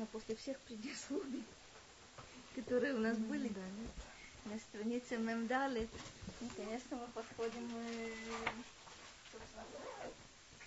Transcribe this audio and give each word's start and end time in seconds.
конечно, 0.00 0.06
после 0.12 0.36
всех 0.36 0.58
предисловий, 0.60 1.44
которые 2.54 2.94
у 2.94 2.98
нас 2.98 3.16
были 3.16 3.50
на 4.46 4.58
странице 4.58 5.16
Мемдалит, 5.18 5.88
ну, 6.40 6.48
конечно, 6.56 6.96
мы 6.96 7.06
подходим 7.08 7.70
э, 7.74 8.10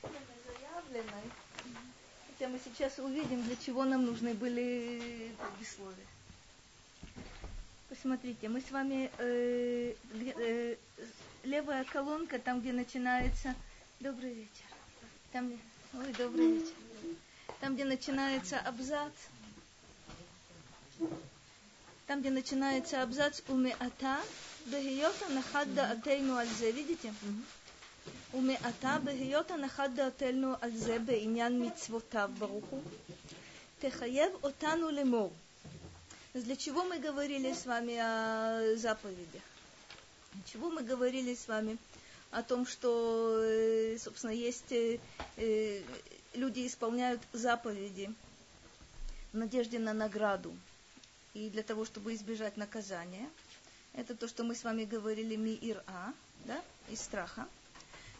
к 0.01 0.07
заявленной. 0.45 1.31
Хотя 2.27 2.49
мы 2.49 2.59
сейчас 2.63 2.99
увидим, 2.99 3.43
для 3.43 3.55
чего 3.55 3.83
нам 3.85 4.05
нужны 4.05 4.33
были 4.33 5.31
предисловия. 5.57 6.05
Посмотрите, 7.89 8.49
мы 8.49 8.61
с 8.61 8.71
вами 8.71 9.09
э, 9.17 9.93
э, 10.13 10.75
левая 11.43 11.83
колонка, 11.85 12.39
там, 12.39 12.61
где 12.61 12.71
начинается 12.73 13.55
Добрый 13.99 14.33
вечер. 14.33 14.65
Там. 15.31 15.53
Ой, 15.93 16.13
добрый 16.17 16.51
вечер 16.53 16.82
там, 17.63 17.75
где 17.75 17.85
начинается 17.85 18.59
абзац, 18.59 19.13
там, 22.07 22.19
где 22.19 22.29
начинается 22.29 23.01
абзац 23.01 23.39
уме 23.47 23.73
умеата, 23.79 24.19
бегиота 24.65 25.29
нахадда 25.29 25.91
ательну 25.91 26.35
альзе, 26.35 26.73
видите? 26.73 27.13
Уме 28.33 28.59
Умеата 28.59 28.99
бегиота 28.99 29.55
нахадда 29.55 30.07
ательну 30.07 30.57
альзе 30.59 30.99
бейнян 30.99 31.57
митцвотав 31.57 32.31
баруху. 32.31 32.83
Техаев 33.81 34.33
отану 34.43 34.89
лемор. 34.89 35.31
Для 36.33 36.57
чего 36.57 36.83
мы 36.83 36.99
говорили 36.99 37.53
с 37.53 37.65
вами 37.65 37.95
о 37.95 38.75
заповедях? 38.75 39.43
Для 40.33 40.43
чего 40.51 40.69
мы 40.69 40.83
говорили 40.83 41.33
с 41.33 41.47
вами 41.47 41.77
о 42.31 42.43
том, 42.43 42.67
что, 42.67 43.39
э, 43.41 43.97
собственно, 43.99 44.31
есть 44.31 44.73
э, 44.73 44.99
э, 45.37 45.81
люди 46.33 46.65
исполняют 46.65 47.21
заповеди 47.31 48.13
в 49.31 49.37
надежде 49.37 49.79
на 49.79 49.93
награду 49.93 50.55
и 51.33 51.49
для 51.49 51.63
того, 51.63 51.85
чтобы 51.85 52.13
избежать 52.13 52.57
наказания. 52.57 53.29
Это 53.93 54.15
то, 54.15 54.27
что 54.27 54.43
мы 54.43 54.55
с 54.55 54.63
вами 54.63 54.85
говорили 54.85 55.35
ми-ир-а, 55.35 56.13
да, 56.45 56.61
из 56.89 57.01
страха. 57.01 57.47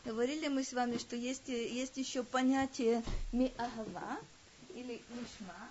Говорили 0.06 0.48
мы 0.48 0.64
с 0.64 0.74
вами, 0.74 0.98
что 0.98 1.16
есть, 1.16 1.48
есть 1.48 1.98
еще 1.98 2.24
понятие 2.24 3.04
ми-агава 3.32 4.20
или 4.76 5.02
мишма, 5.10 5.70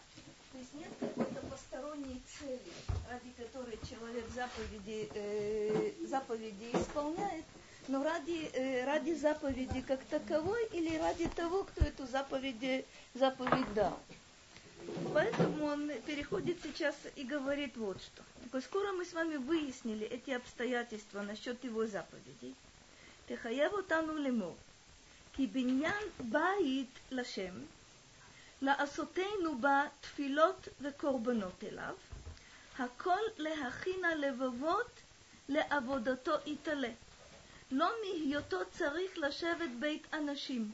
то 0.52 0.58
есть 0.58 0.74
нет 0.74 0.89
какой-то 0.98 1.41
посторонней 1.47 2.22
цели, 2.39 2.72
ради 3.11 3.30
которой 3.36 3.78
человек 3.89 4.24
заповеди, 4.34 5.08
э, 5.14 5.92
заповеди 6.06 6.70
исполняет, 6.74 7.45
но 7.88 8.03
ради, 8.03 8.50
э, 8.53 8.86
ради 8.86 9.14
заповеди 9.14 9.81
как 9.81 10.03
таковой 10.06 10.66
или 10.73 10.97
ради 10.97 11.28
того, 11.30 11.64
кто 11.64 11.86
эту 11.86 12.06
заповедь, 12.06 12.86
заповедь 13.14 13.73
дал. 13.73 13.97
Поэтому 15.14 15.66
он 15.66 15.92
переходит 16.06 16.59
сейчас 16.64 16.95
и 17.16 17.23
говорит 17.23 17.75
вот 17.78 18.02
что. 18.02 18.23
Так 18.52 18.64
скоро 18.64 18.94
мы 18.94 19.06
с 19.06 19.14
вами 19.14 19.36
выяснили 19.38 20.06
эти 20.06 20.31
обстоятельства 20.31 21.22
насчет 21.22 21.64
его 21.64 21.86
заповедей. 21.86 22.56
תחייב 23.28 23.73
אותנו 23.73 24.17
לאמור, 24.17 24.56
כי 25.33 25.47
בניין 25.47 26.03
בית 26.20 27.00
לשם, 27.11 27.53
לעשותנו 28.61 29.58
בה 29.59 29.83
תפילות 30.02 30.67
וקורבנות 30.81 31.64
אליו, 31.64 31.95
הכל 32.80 33.20
להכין 33.38 34.06
הלבבות 34.06 34.92
לעבודתו 35.50 36.31
יתעלה. 36.45 36.89
לא 37.72 37.92
מהיותו 38.02 38.58
צריך 38.72 39.17
לשבת 39.17 39.70
בית 39.80 40.14
אנשים 40.14 40.72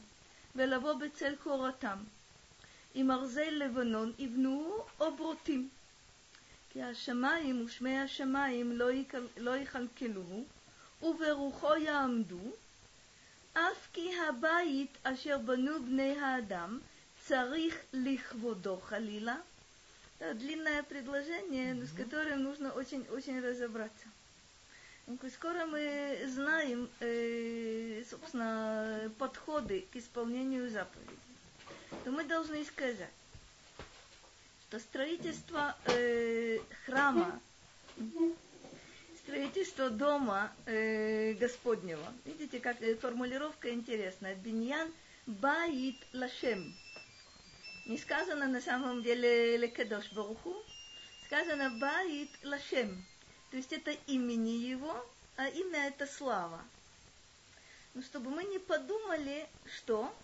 ולבוא 0.56 0.94
בצל 0.94 1.36
קורתם. 1.44 1.98
אם 2.96 3.12
ארזי 3.12 3.52
לבנון 3.52 4.12
יבנו 4.20 4.86
או 5.00 5.16
ברוטים. 5.16 5.70
כי 6.70 6.84
השמיים 6.84 7.66
ושמי 7.66 8.00
השמיים 8.00 8.72
לא, 8.72 8.92
יקל, 8.92 9.28
לא 9.38 9.58
יכלכלוהו, 9.58 10.46
וברוחו 11.02 11.76
יעמדו, 11.76 12.52
אף 13.54 13.88
כי 13.94 14.12
הבית 14.30 14.98
אשר 15.04 15.38
בנו 15.38 15.84
בני 15.84 16.20
האדם 16.20 16.80
צריך 17.28 17.76
לכבודו 17.94 18.78
חלילה. 18.78 19.36
Это 20.20 20.34
длинное 20.36 20.84
предложение, 20.84 21.76
с 21.86 21.92
которым 21.92 22.44
нужно 22.44 22.72
очень-очень 22.72 23.42
разобраться. 23.42 24.08
Скоро 25.33 25.65
мы 25.65 26.19
знаем, 26.27 26.87
э, 27.01 28.03
собственно, 28.11 29.11
подходы 29.19 29.87
к 29.91 29.97
исполнению 29.97 30.69
заповедей. 30.69 31.17
То 32.05 32.11
мы 32.11 32.25
должны 32.25 32.63
сказать, 32.67 33.09
что 34.69 34.79
строительство 34.79 35.75
э, 35.87 36.59
храма, 36.85 37.41
строительство 39.25 39.89
дома 39.89 40.53
э, 40.67 41.33
Господнего, 41.41 42.13
видите, 42.27 42.61
как 42.61 42.77
формулировка 43.01 43.73
интересная, 43.73 44.35
биньян 44.35 44.93
баит 45.25 45.97
лашем. 46.13 46.77
Не 47.87 47.97
сказано 47.97 48.47
на 48.47 48.61
самом 48.61 49.03
деле 49.03 49.57
лекедош 49.57 50.13
баруху, 50.13 50.55
сказано 51.25 51.71
баит 51.81 52.29
лашем. 52.45 53.07
То 53.51 53.57
есть 53.57 53.73
это 53.73 53.93
имени 54.07 54.51
его, 54.51 55.07
а 55.37 55.49
имя 55.49 55.87
это 55.87 56.07
слава. 56.07 56.61
Но 57.95 58.03
чтобы 58.03 58.31
мы 58.31 58.45
не 58.45 58.59
подумали, 58.59 59.47
что, 59.77 60.15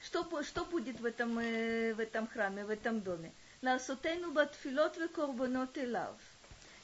что, 0.00 0.42
что 0.42 0.64
будет 0.64 0.98
в 1.00 1.04
этом, 1.04 1.38
э, 1.38 1.92
в 1.94 2.00
этом 2.00 2.26
храме, 2.26 2.64
в 2.64 2.70
этом 2.70 3.00
доме. 3.00 3.32
Ласотейну 3.60 4.32
батфилот 4.32 4.96
ве 4.96 5.08
корбанот 5.08 5.76
элав. 5.78 6.16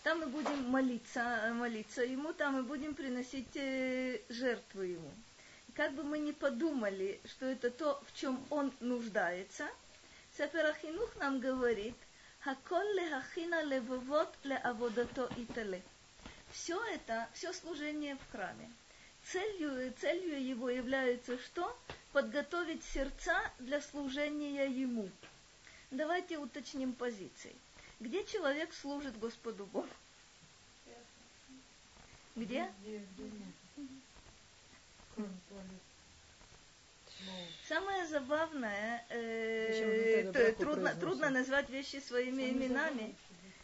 Там 0.04 0.20
мы 0.20 0.26
будем 0.26 0.70
молиться, 0.70 1.52
молиться 1.54 2.02
ему, 2.04 2.32
там 2.32 2.54
мы 2.54 2.62
будем 2.62 2.94
приносить 2.94 3.56
э, 3.56 4.20
жертву 4.28 4.82
ему. 4.82 5.10
Как 5.74 5.92
бы 5.92 6.02
мы 6.02 6.18
ни 6.18 6.32
подумали, 6.32 7.20
что 7.24 7.46
это 7.46 7.70
то, 7.70 8.02
в 8.06 8.18
чем 8.18 8.44
он 8.50 8.72
нуждается, 8.80 9.68
Сеферахинух 10.36 11.16
нам 11.16 11.40
говорит, 11.40 11.96
Хакол 12.40 12.86
лехахина 12.94 13.62
левовод 13.62 14.32
леаводато 14.44 15.28
итале. 15.36 15.82
Все 16.50 16.82
это, 16.86 17.28
все 17.34 17.52
служение 17.52 18.16
в 18.16 18.30
храме. 18.30 18.70
Целью, 19.24 19.92
целью 20.00 20.42
его 20.42 20.70
является 20.70 21.36
что? 21.38 21.76
Подготовить 22.12 22.82
сердца 22.84 23.38
для 23.58 23.80
служения 23.80 24.66
ему. 24.66 25.10
Давайте 25.90 26.38
уточним 26.38 26.92
позиции. 26.92 27.54
Где 28.00 28.24
человек 28.24 28.72
служит 28.72 29.18
Господу 29.18 29.66
Богу? 29.66 29.88
Где? 32.36 32.70
Самое 37.68 38.06
забавное, 38.06 39.04
э, 39.10 40.30
то, 40.32 40.52
трудно, 40.54 40.94
трудно 40.94 41.30
назвать 41.30 41.68
вещи 41.68 41.96
своими 41.96 42.46
Самое 42.46 42.52
именами. 42.52 42.90
Забавное. 42.90 43.14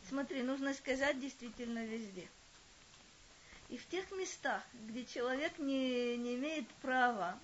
Смотри, 0.09 0.43
нужно 0.43 0.75
сказать 0.75 1.19
действительно 1.21 1.85
везде. 1.87 2.29
И 3.71 3.79
в 3.79 3.87
тех 3.89 4.11
местах, 4.13 4.63
где 4.89 5.05
человек 5.05 5.59
не, 5.59 6.17
не 6.19 6.35
имеет 6.35 6.69
права 6.83 7.39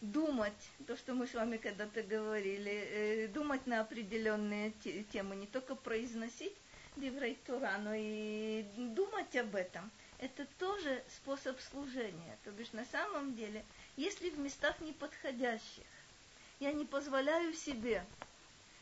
думать, 0.00 0.52
то, 0.86 0.96
что 0.96 1.14
мы 1.14 1.26
с 1.26 1.34
вами 1.34 1.56
когда-то 1.56 2.02
говорили, 2.02 2.70
э, 2.70 3.28
думать 3.28 3.66
на 3.66 3.80
определенные 3.80 4.72
темы, 5.12 5.34
не 5.34 5.46
только 5.46 5.74
произносить 5.74 6.54
Диврей 6.96 7.36
Тура, 7.46 7.76
но 7.78 7.92
и 7.94 8.64
думать 8.76 9.34
об 9.36 9.56
этом– 9.56 9.90
это 10.22 10.46
тоже 10.60 11.02
способ 11.16 11.60
служения. 11.60 12.38
То 12.44 12.52
бишь 12.52 12.72
на 12.72 12.84
самом 12.86 13.34
деле, 13.34 13.64
если 13.96 14.30
в 14.30 14.38
местах 14.38 14.80
неподходящих 14.80 15.84
я 16.60 16.72
не 16.72 16.84
позволяю 16.84 17.52
себе 17.52 18.06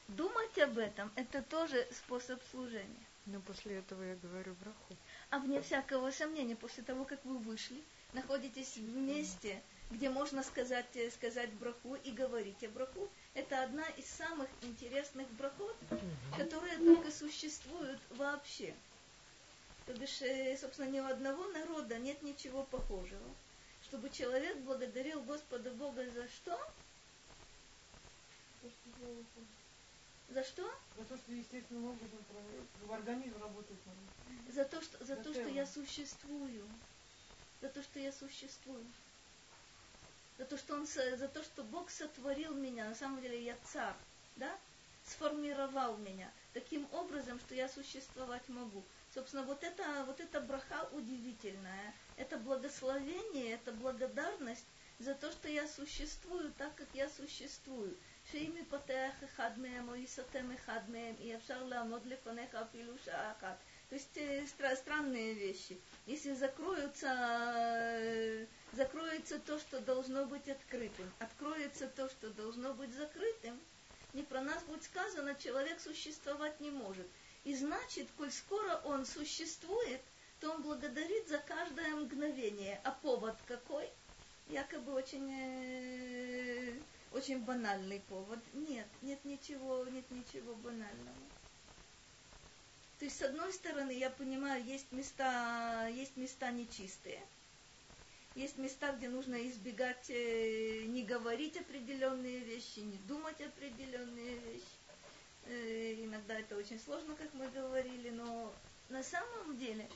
думать 0.08 0.58
об 0.58 0.76
этом, 0.76 1.10
это 1.16 1.42
тоже 1.42 1.88
способ 1.92 2.38
служения. 2.50 3.06
Но 3.24 3.40
после 3.40 3.78
этого 3.78 4.02
я 4.02 4.16
говорю 4.16 4.54
браху. 4.60 4.96
А 5.30 5.38
вне 5.38 5.62
всякого 5.62 6.10
сомнения, 6.10 6.56
после 6.56 6.82
того, 6.82 7.06
как 7.06 7.24
вы 7.24 7.38
вышли, 7.38 7.82
находитесь 8.12 8.76
в 8.76 8.96
месте, 8.96 9.62
где 9.90 10.10
можно 10.10 10.42
сказать, 10.42 10.86
сказать 11.14 11.50
браху 11.54 11.94
и 11.94 12.10
говорить 12.10 12.62
о 12.64 12.68
браху, 12.68 13.08
это 13.32 13.62
одна 13.62 13.86
из 13.96 14.04
самых 14.04 14.48
интересных 14.60 15.26
брахот, 15.30 15.76
которые 16.36 16.76
только 16.76 17.10
существуют 17.10 17.98
вообще. 18.10 18.74
То 19.90 19.96
бишь, 19.96 20.22
собственно, 20.60 20.88
ни 20.88 21.00
у 21.00 21.04
одного 21.04 21.48
народа 21.48 21.98
нет 21.98 22.22
ничего 22.22 22.62
похожего, 22.62 23.28
чтобы 23.82 24.08
человек 24.08 24.56
благодарил 24.58 25.20
Господа 25.22 25.72
Бога 25.72 26.08
за 26.10 26.28
что? 26.28 26.72
За 30.28 30.44
что? 30.44 30.72
За 30.96 31.04
то, 31.06 31.16
что 31.16 31.32
естественным 31.32 31.86
образом 31.86 32.24
в 32.86 32.92
организм 32.92 33.42
работает. 33.42 33.80
За 34.54 34.64
то, 34.64 34.80
что, 34.80 34.96
за, 34.98 35.16
за 35.16 35.24
то, 35.24 35.32
что 35.34 35.48
я 35.48 35.66
существую. 35.66 36.68
За 37.60 37.68
то, 37.68 37.82
что 37.82 37.98
я 37.98 38.12
существую. 38.12 38.86
За 40.38 40.44
то, 40.44 40.56
что 40.56 40.74
он, 40.74 40.86
за 40.86 41.26
то, 41.26 41.42
что 41.42 41.64
Бог 41.64 41.90
сотворил 41.90 42.54
меня. 42.54 42.88
На 42.88 42.94
самом 42.94 43.20
деле 43.22 43.42
я 43.42 43.56
царь. 43.64 43.96
Да? 44.36 44.56
сформировал 45.04 45.96
меня 45.96 46.30
таким 46.52 46.86
образом, 46.92 47.40
что 47.40 47.54
я 47.54 47.68
существовать 47.68 48.48
могу. 48.48 48.84
Собственно, 49.13 49.43
вот 49.43 49.63
это, 49.63 50.03
вот 50.05 50.19
эта 50.19 50.41
браха 50.41 50.87
удивительная. 50.91 51.93
Это 52.17 52.37
благословение, 52.37 53.53
это 53.53 53.71
благодарность 53.71 54.65
за 54.99 55.13
то, 55.15 55.31
что 55.31 55.47
я 55.49 55.67
существую 55.67 56.51
так, 56.57 56.75
как 56.75 56.87
я 56.93 57.09
существую. 57.09 57.95
שאם 58.31 58.51
יפתח 58.61 59.23
אחד 59.23 59.59
מהם 59.59 59.89
או 59.89 59.95
יסתם 59.95 60.51
אחד 60.51 60.89
מהם, 60.89 61.15
אי 61.19 61.35
אפשר 61.35 61.63
לעמוד 61.63 62.05
לפניך 62.05 62.55
אפילו 62.55 62.93
שעה 63.05 63.31
אחת. 63.31 63.57
То 63.89 63.95
есть 63.95 64.17
э, 64.17 64.43
стра- 64.45 64.75
странные 64.75 65.33
вещи. 65.35 65.79
Если 66.07 66.33
закроются, 66.33 67.07
э, 67.99 68.45
закроется 68.73 69.37
то, 69.39 69.59
что 69.59 69.79
должно 69.79 70.25
быть 70.25 70.49
открытым, 70.49 71.11
откроется 71.19 71.87
то, 71.87 72.09
что 72.09 72.31
должно 72.31 72.73
быть 72.73 72.91
закрытым, 72.95 73.59
не 74.13 74.23
про 74.23 74.41
нас 74.41 74.63
будет 74.63 74.83
сказано, 74.83 75.35
человек 75.35 75.79
существовать 75.79 76.59
не 76.59 76.71
может. 76.71 77.07
И 77.44 77.54
значит, 77.54 78.08
коль 78.16 78.30
скоро 78.30 78.80
он 78.84 79.06
существует, 79.06 80.00
то 80.40 80.50
он 80.52 80.62
благодарит 80.62 81.28
за 81.28 81.38
каждое 81.38 81.94
мгновение. 81.96 82.80
А 82.84 82.90
повод 82.90 83.36
какой? 83.46 83.88
Якобы 84.48 84.92
очень, 84.92 85.30
э, 85.32 86.78
очень 87.12 87.40
банальный 87.40 88.00
повод. 88.08 88.40
Нет, 88.52 88.86
нет 89.02 89.24
ничего, 89.24 89.86
нет 89.86 90.10
ничего 90.10 90.54
банального. 90.56 91.16
То 92.98 93.06
есть, 93.06 93.18
с 93.18 93.22
одной 93.22 93.52
стороны, 93.52 93.92
я 93.92 94.10
понимаю, 94.10 94.62
есть 94.62 94.92
места, 94.92 95.88
есть 95.88 96.16
места 96.16 96.50
нечистые. 96.50 97.22
Есть 98.34 98.58
места, 98.58 98.92
где 98.92 99.08
нужно 99.08 99.36
избегать, 99.48 100.10
э, 100.10 100.84
не 100.86 101.02
говорить 101.02 101.56
определенные 101.56 102.40
вещи, 102.40 102.80
не 102.80 102.98
думать 103.08 103.40
определенные 103.40 104.36
вещи. 104.38 104.79
Э, 105.46 105.94
иногда 106.04 106.38
это 106.38 106.56
очень 106.56 106.78
сложно, 106.78 107.14
как 107.14 107.32
мы 107.34 107.48
говорили, 107.48 108.10
но 108.10 108.52
на 108.88 109.02
самом 109.02 109.56
деле 109.58 109.88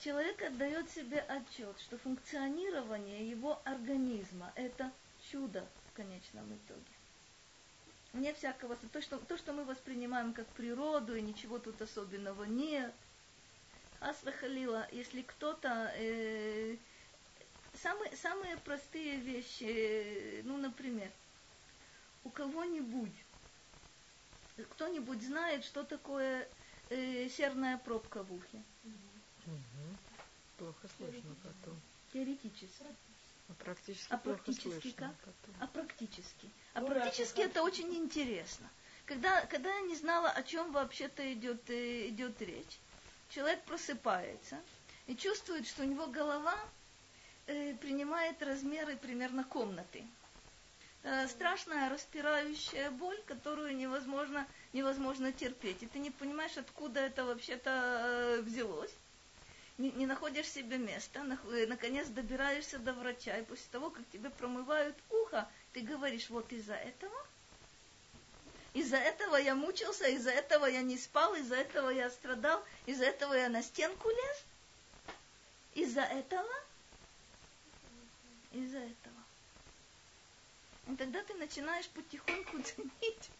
человек 0.00 0.42
отдает 0.42 0.90
себе 0.90 1.20
отчет, 1.20 1.78
что 1.80 1.98
функционирование 1.98 3.28
его 3.28 3.60
организма– 3.64 4.52
это 4.54 4.92
чудо 5.30 5.66
в 5.90 5.96
конечном 5.96 6.44
итоге. 6.54 6.80
Вне 8.12 8.32
всякого, 8.34 8.76
то 8.76 9.02
что, 9.02 9.18
то, 9.18 9.36
что 9.36 9.52
мы 9.52 9.64
воспринимаем 9.64 10.32
как 10.32 10.46
природу, 10.48 11.16
и 11.16 11.22
ничего 11.22 11.58
тут 11.58 11.82
особенного 11.82 12.44
нет. 12.44 12.94
Асра 14.00 14.32
Халила, 14.32 14.86
если 14.92 15.22
кто-то... 15.22 15.92
Э, 15.96 16.76
самые, 17.82 18.16
самые 18.16 18.56
простые 18.58 19.16
вещи, 19.16 19.64
э, 19.64 20.42
ну, 20.44 20.56
например, 20.58 21.10
у 22.22 22.30
кого-нибудь 22.30 23.23
кто-нибудь 24.62 25.22
знает, 25.22 25.64
что 25.64 25.84
такое 25.84 26.48
э, 26.90 27.28
серная 27.28 27.78
пробка 27.78 28.22
в 28.22 28.32
ухе? 28.32 28.62
Угу. 29.46 29.54
Плохо 30.58 30.88
слышно 30.96 31.34
потом. 31.42 31.80
Теоретически. 32.12 32.84
А 33.48 33.52
практически 33.54 34.12
а 34.12 34.18
практически 34.18 34.80
слышно 34.80 35.08
как? 35.08 35.16
потом. 35.16 35.54
А 35.60 35.66
практически. 35.66 36.50
А 36.72 36.80
Ну, 36.80 36.86
практически 36.86 37.40
это 37.40 37.62
очень 37.62 37.94
интересно. 37.94 38.68
Когда, 39.04 39.44
когда 39.46 39.74
я 39.74 39.80
не 39.82 39.96
знала, 39.96 40.30
о 40.30 40.42
чем 40.42 40.72
вообще-то 40.72 41.30
идет, 41.34 41.68
э, 41.68 42.08
идет 42.08 42.40
речь, 42.40 42.78
человек 43.28 43.62
просыпается 43.64 44.58
и 45.06 45.14
чувствует, 45.16 45.66
что 45.66 45.82
у 45.82 45.86
него 45.86 46.06
голова 46.06 46.56
э, 47.46 47.74
принимает 47.74 48.42
размеры 48.42 48.96
примерно 48.96 49.44
комнаты. 49.44 50.04
Э, 51.06 51.28
страшная 51.28 51.90
распирающая 51.90 52.90
боль, 52.90 53.20
которую 53.26 53.76
невозможно, 53.76 54.46
невозможно 54.72 55.32
терпеть. 55.32 55.82
И 55.82 55.86
ты 55.86 55.98
не 55.98 56.10
понимаешь, 56.10 56.56
откуда 56.56 57.00
это 57.00 57.26
вообще-то 57.26 57.70
э, 57.70 58.40
взялось. 58.40 58.92
Не, 59.76 59.90
не 59.92 60.06
находишь 60.06 60.48
себе 60.48 60.78
места, 60.78 61.20
нах- 61.20 61.46
э, 61.52 61.66
наконец 61.66 62.08
добираешься 62.08 62.78
до 62.78 62.94
врача, 62.94 63.36
и 63.36 63.44
после 63.44 63.66
того, 63.70 63.90
как 63.90 64.02
тебе 64.14 64.30
промывают 64.30 64.96
ухо, 65.10 65.46
ты 65.74 65.82
говоришь, 65.82 66.30
вот 66.30 66.50
из-за 66.50 66.74
этого, 66.74 67.26
из-за 68.72 68.96
этого 68.96 69.36
я 69.36 69.54
мучился, 69.54 70.08
из-за 70.08 70.30
этого 70.30 70.64
я 70.64 70.80
не 70.80 70.96
спал, 70.96 71.34
из-за 71.34 71.56
этого 71.56 71.90
я 71.90 72.08
страдал, 72.08 72.64
из-за 72.86 73.04
этого 73.04 73.34
я 73.34 73.50
на 73.50 73.62
стенку 73.62 74.08
лез, 74.08 74.44
из-за 75.74 76.00
этого, 76.00 76.54
из-за 78.52 78.78
этого. 78.78 79.03
И 80.88 80.96
тогда 80.96 81.22
ты 81.22 81.34
начинаешь 81.34 81.88
потихоньку 81.88 82.62
ценить. 82.62 83.30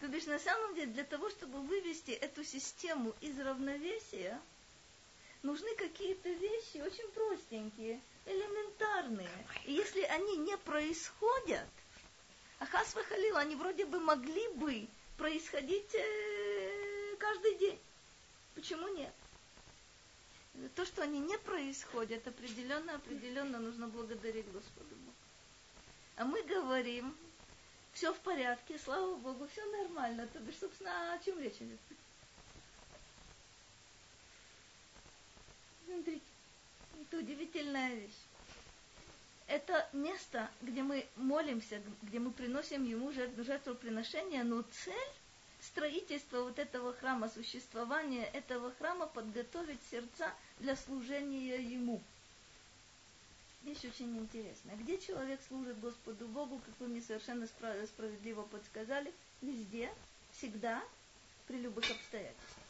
То 0.00 0.08
бишь, 0.08 0.26
на 0.26 0.38
самом 0.38 0.74
деле, 0.74 0.92
для 0.92 1.04
того, 1.04 1.28
чтобы 1.30 1.60
вывести 1.60 2.12
эту 2.12 2.44
систему 2.44 3.14
из 3.20 3.38
равновесия, 3.38 4.40
нужны 5.42 5.74
какие-то 5.76 6.28
вещи 6.28 6.80
очень 6.80 7.08
простенькие, 7.10 8.00
элементарные. 8.26 9.46
И 9.64 9.72
если 9.72 10.02
они 10.02 10.36
не 10.36 10.56
происходят, 10.58 11.68
а 12.60 12.66
хасва 12.66 13.02
халил, 13.04 13.36
они 13.36 13.56
вроде 13.56 13.86
бы 13.86 13.98
могли 14.00 14.48
бы 14.54 14.86
происходить 15.16 15.94
э, 15.94 17.16
каждый 17.18 17.56
день. 17.56 17.78
Почему 18.54 18.88
нет? 18.88 19.12
То, 20.74 20.84
что 20.84 21.02
они 21.02 21.20
не 21.20 21.38
происходят, 21.38 22.26
определенно, 22.26 22.94
определенно 22.96 23.58
нужно 23.58 23.86
благодарить 23.88 24.50
Господу. 24.50 24.96
А 26.18 26.24
мы 26.24 26.42
говорим, 26.42 27.16
все 27.92 28.12
в 28.12 28.18
порядке, 28.18 28.76
слава 28.76 29.14
Богу, 29.14 29.46
все 29.52 29.64
нормально. 29.66 30.26
То 30.26 30.40
бишь, 30.40 30.58
собственно, 30.58 31.14
о 31.14 31.18
чем 31.20 31.38
речь 31.38 31.60
идет? 31.60 31.78
Смотрите, 35.86 36.20
это 37.00 37.18
удивительная 37.18 37.94
вещь. 37.94 38.18
Это 39.46 39.88
место, 39.92 40.50
где 40.60 40.82
мы 40.82 41.06
молимся, 41.14 41.80
где 42.02 42.18
мы 42.18 42.32
приносим 42.32 42.82
ему 42.84 43.12
жертв- 43.12 43.40
жертвоприношение, 43.44 44.42
но 44.42 44.62
цель 44.62 45.12
строительства 45.60 46.42
вот 46.42 46.58
этого 46.58 46.94
храма, 46.94 47.28
существования 47.28 48.24
этого 48.24 48.72
храма 48.74 49.06
подготовить 49.06 49.80
сердца 49.88 50.34
для 50.58 50.74
служения 50.74 51.62
ему. 51.62 52.02
Вещь 53.68 53.84
очень 53.84 54.16
интересная. 54.16 54.76
Где 54.76 54.96
человек 54.98 55.40
служит 55.46 55.78
Господу 55.80 56.26
Богу, 56.26 56.58
как 56.64 56.74
вы 56.80 56.88
мне 56.88 57.02
совершенно 57.02 57.44
спра- 57.44 57.86
справедливо 57.86 58.42
подсказали, 58.44 59.12
везде, 59.42 59.92
всегда, 60.32 60.82
при 61.46 61.58
любых 61.58 61.84
обстоятельствах. 61.90 62.64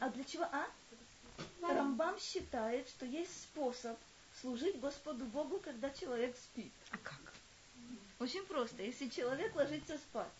А 0.00 0.10
для 0.10 0.24
чего? 0.24 0.42
А? 0.50 0.66
Рамбам 1.62 2.18
считает, 2.18 2.88
что 2.88 3.06
есть 3.06 3.42
способ 3.42 3.96
служить 4.40 4.80
Господу 4.80 5.26
Богу, 5.26 5.60
когда 5.60 5.90
человек 5.90 6.36
спит. 6.36 6.72
А 6.90 6.98
как? 6.98 7.32
Очень 8.18 8.44
просто. 8.46 8.82
Если 8.82 9.08
человек 9.08 9.54
ложится 9.54 9.96
спать, 9.98 10.32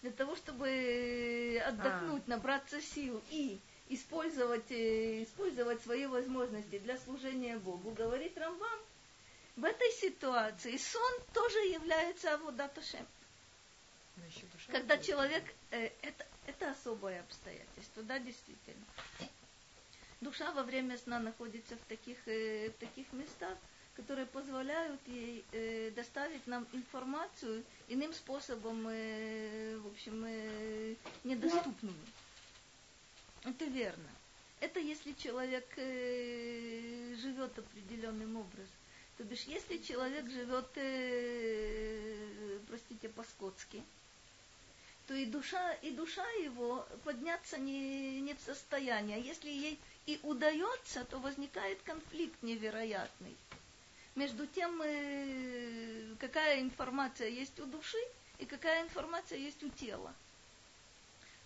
для 0.00 0.10
того, 0.12 0.36
чтобы 0.36 1.62
отдохнуть, 1.66 2.26
набраться 2.26 2.80
сил 2.80 3.22
и 3.28 3.60
использовать, 3.90 4.70
э, 4.70 5.24
использовать 5.24 5.82
свои 5.82 6.06
возможности 6.06 6.78
для 6.78 6.96
служения 6.98 7.58
Богу, 7.58 7.90
говорит 7.90 8.38
Рамбам, 8.38 8.80
в 9.56 9.64
этой 9.64 9.90
ситуации 9.92 10.76
сон 10.76 11.12
тоже 11.34 11.58
является 11.58 12.32
еще 14.26 14.46
душа 14.52 14.72
Когда 14.72 14.96
человек, 14.98 15.44
э, 15.70 15.90
это, 16.02 16.26
это 16.46 16.70
особое 16.70 17.20
обстоятельство, 17.20 18.02
да, 18.04 18.18
действительно. 18.18 18.84
Душа 20.20 20.52
во 20.52 20.62
время 20.62 20.96
сна 20.98 21.18
находится 21.18 21.76
в 21.76 21.88
таких, 21.88 22.16
э, 22.26 22.70
в 22.70 22.74
таких 22.74 23.12
местах, 23.12 23.56
которые 23.96 24.26
позволяют 24.26 25.00
ей 25.06 25.44
э, 25.52 25.90
доставить 25.96 26.46
нам 26.46 26.66
информацию 26.72 27.64
иным 27.88 28.12
способом, 28.14 28.86
э, 28.88 29.78
в 29.78 29.86
общем, 29.88 30.24
э, 30.26 30.94
недоступную. 31.24 31.94
Это 33.44 33.64
верно. 33.64 34.10
Это 34.60 34.80
если 34.80 35.12
человек 35.12 35.66
э, 35.76 37.14
живет 37.20 37.58
определенным 37.58 38.36
образом. 38.36 38.74
То 39.16 39.24
бишь, 39.24 39.44
если 39.44 39.78
человек 39.78 40.28
живет, 40.30 40.68
э, 40.76 42.58
простите, 42.68 43.08
по-скотски, 43.08 43.82
то 45.06 45.14
и 45.14 45.24
душа, 45.24 45.72
и 45.82 45.90
душа 45.90 46.28
его 46.42 46.86
подняться 47.04 47.58
не, 47.58 48.20
не 48.20 48.34
в 48.34 48.40
состоянии. 48.40 49.16
А 49.16 49.18
если 49.18 49.48
ей 49.48 49.78
и 50.06 50.20
удается, 50.22 51.04
то 51.04 51.18
возникает 51.18 51.80
конфликт 51.82 52.42
невероятный 52.42 53.36
между 54.14 54.46
тем, 54.46 54.80
э, 54.82 56.14
какая 56.18 56.60
информация 56.60 57.28
есть 57.28 57.58
у 57.60 57.66
души 57.66 57.98
и 58.38 58.44
какая 58.44 58.82
информация 58.82 59.38
есть 59.38 59.62
у 59.62 59.68
тела. 59.70 60.12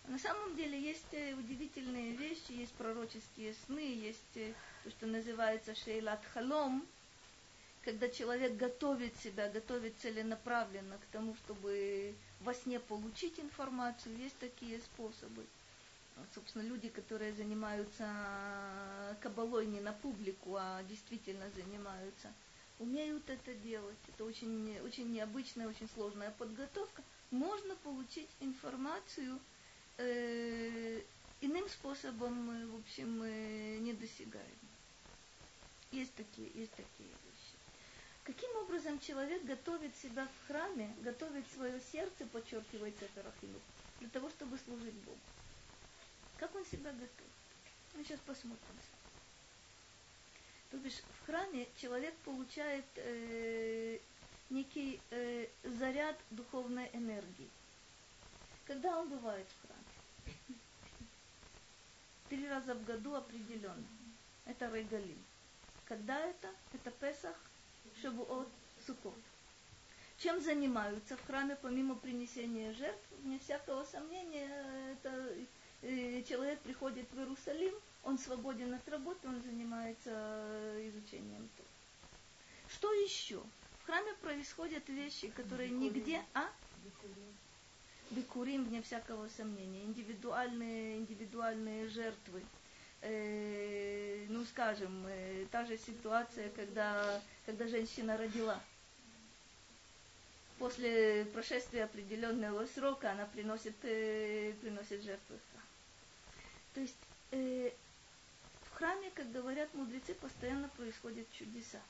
На 0.06 0.18
самом 0.18 0.54
деле 0.54 0.78
есть 0.78 1.12
э, 1.12 1.32
удивительные 1.34 2.12
вещи, 2.12 2.52
есть 2.52 2.72
пророческие 2.74 3.54
сны, 3.66 3.80
есть 3.80 4.36
э, 4.36 4.52
то, 4.82 4.90
что 4.90 5.06
называется 5.06 5.74
шейлат 5.74 6.22
халом. 6.34 6.86
когда 7.84 8.08
человек 8.08 8.56
готовит 8.56 9.16
себя, 9.16 9.50
готовит 9.50 9.94
целенаправленно 10.00 10.98
к 10.98 11.06
тому, 11.12 11.34
чтобы 11.36 12.14
во 12.40 12.52
сне 12.54 12.80
получить 12.80 13.40
информацию, 13.40 14.16
есть 14.18 14.38
такие 14.38 14.78
способы. 14.80 15.44
Вот, 16.16 16.26
собственно, 16.34 16.62
люди, 16.62 16.88
которые 16.88 17.32
занимаются 17.32 18.06
кабалой 19.20 19.66
не 19.66 19.80
на 19.80 19.92
публику, 19.92 20.56
а 20.56 20.82
действительно 20.84 21.48
занимаются, 21.56 22.32
умеют 22.78 23.28
это 23.30 23.54
делать. 23.54 23.98
Это 24.08 24.24
очень, 24.24 24.78
очень 24.84 25.12
необычная, 25.12 25.68
очень 25.68 25.88
сложная 25.94 26.30
подготовка. 26.32 27.02
Можно 27.30 27.74
получить 27.76 28.28
информацию 28.40 29.40
э, 29.98 31.02
иным 31.40 31.68
способом, 31.68 32.50
э, 32.50 32.66
в 32.66 32.76
общем, 32.76 33.22
э, 33.22 33.78
недосягаемым. 33.78 34.50
Есть 35.92 36.14
такие, 36.14 36.50
есть 36.54 36.72
такие 36.72 37.08
вещи. 37.08 37.54
Каким 38.24 38.50
образом 38.56 38.98
человек 39.00 39.44
готовит 39.44 39.94
себя 39.96 40.26
в 40.26 40.46
храме, 40.48 40.94
готовит 41.02 41.44
свое 41.52 41.80
сердце, 41.92 42.26
подчеркивает 42.26 42.94
Сеферахину, 42.98 43.60
для 44.00 44.08
того, 44.08 44.30
чтобы 44.30 44.58
служить 44.58 44.94
Богу? 44.94 45.18
Как 46.38 46.54
он 46.54 46.64
себя 46.64 46.90
готовит? 46.90 47.34
Мы 47.94 48.02
сейчас 48.04 48.18
посмотрим. 48.20 48.58
То 50.70 50.78
бишь 50.78 51.00
в 51.20 51.26
храме 51.26 51.68
человек 51.76 52.14
получает 52.24 52.84
э, 52.96 53.98
некий 54.50 55.00
э, 55.10 55.46
заряд 55.62 56.16
духовной 56.30 56.90
энергии. 56.92 57.48
Когда 58.64 58.98
он 58.98 59.08
бывает 59.08 59.46
в 59.46 59.66
храме? 59.66 59.73
Три 62.28 62.48
раза 62.48 62.74
в 62.74 62.84
году 62.84 63.14
определенно. 63.14 63.86
Это 64.46 64.70
Рейгалим. 64.70 65.22
Когда 65.86 66.18
это? 66.18 66.48
Это 66.72 66.90
Песах, 66.90 67.36
Шавуот, 68.00 68.48
Сукот. 68.86 69.14
Чем 70.18 70.40
занимаются 70.40 71.16
в 71.16 71.26
храме, 71.26 71.56
помимо 71.60 71.96
принесения 71.96 72.72
жертв? 72.74 73.02
Вне 73.22 73.38
всякого 73.38 73.84
сомнения, 73.84 74.48
это 74.92 75.34
э, 75.82 76.22
человек 76.22 76.60
приходит 76.60 77.10
в 77.12 77.18
Иерусалим, 77.18 77.74
он 78.04 78.18
свободен 78.18 78.72
от 78.74 78.88
работы, 78.88 79.28
он 79.28 79.40
занимается 79.42 80.10
э, 80.10 80.88
изучением 80.88 81.48
Тора. 81.56 81.68
Что 82.68 82.92
еще? 82.94 83.42
В 83.80 83.86
храме 83.86 84.12
происходят 84.22 84.88
вещи, 84.88 85.28
которые 85.28 85.70
нигде, 85.70 86.22
а? 86.34 86.48
Бекурим, 88.10 88.64
вне 88.64 88.82
всякого 88.82 89.28
сомнения, 89.28 89.82
индивидуальные, 89.84 90.98
индивидуальные 90.98 91.88
жертвы. 91.88 92.42
Э, 93.02 94.26
ну, 94.28 94.44
скажем, 94.44 95.04
э, 95.08 95.46
та 95.50 95.64
же 95.64 95.76
ситуация, 95.76 96.48
когда, 96.50 97.20
когда 97.46 97.66
женщина 97.66 98.16
родила. 98.16 98.60
После 100.58 101.24
прошествия 101.26 101.84
определенного 101.84 102.66
срока 102.66 103.10
она 103.12 103.26
приносит, 103.26 103.74
э, 103.82 104.52
приносит 104.60 105.02
храм. 105.02 105.60
То 106.74 106.80
есть 106.80 106.96
э, 107.32 107.70
в 108.62 108.74
храме, 108.76 109.10
как 109.14 109.30
говорят 109.32 109.72
мудрецы, 109.74 110.14
постоянно 110.14 110.68
происходят 110.68 111.26
чудеса. 111.32 111.80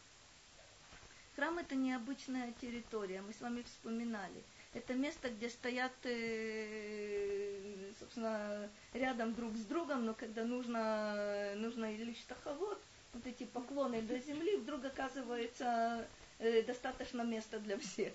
Храм 1.36 1.58
это 1.58 1.74
необычная 1.74 2.52
территория, 2.60 3.20
мы 3.22 3.32
с 3.32 3.40
вами 3.40 3.62
вспоминали. 3.62 4.42
Это 4.74 4.94
место, 4.94 5.30
где 5.30 5.48
стоят, 5.48 5.92
э, 6.02 7.92
собственно, 8.00 8.68
рядом 8.92 9.32
друг 9.34 9.54
с 9.54 9.64
другом, 9.64 10.04
но 10.04 10.14
когда 10.14 10.44
нужно, 10.44 11.54
нужно 11.56 11.94
лишь 11.94 12.18
таховод, 12.26 12.80
вот 13.12 13.26
эти 13.26 13.44
поклоны 13.44 14.02
до 14.02 14.18
земли, 14.18 14.56
вдруг 14.56 14.84
оказывается 14.84 16.06
э, 16.40 16.62
достаточно 16.62 17.22
места 17.22 17.60
для 17.60 17.78
всех. 17.78 18.12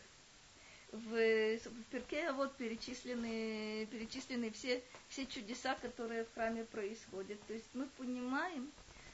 В, 0.92 1.58
в 1.58 1.84
Перке 1.92 2.32
вот 2.34 2.56
перечислены, 2.58 3.86
перечислены 3.86 4.52
все, 4.52 4.84
все 5.08 5.26
чудеса, 5.28 5.76
которые 5.82 6.26
в 6.26 6.34
храме 6.34 6.66
происходят. 6.66 7.40
То 7.48 7.54
есть 7.54 7.70
мы 7.74 7.86
понимаем, 7.98 8.70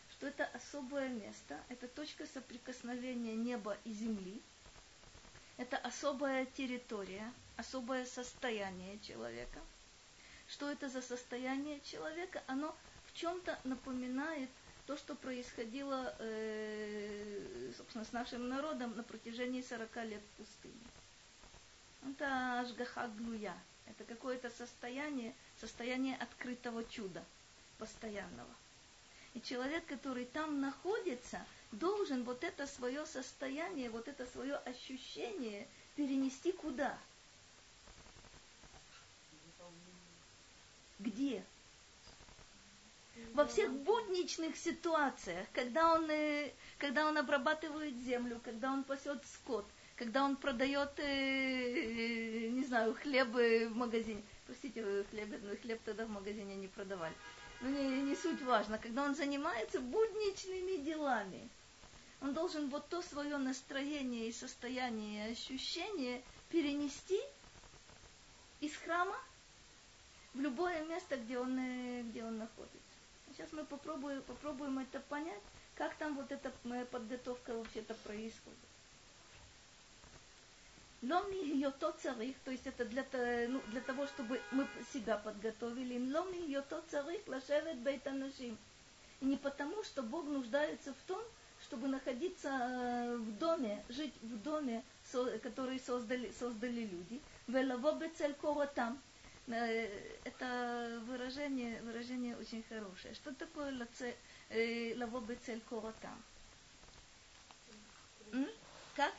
что 0.10 0.25
это 0.28 0.46
особое 0.46 1.10
место, 1.10 1.60
это 1.70 1.88
точка 1.90 2.25
соприкосновения 2.25 3.36
неба 3.36 3.78
и 3.84 3.92
земли, 3.92 4.42
это 5.58 5.78
особая 5.78 6.46
территория, 6.46 7.32
особое 7.58 8.06
состояние 8.06 9.00
человека. 9.00 9.60
Что 10.48 10.70
это 10.70 10.90
за 10.90 11.02
состояние 11.02 11.80
человека? 11.82 12.44
Оно 12.48 12.76
в 13.08 13.14
чем-то 13.14 13.58
напоминает 13.64 14.50
то, 14.86 14.98
что 14.98 15.16
происходило, 15.16 16.16
э, 16.20 17.72
собственно, 17.78 18.06
с 18.06 18.12
нашим 18.12 18.50
народом 18.50 18.96
на 18.96 19.04
протяжении 19.04 19.62
40 19.62 19.96
лет 20.06 20.22
в 20.22 20.44
пустыне. 20.44 20.76
Это 22.08 22.60
ажгаха 22.60 23.08
глуя. 23.18 23.58
Это 23.88 24.04
какое-то 24.04 24.50
состояние, 24.50 25.34
состояние 25.60 26.16
открытого 26.18 26.84
чуда 26.84 27.24
постоянного. 27.78 28.50
И 29.34 29.42
человек, 29.42 29.86
который 29.86 30.26
там 30.26 30.62
находится, 30.62 31.46
должен 31.79 32.24
вот 32.24 32.44
это 32.44 32.67
свое 32.67 33.05
состояние, 33.05 33.89
вот 33.89 34.08
это 34.08 34.25
свое 34.25 34.55
ощущение 34.55 35.67
перенести 35.96 36.51
куда? 36.51 36.98
Где? 41.00 41.44
Во 43.34 43.46
всех 43.46 43.72
будничных 43.72 44.58
ситуациях, 44.58 45.48
когда 45.53 45.94
он, 45.94 46.10
э, 46.10 46.51
когда 46.77 47.08
он 47.08 47.17
обрабатывает 47.17 47.96
землю, 48.01 48.41
когда 48.44 48.72
он 48.72 48.84
пасет 48.84 49.25
скот, 49.25 49.65
когда 49.96 50.24
он 50.24 50.36
продает, 50.36 51.00
э, 51.00 52.48
не 52.50 52.63
знаю, 52.63 52.94
хлебы 52.94 53.67
в 53.70 53.75
магазине. 53.75 54.22
Простите, 54.46 55.03
хлеб, 55.10 55.29
но 55.44 55.55
хлеб 55.58 55.82
тогда 55.84 56.05
в 56.05 56.10
магазине 56.10 56.55
не 56.55 56.67
продавали 56.67 57.15
ну 57.62 57.70
не, 57.70 58.01
не 58.01 58.15
суть 58.15 58.41
важно, 58.44 58.77
когда 58.77 59.03
он 59.03 59.15
занимается 59.15 59.79
будничными 59.79 60.77
делами, 60.84 61.50
он 62.22 62.34
должен 62.34 62.70
вот 62.70 62.88
то 62.90 63.02
свое 63.02 63.38
настроение 63.38 64.28
и 64.28 64.32
состояние 64.32 65.30
и 65.30 65.32
ощущение 65.32 66.24
перенести 66.50 67.22
из 68.62 68.76
храма 68.78 69.18
в 70.34 70.40
любое 70.40 70.84
место, 70.86 71.18
где 71.18 71.38
он, 71.40 71.58
э, 71.58 72.02
где 72.04 72.24
он 72.24 72.38
находится. 72.38 72.80
Сейчас 73.32 73.52
мы 73.52 73.66
попробуем, 73.66 74.22
попробуем 74.24 74.80
это 74.80 75.00
понять, 75.00 75.42
как 75.76 75.96
там 75.96 76.16
вот 76.16 76.32
эта 76.32 76.52
подготовка 76.92 77.54
вообще-то 77.54 77.94
происходит. 77.96 78.60
Ломи 81.02 81.60
йото 81.60 81.92
царих, 81.92 82.36
то 82.44 82.52
есть 82.52 82.66
это 82.66 82.86
для, 82.86 83.06
ну, 83.48 83.62
для 83.68 83.82
того, 83.82 84.08
чтобы 84.08 84.42
мы 84.52 84.68
себя 84.92 85.18
подготовили. 85.18 86.00
Ломи 86.12 86.38
йото 86.50 86.82
царих 86.90 87.28
лашевет 87.28 87.78
бейтанашим. 87.80 88.58
Не 89.22 89.38
потому, 89.38 89.84
что 89.84 90.02
Бог 90.02 90.26
нуждается 90.26 90.94
в 90.94 91.08
том, 91.08 91.22
чтобы 91.68 91.88
находиться 91.88 92.50
э, 92.50 93.16
в 93.18 93.38
доме, 93.40 93.84
жить 93.90 94.14
в 94.22 94.38
доме, 94.42 94.84
который 95.42 95.80
создали, 95.80 96.32
создали 96.40 96.82
люди. 96.82 97.20
Коротам. 98.42 99.02
Э, 99.48 99.88
это 100.24 101.02
выражение, 101.08 101.82
выражение 101.82 102.38
очень 102.38 102.64
хорошее. 102.70 103.14
Что 103.16 103.34
такое 103.34 103.72
э, 104.50 104.96
лаво 104.98 105.22
бецель 105.22 105.62
коротам? 105.70 106.22
Как? 108.96 109.14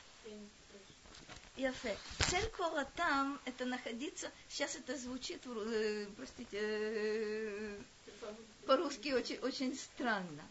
Яфе. 1.56 1.96
Цель 2.30 2.48
коротам 2.50 3.40
это 3.44 3.64
находиться, 3.64 4.30
сейчас 4.48 4.76
это 4.76 4.96
звучит, 4.96 5.40
э, 5.46 6.06
простите, 6.16 6.58
э, 6.60 7.78
по-русски 8.66 9.12
очень, 9.12 9.38
очень 9.38 9.74
странно. 9.74 10.42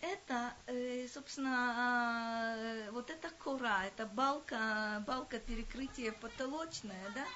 Это, 0.00 0.54
э, 0.66 1.06
собственно, 1.08 2.54
э, 2.56 2.90
вот 2.90 3.10
эта 3.10 3.28
кора, 3.30 3.84
это 3.86 4.06
балка, 4.06 5.04
балка 5.06 5.38
перекрытия 5.38 6.12
потолочная, 6.12 7.10
да? 7.14 7.26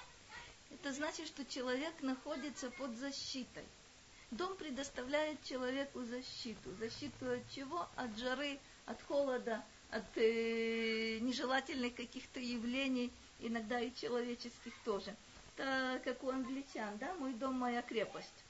Это 0.70 0.92
значит, 0.92 1.26
что 1.26 1.44
человек 1.44 1.92
находится 2.00 2.70
под 2.70 2.96
защитой. 2.96 3.64
Дом 4.30 4.56
предоставляет 4.56 5.42
человеку 5.44 6.02
защиту. 6.04 6.74
Защиту 6.80 7.32
от 7.32 7.50
чего? 7.50 7.86
От 7.96 8.16
жары, 8.18 8.58
от 8.86 9.00
холода, 9.02 9.62
от 9.90 10.04
э, 10.16 11.18
нежелательных 11.20 11.94
каких-то 11.94 12.40
явлений, 12.40 13.12
иногда 13.40 13.78
и 13.78 13.94
человеческих 13.94 14.72
тоже. 14.84 15.14
Это 15.56 16.00
как 16.02 16.24
у 16.24 16.30
англичан, 16.30 16.96
да, 16.98 17.14
мой 17.14 17.34
дом, 17.34 17.54
моя 17.54 17.82
крепость. 17.82 18.44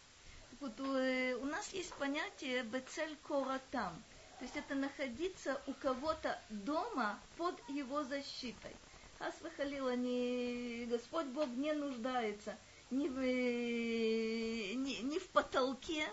Вот 0.60 0.78
э, 0.80 1.34
у 1.34 1.46
нас 1.46 1.72
есть 1.72 1.92
понятие 1.94 2.62
бецель 2.62 3.16
коратам, 3.26 4.02
то 4.38 4.44
есть 4.44 4.56
это 4.56 4.74
находиться 4.74 5.60
у 5.66 5.72
кого-то 5.74 6.40
дома 6.50 7.18
под 7.36 7.60
его 7.68 8.04
защитой. 8.04 8.74
Хас 9.18 9.34
выхалила, 9.40 9.96
не, 9.96 10.86
Господь 10.86 11.26
Бог 11.26 11.48
не 11.48 11.72
нуждается 11.72 12.56
ни 12.90 13.08
в, 13.08 13.18
ни, 13.20 15.02
ни 15.02 15.18
в 15.18 15.28
потолке, 15.28 16.06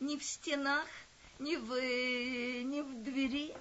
ни 0.00 0.16
в 0.16 0.24
стенах, 0.24 0.86
ни 1.38 1.56
в, 1.56 1.70
ни 1.70 2.80
в 2.80 3.02
двери, 3.02 3.54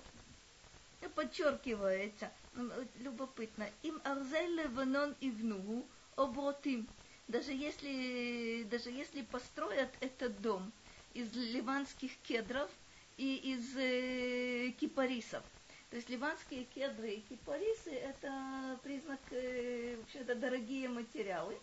И 1.01 1.08
подчеркивается, 1.08 2.32
э, 2.56 2.86
любопытно, 3.00 3.70
им 3.84 4.01
арзель 4.04 4.56
леванон 4.56 5.15
ивнугу 5.22 5.86
обротим. 6.15 6.88
Даже 7.27 7.51
если, 7.53 8.63
даже 8.70 8.91
если 8.91 9.24
построят 9.24 9.89
этот 10.00 10.39
дом 10.41 10.72
из 11.13 11.34
ливанских 11.34 12.12
кедров 12.24 12.70
и 13.17 13.36
из 13.38 13.75
э, 13.75 14.72
кипарисов, 14.79 15.44
то 15.89 15.96
есть 15.96 16.10
ливанские 16.10 16.65
кедры 16.65 17.12
и 17.12 17.22
кипарисы– 17.22 17.89
это 17.91 18.79
признак, 18.84 19.20
э, 19.32 19.96
вообще, 19.98 20.20
это 20.20 20.36
дорогие 20.36 20.89
материалы. 20.89 21.58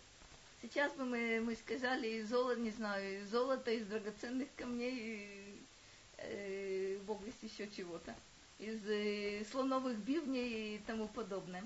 Сейчас 0.61 0.91
бы 0.93 1.05
мы, 1.05 1.41
мы 1.41 1.55
сказали 1.55 2.07
из 2.07 2.29
золота, 2.29 2.59
не 2.59 2.71
знаю, 2.71 3.21
из 3.21 3.29
золота, 3.29 3.71
из 3.71 3.85
драгоценных 3.85 4.47
камней, 4.55 5.59
э, 6.17 6.97
бог 7.05 7.21
весть 7.21 7.43
еще 7.43 7.69
чего-то, 7.69 8.15
из 8.59 8.79
э, 8.87 9.45
слоновых 9.51 9.97
бивней 9.97 10.75
и 10.75 10.79
тому 10.79 11.07
подобное. 11.09 11.63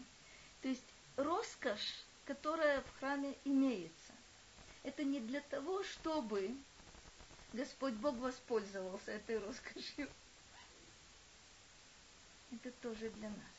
То 0.61 0.67
есть 0.67 0.83
роскошь, 1.15 2.03
которая 2.27 2.81
в 2.81 2.99
храме 2.99 3.35
имеется, 3.45 4.13
это 4.83 5.03
не 5.03 5.19
для 5.21 5.39
того, 5.41 5.81
чтобы 5.83 6.55
Господь 7.53 7.93
Бог 7.93 8.17
воспользовался 8.17 9.11
этой 9.11 9.39
роскошью, 9.39 10.09
это 12.51 12.71
тоже 12.81 13.09
для 13.11 13.29
нас. 13.29 13.53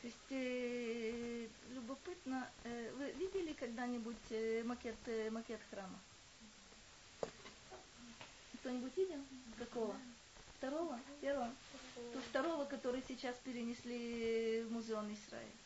То 0.00 0.06
есть 0.06 0.30
э, 0.30 1.48
любопытно, 1.74 2.48
э, 2.64 2.90
вы 2.96 3.12
видели 3.12 3.52
когда-нибудь 3.52 4.16
э, 4.30 4.62
макет, 4.64 4.96
э, 5.06 5.30
макет 5.30 5.60
храма? 5.70 5.98
Кто-нибудь 8.60 8.96
видел? 8.96 9.20
Какого? 9.58 9.94
Второго? 10.58 10.98
Первого? 11.20 11.50
То 12.12 12.20
второго, 12.30 12.64
который 12.64 13.02
сейчас 13.06 13.36
перенесли 13.44 14.62
в 14.62 14.72
музеон 14.72 15.12
Израиль. 15.12 15.63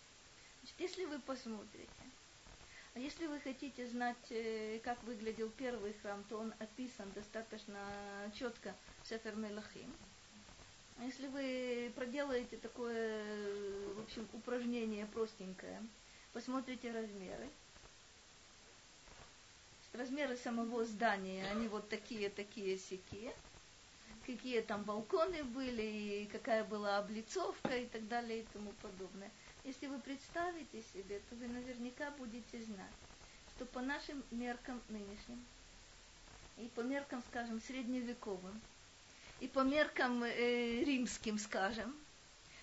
Значит, 0.69 0.81
если 0.81 1.05
вы 1.07 1.19
посмотрите, 1.21 1.89
а 2.95 2.99
если 2.99 3.27
вы 3.27 3.41
хотите 3.41 3.87
знать, 3.87 4.17
э, 4.31 4.81
как 4.85 5.03
выглядел 5.05 5.51
первый 5.51 5.95
храм, 6.03 6.23
то 6.29 6.39
он 6.39 6.53
описан 6.59 7.11
достаточно 7.15 7.79
четко 8.39 8.75
в 9.03 9.09
Сефер 9.09 9.37
Мелахим. 9.37 9.93
А 10.99 11.05
если 11.05 11.29
вы 11.29 11.93
проделаете 11.95 12.57
такое, 12.57 13.95
в 13.95 14.01
общем, 14.01 14.29
упражнение 14.33 15.07
простенькое, 15.07 15.83
посмотрите 16.33 16.91
размеры, 16.91 17.49
размеры 19.93 20.37
самого 20.37 20.85
здания, 20.85 21.47
они 21.51 21.69
вот 21.69 21.89
такие, 21.89 22.29
такие, 22.31 22.77
сякие, 22.79 23.33
какие 24.27 24.61
там 24.61 24.83
балконы 24.83 25.45
были, 25.45 25.83
и 26.23 26.27
какая 26.27 26.65
была 26.65 26.99
облицовка 26.99 27.77
и 27.77 27.87
так 27.87 28.07
далее 28.09 28.41
и 28.41 28.47
тому 28.53 28.73
подобное. 28.83 29.31
Если 29.69 29.87
вы 29.87 29.99
представите 29.99 30.83
себе, 30.95 31.21
то 31.29 31.37
вы 31.37 31.47
наверняка 31.47 32.11
будете 32.13 32.63
знать, 32.63 32.97
что 33.55 33.67
по 33.67 33.83
нашим 33.83 34.25
меркам 34.31 34.81
нынешним 34.89 35.45
и 36.57 36.69
по 36.69 36.81
меркам, 36.81 37.23
скажем, 37.29 37.61
средневековым, 37.61 38.59
и 39.41 39.47
по 39.47 39.61
меркам 39.61 40.25
э, 40.25 40.83
римским, 40.85 41.39
скажем, 41.39 41.95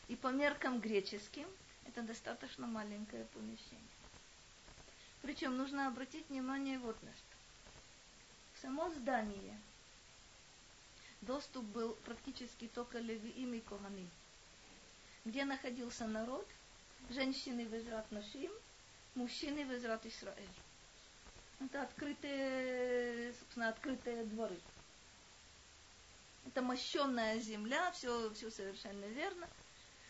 и 0.08 0.16
по 0.16 0.30
меркам 0.30 0.80
греческим, 0.80 1.48
это 1.86 2.02
достаточно 2.02 2.66
маленькое 2.66 3.26
помещение. 3.26 3.94
Причем 5.22 5.58
нужно 5.58 5.88
обратить 5.88 6.28
внимание 6.30 6.80
вот 6.80 7.00
на 7.04 7.12
что. 7.12 7.36
В 8.56 8.62
само 8.62 8.90
здание 8.90 9.60
доступ 11.22 11.66
был 11.66 11.94
практически 12.04 12.68
только 12.68 12.98
левиим 12.98 13.54
и 13.54 13.60
коганим. 13.60 14.10
Где 15.24 15.46
находился 15.46 16.08
народ, 16.08 16.48
женщины 17.10 17.68
в 17.68 18.12
Нашим, 18.12 18.52
мужчины 19.16 19.66
в 19.66 19.74
Израиль. 19.74 20.50
Это 21.60 21.84
открытые, 21.84 23.34
собственно, 23.34 23.70
открытые 23.70 24.24
дворы 24.26 24.58
это 26.46 26.62
мощенная 26.62 27.40
земля, 27.40 27.92
все, 27.92 28.32
все 28.34 28.50
совершенно 28.50 29.06
верно. 29.06 29.48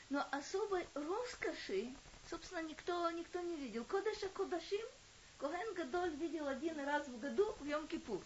Но 0.10 0.26
особой 0.32 0.88
роскоши, 0.94 1.92
собственно, 2.30 2.62
никто, 2.62 3.10
никто 3.12 3.40
не 3.40 3.56
видел. 3.56 3.84
Кодеша 3.86 4.30
Кодашим 4.30 4.86
Коген 5.40 5.74
Гадоль 5.74 6.16
видел 6.16 6.48
один 6.48 6.80
раз 6.80 7.08
в 7.08 7.20
году 7.20 7.56
в 7.60 7.66
Йом-Кипур. 7.66 8.22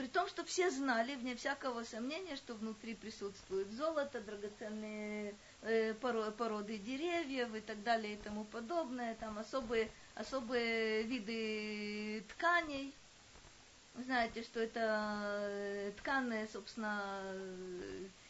При 0.00 0.06
том, 0.06 0.26
что 0.28 0.46
все 0.46 0.70
знали, 0.70 1.14
вне 1.14 1.36
всякого 1.36 1.84
сомнения, 1.84 2.34
что 2.34 2.54
внутри 2.54 2.94
присутствует 2.94 3.70
золото, 3.72 4.22
драгоценные 4.22 5.34
э, 5.60 5.92
породы 5.92 6.78
деревьев 6.78 7.54
и 7.54 7.60
так 7.60 7.82
далее 7.82 8.14
и 8.14 8.16
тому 8.16 8.44
подобное, 8.44 9.14
там 9.16 9.38
особые, 9.38 9.90
особые 10.14 11.02
виды 11.02 12.24
тканей. 12.30 12.94
Вы 13.92 14.04
знаете, 14.04 14.42
что 14.42 14.60
это 14.60 15.42
э, 15.50 15.92
тканая, 15.98 16.48
собственно, 16.50 17.22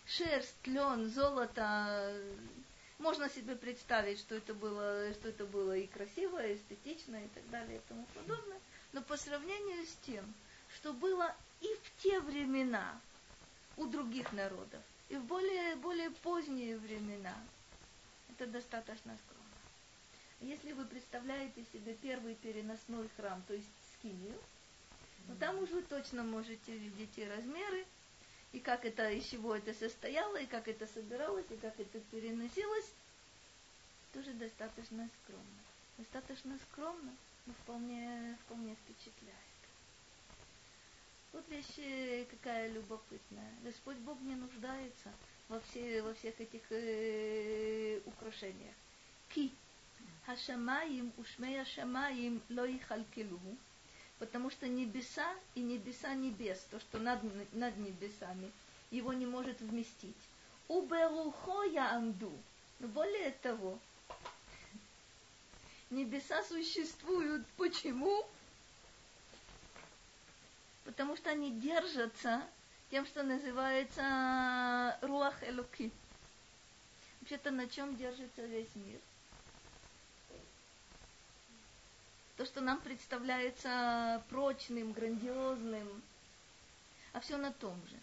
шерсть, 0.09 0.66
лен, 0.66 1.09
золото. 1.09 2.20
Можно 2.98 3.28
себе 3.28 3.54
представить, 3.54 4.18
что 4.18 4.35
это 4.35 4.54
было, 4.54 5.12
что 5.12 5.28
это 5.28 5.44
было 5.44 5.76
и 5.76 5.87
красиво, 5.87 6.44
и 6.44 6.56
эстетично, 6.56 7.14
и 7.14 7.28
так 7.28 7.48
далее, 7.50 7.78
и 7.78 7.88
тому 7.88 8.04
подобное. 8.12 8.59
Но 8.92 9.02
по 9.02 9.16
сравнению 9.16 9.87
с 9.87 9.94
тем, 10.04 10.24
что 10.74 10.92
было 10.92 11.33
и 11.61 11.66
в 11.66 12.03
те 12.03 12.20
времена 12.20 13.01
у 13.77 13.87
других 13.87 14.33
народов, 14.33 14.83
и 15.09 15.16
в 15.16 15.25
более, 15.25 15.77
более 15.77 16.11
поздние 16.11 16.79
времена, 16.79 17.35
это 18.31 18.46
достаточно 18.46 19.16
скромно. 19.25 19.40
Если 20.40 20.73
вы 20.73 20.85
представляете 20.85 21.64
себе 21.73 21.94
первый 21.94 22.35
переносной 22.37 23.09
храм, 23.16 23.42
то 23.46 23.55
есть 23.55 23.68
скинию, 23.94 24.38
но 25.29 25.35
там 25.37 25.59
уж 25.62 25.70
вы 25.70 25.83
точно 25.83 26.23
можете 26.23 26.77
видеть 26.77 27.18
и 27.18 27.25
размеры, 27.25 27.85
и 28.53 28.59
как 28.59 28.85
это, 28.85 29.11
из 29.11 29.27
чего 29.27 29.55
это 29.55 29.75
состояло, 29.75 30.37
и 30.37 30.46
как 30.46 30.66
это 30.66 30.87
собиралось, 30.87 31.46
и 31.51 31.57
как 31.57 31.79
это 31.79 32.01
переносилось. 32.01 32.90
Тоже 34.12 34.33
достаточно 34.33 35.09
скромно. 35.23 35.61
Достаточно 35.99 36.59
скромно, 36.70 37.14
но 37.46 37.53
вполне, 37.53 38.37
вполне 38.44 38.75
впечатляет. 38.75 39.49
Вот 41.32 41.44
вещь 41.48 42.26
какая 42.30 42.68
любопытная. 42.70 43.54
Господь 43.62 43.96
Бог 43.98 44.20
не 44.20 44.34
нуждается 44.34 45.10
во, 45.48 45.60
все, 45.60 46.02
во 46.02 46.14
всех 46.14 46.40
этих 46.40 46.62
э, 46.70 48.00
украшениях. 48.04 48.74
Ки 49.28 49.52
Хашамаим 50.26 51.12
ушмей 51.16 51.58
Хашамаим 51.58 52.42
ло 52.48 52.66
ихалкелуху 52.66 53.56
потому 54.20 54.50
что 54.50 54.68
небеса 54.68 55.34
и 55.54 55.60
небеса 55.60 56.14
небес, 56.14 56.64
то, 56.70 56.78
что 56.78 56.98
над, 56.98 57.20
над 57.54 57.76
небесами, 57.78 58.52
его 58.90 59.12
не 59.14 59.26
может 59.26 59.58
вместить. 59.60 60.14
Уберухо 60.68 61.64
я 61.64 61.92
анду. 61.92 62.30
Более 62.78 63.30
того, 63.42 63.78
небеса 65.88 66.44
существуют. 66.44 67.46
Почему? 67.56 68.24
Потому 70.90 71.16
что 71.16 71.31
они 71.31 71.53
держатся 71.53 72.42
тем, 72.90 73.07
что 73.07 73.22
называется 73.22 74.98
руах 75.03 75.40
элуки. 75.44 75.92
Вообще-то 77.20 77.53
на 77.53 77.68
чем 77.68 77.96
держится 77.96 78.42
весь 78.42 78.74
мир? 78.74 78.98
то, 82.40 82.46
что 82.46 82.62
нам 82.62 82.81
представляется 82.81 84.24
прочным, 84.31 84.92
грандиозным, 84.92 86.03
а 87.12 87.20
все 87.20 87.37
на 87.37 87.53
том 87.53 87.76
же. 87.87 87.96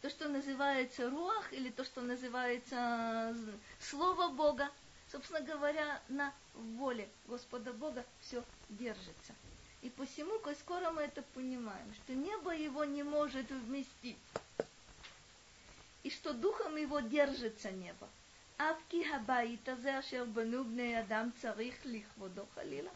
То, 0.00 0.08
что 0.08 0.30
называется 0.30 1.10
руах, 1.10 1.52
или 1.52 1.68
то, 1.68 1.84
что 1.84 2.00
называется 2.00 3.36
Слово 3.80 4.28
Бога, 4.28 4.70
собственно 5.12 5.42
говоря, 5.42 6.00
на 6.08 6.32
воле 6.54 7.06
Господа 7.26 7.74
Бога 7.74 8.02
все 8.22 8.42
держится. 8.70 9.34
И 9.82 9.88
посему, 9.88 10.38
как 10.40 10.58
скоро 10.58 10.90
мы 10.90 11.02
это 11.02 11.22
понимаем, 11.34 11.94
что 11.94 12.14
небо 12.14 12.54
его 12.54 12.84
не 12.84 13.02
может 13.02 13.50
вместить, 13.50 14.18
и 16.02 16.10
что 16.10 16.32
духом 16.34 16.76
его 16.76 17.00
держится 17.00 17.70
небо. 17.70 18.08
Авки 18.58 19.02
хабаита 19.04 19.76
зашер 19.76 20.26
банубне 20.26 21.00
адам 21.00 21.32
царих 21.40 21.82
лихводо 21.84 22.46
халила. 22.54 22.90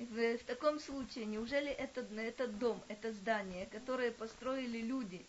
В, 0.00 0.38
в 0.38 0.44
таком 0.44 0.80
случае, 0.80 1.26
неужели 1.26 1.70
этот, 1.70 2.10
этот 2.10 2.58
дом, 2.58 2.82
это 2.88 3.12
здание, 3.12 3.66
которое 3.66 4.10
построили 4.10 4.78
люди, 4.78 5.24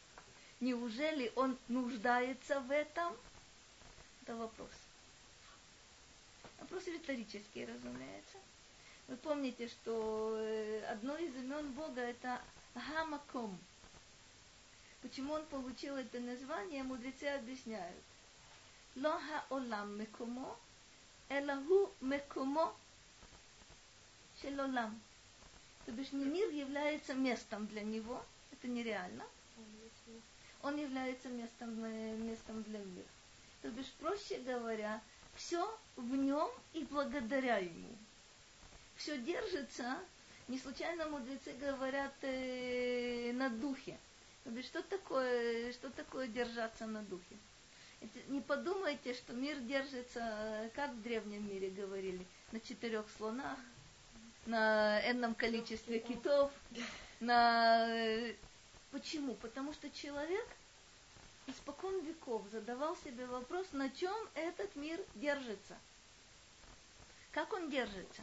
неужели 0.59 1.31
он 1.36 1.55
нуждается 1.67 2.59
в 2.62 2.71
этом? 2.71 3.15
Это 4.23 4.36
вопрос. 4.36 4.71
Вопрос 6.59 6.88
риторический, 6.88 7.65
разумеется. 7.65 8.38
Вы 9.07 9.17
помните, 9.17 9.67
что 9.67 10.37
одно 10.89 11.17
из 11.17 11.35
имен 11.35 11.71
Бога 11.73 12.01
это 12.01 12.41
Хамаком. 12.73 13.57
Почему 15.01 15.33
он 15.33 15.45
получил 15.45 15.97
это 15.97 16.19
название, 16.19 16.83
мудрецы 16.83 17.25
объясняют. 17.25 18.01
Лоха 18.95 19.43
олам 19.49 19.99
мекумо, 19.99 20.57
элаху 21.29 21.91
мекумо 21.99 22.73
шелолам. 24.41 25.01
То 25.85 25.91
бишь 25.91 26.13
не 26.13 26.25
мир 26.25 26.49
является 26.49 27.13
местом 27.13 27.67
для 27.67 27.81
него, 27.81 28.23
это 28.51 28.67
нереально. 28.67 29.25
Он 30.61 30.77
является 30.77 31.27
местом, 31.27 31.83
э, 31.83 32.15
местом 32.15 32.63
для 32.63 32.79
мира. 32.79 33.07
То 33.61 33.69
бишь, 33.71 33.91
проще 33.99 34.39
говоря, 34.39 35.01
все 35.35 35.77
в 35.97 36.15
нем 36.15 36.49
и 36.71 36.85
благодаря 36.85 37.57
ему. 37.57 37.97
Все 38.95 39.17
держится, 39.17 39.97
не 40.47 40.60
случайно 40.60 41.08
мудрецы 41.08 41.53
говорят 41.53 42.13
э, 42.21 43.32
на 43.34 43.49
духе. 43.49 43.97
Что 44.63 44.82
такое, 44.84 45.71
что 45.73 45.89
такое 45.89 46.27
держаться 46.27 46.86
на 46.86 47.01
духе? 47.03 47.38
Не 48.27 48.41
подумайте, 48.41 49.13
что 49.13 49.34
мир 49.34 49.58
держится, 49.60 50.69
как 50.75 50.91
в 50.91 51.01
древнем 51.01 51.47
мире 51.47 51.69
говорили, 51.69 52.25
на 52.51 52.60
четырех 52.60 53.06
слонах, 53.17 53.58
на 54.45 54.99
энном 55.10 55.36
количестве 55.36 55.99
китов, 55.99 56.51
на... 57.21 57.88
Э, 57.89 58.36
почему? 58.91 59.36
Потому 59.36 59.73
что 59.73 59.89
человек– 59.89 60.45
испокон 61.47 61.99
веков 62.06 62.43
задавал 62.51 62.95
себе 62.97 63.25
вопрос, 63.25 63.67
на 63.71 63.89
чем 63.89 64.15
этот 64.34 64.75
мир 64.75 64.99
держится. 65.15 65.77
Как 67.32 67.51
он 67.53 67.69
держится? 67.69 68.21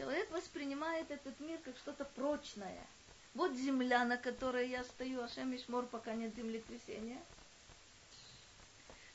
Человек 0.00 0.30
воспринимает 0.30 1.10
этот 1.10 1.38
мир 1.40 1.58
как 1.62 1.76
что-то 1.76 2.06
прочное. 2.06 2.80
Вот 3.34 3.52
земля, 3.52 4.06
на 4.06 4.16
которой 4.16 4.70
я 4.70 4.82
стою, 4.82 5.22
Ашем 5.22 5.54
Ишмор, 5.54 5.84
пока 5.84 6.14
нет 6.14 6.34
землетрясения. 6.34 7.20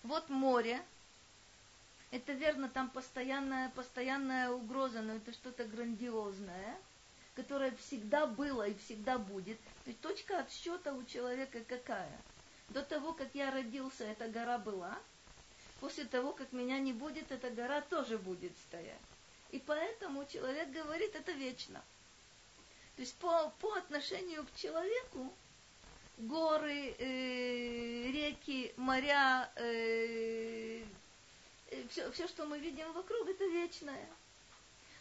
Вот 0.03 0.29
море. 0.29 0.79
Это 2.11 2.33
верно, 2.33 2.69
там 2.69 2.91
постоянная, 2.91 3.71
постоянная 3.71 4.51
угроза, 4.51 5.01
но 5.01 5.15
это 5.15 5.33
что-то 5.33 5.65
грандиозное, 5.65 6.77
которое 7.33 7.71
всегда 7.77 8.27
было 8.27 8.67
и 8.67 8.75
всегда 8.75 9.17
будет. 9.17 9.57
То 9.85 9.89
есть 9.89 10.01
точка 10.01 10.37
отсчета 10.37 10.93
у 10.93 11.03
человека 11.03 11.61
какая– 11.67 12.21
до 12.69 12.83
того, 12.83 13.13
как 13.13 13.29
я 13.33 13.49
родился, 13.49 14.03
эта 14.03 14.27
гора 14.27 14.59
была. 14.59 14.95
После 15.79 16.05
того, 16.05 16.31
как 16.31 16.51
меня 16.51 16.77
не 16.77 16.93
будет, 16.93 17.31
эта 17.31 17.49
гора 17.49 17.81
тоже 17.81 18.19
будет 18.19 18.55
стоять. 18.67 18.99
И 19.51 19.59
поэтому 19.59 20.25
человек 20.25 20.69
говорит, 20.71 21.15
это 21.15 21.31
вечно. 21.31 21.83
То 22.95 23.01
есть 23.01 23.15
по, 23.15 23.53
по 23.59 23.73
отношению 23.75 24.45
к 24.45 24.55
человеку 24.55 25.33
горы, 26.17 26.95
э, 26.97 28.11
реки, 28.11 28.73
моря, 28.77 29.51
э, 29.55 30.83
все, 31.89 32.11
все, 32.11 32.27
что 32.27 32.45
мы 32.45 32.59
видим 32.59 32.91
вокруг, 32.93 33.27
это 33.27 33.45
вечное. 33.45 34.07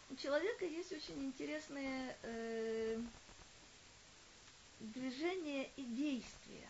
У 0.09 0.15
человека 0.15 0.65
есть 0.65 0.91
очень 0.91 1.23
интересные 1.25 2.15
э, 2.23 2.99
движения 4.79 5.69
и 5.77 5.83
действия. 5.83 6.69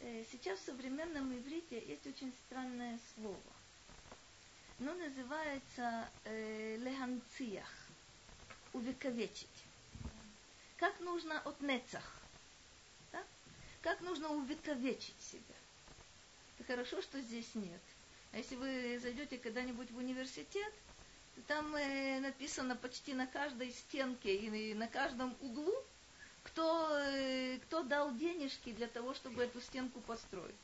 Э, 0.00 0.24
сейчас 0.30 0.60
в 0.60 0.66
современном 0.66 1.36
иврите 1.36 1.82
есть 1.86 2.06
очень 2.06 2.32
странное 2.46 2.98
слово. 3.14 3.55
Оно 4.78 4.94
называется 4.94 6.08
э, 6.24 6.76
леханциях, 6.76 7.68
увековечить. 8.72 9.48
Как 10.76 10.98
нужно 11.00 11.40
от 11.40 11.60
нецах? 11.60 12.12
Да? 13.12 13.22
Как 13.80 14.00
нужно 14.02 14.28
увековечить 14.28 15.20
себя? 15.20 15.54
Это 16.58 16.66
хорошо, 16.68 17.00
что 17.00 17.20
здесь 17.20 17.54
нет. 17.54 17.80
А 18.32 18.38
если 18.38 18.56
вы 18.56 18.98
зайдете 19.00 19.38
когда-нибудь 19.38 19.90
в 19.90 19.96
университет, 19.96 20.72
там 21.46 21.74
э, 21.74 22.20
написано 22.20 22.76
почти 22.76 23.14
на 23.14 23.26
каждой 23.26 23.72
стенке 23.72 24.36
и 24.36 24.74
на 24.74 24.88
каждом 24.88 25.34
углу 25.40 25.74
кто, 26.46 26.98
э, 26.98 27.58
кто 27.64 27.82
дал 27.82 28.14
денежки 28.14 28.72
для 28.72 28.86
того, 28.86 29.14
чтобы 29.14 29.42
эту 29.42 29.60
стенку 29.60 30.00
построить. 30.00 30.54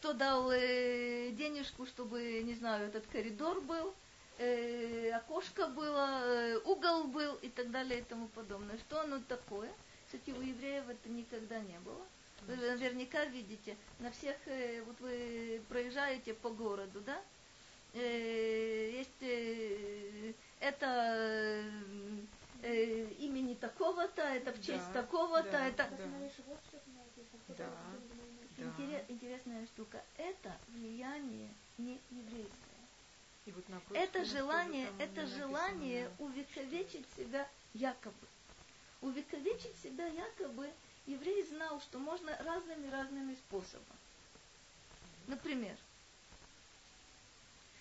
Кто 0.00 0.14
дал 0.14 0.50
э, 0.50 1.30
денежку, 1.32 1.84
чтобы, 1.84 2.42
не 2.42 2.54
знаю, 2.54 2.88
этот 2.88 3.06
коридор 3.08 3.60
был, 3.60 3.94
э, 4.38 5.10
окошко 5.10 5.66
было, 5.66 6.22
э, 6.24 6.58
угол 6.64 7.04
был 7.04 7.34
и 7.42 7.50
так 7.50 7.70
далее 7.70 8.00
и 8.00 8.02
тому 8.02 8.28
подобное. 8.28 8.78
Что 8.78 9.02
оно 9.02 9.20
такое? 9.28 9.70
Кстати, 10.06 10.30
у 10.30 10.40
евреев 10.40 10.88
это 10.88 11.10
никогда 11.10 11.60
не 11.60 11.78
было. 11.80 12.00
Вы 12.46 12.56
наверняка 12.56 13.26
видите, 13.26 13.76
на 13.98 14.10
всех, 14.10 14.36
э, 14.46 14.82
вот 14.84 14.98
вы 15.00 15.60
проезжаете 15.68 16.32
по 16.32 16.48
городу, 16.48 17.02
да, 17.02 17.20
э, 17.92 18.90
есть 19.00 19.20
э, 19.20 20.32
это 20.60 21.62
э, 22.62 23.04
имени 23.18 23.52
такого-то, 23.52 24.22
это 24.22 24.52
в 24.52 24.62
честь 24.62 24.92
да, 24.94 25.02
такого-то, 25.02 25.52
да, 25.52 25.68
это... 25.68 25.90
Да. 27.48 27.58
Да. 27.58 27.70
Интерес, 28.66 29.04
интересная 29.08 29.66
штука. 29.66 30.02
Это 30.16 30.56
влияние 30.68 31.48
не 31.78 32.00
еврейское. 32.10 32.70
И 33.46 33.52
вот 33.52 33.64
это 33.94 34.24
желание, 34.24 34.88
это 34.98 35.26
желание 35.26 36.04
написано, 36.04 36.26
увековечить 36.28 37.06
себя 37.16 37.48
якобы. 37.72 38.26
Увековечить 39.00 39.76
себя 39.82 40.06
якобы 40.06 40.70
еврей 41.06 41.42
знал, 41.44 41.80
что 41.80 41.98
можно 41.98 42.36
разными-разными 42.44 43.34
способами. 43.34 43.98
Например, 45.26 45.76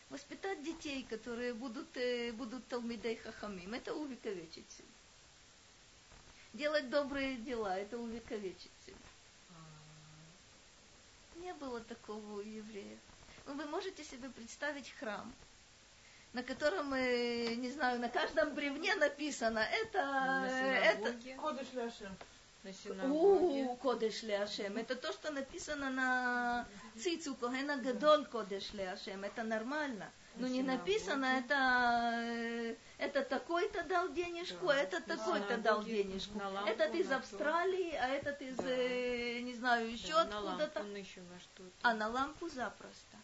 воспитать 0.09 0.63
детей, 0.63 1.03
которые 1.03 1.53
будут, 1.53 1.95
э, 1.97 2.31
будут 2.31 2.65
Талмидей 2.67 3.17
Хахамим, 3.17 3.73
это 3.73 3.93
увековечить 3.93 4.71
себя. 4.71 4.87
Делать 6.53 6.89
добрые 6.89 7.37
дела, 7.37 7.77
это 7.77 7.97
увековечить 7.97 8.71
себя. 8.85 8.97
Не 11.39 11.53
было 11.53 11.79
такого 11.81 12.35
у 12.35 12.39
евреев. 12.39 12.99
Ну, 13.45 13.55
вы 13.55 13.65
можете 13.65 14.03
себе 14.03 14.29
представить 14.29 14.93
храм, 14.99 15.33
на 16.33 16.43
котором, 16.43 16.93
э, 16.93 17.55
не 17.55 17.71
знаю, 17.71 17.99
на 17.99 18.09
каждом 18.09 18.53
бревне 18.53 18.95
написано, 18.95 19.59
это... 19.59 20.45
это 20.83 21.13
Кодыш 21.37 21.67
Ляшем. 21.73 22.15
У, 23.09 23.75
Кодеш 23.77 24.21
Леашем. 24.23 24.75
Это 24.77 24.95
то, 24.95 25.13
что 25.13 25.31
написано 25.31 25.89
на 25.89 26.67
Цицу 27.01 27.33
Когена 27.35 27.77
Гадоль 27.77 28.25
Кодеш 28.25 28.73
Леашем. 28.73 29.23
Это 29.23 29.43
нормально. 29.43 30.11
Но 30.39 30.47
не 30.47 30.63
написано, 30.63 31.25
это, 31.25 32.75
это 32.97 33.23
такой-то 33.23 33.83
дал 33.83 34.09
денежку, 34.13 34.69
а 34.69 34.75
это 34.75 35.01
такой-то 35.01 35.57
дал 35.57 35.83
денежку. 35.83 36.39
Этот 36.65 36.95
из 36.95 37.11
Австралии, 37.11 37.93
а 37.93 38.07
этот 38.07 38.41
из, 38.41 38.57
э, 38.59 39.39
не 39.41 39.53
знаю, 39.53 39.91
еще 39.91 40.13
откуда-то. 40.13 40.85
А 41.81 41.93
на 41.93 42.07
лампу 42.07 42.47
запросто. 42.49 43.17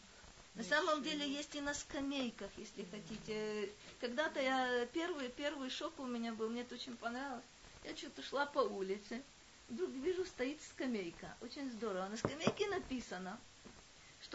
На 0.56 0.64
самом 0.64 1.04
деле 1.04 1.28
есть 1.28 1.54
и 1.56 1.62
на 1.62 1.74
скамейках, 1.74 2.50
если 2.58 2.86
хотите. 2.90 3.70
Когда-то 4.00 4.42
я 4.42 4.86
первый, 4.94 5.30
первый 5.30 5.70
шок 5.70 6.00
у 6.00 6.06
меня 6.06 6.34
был, 6.34 6.50
мне 6.50 6.62
это 6.62 6.76
очень 6.76 6.96
понравилось. 6.96 7.44
Я 7.84 7.96
что-то 7.96 8.24
шла 8.24 8.46
по 8.46 8.60
улице, 8.60 9.22
вдруг 9.70 9.90
вижу, 9.92 10.26
стоит 10.26 10.62
скамейка. 10.62 11.36
Очень 11.42 11.70
здорово. 11.72 12.08
На 12.08 12.18
скамейке 12.18 12.68
написано, 12.68 13.38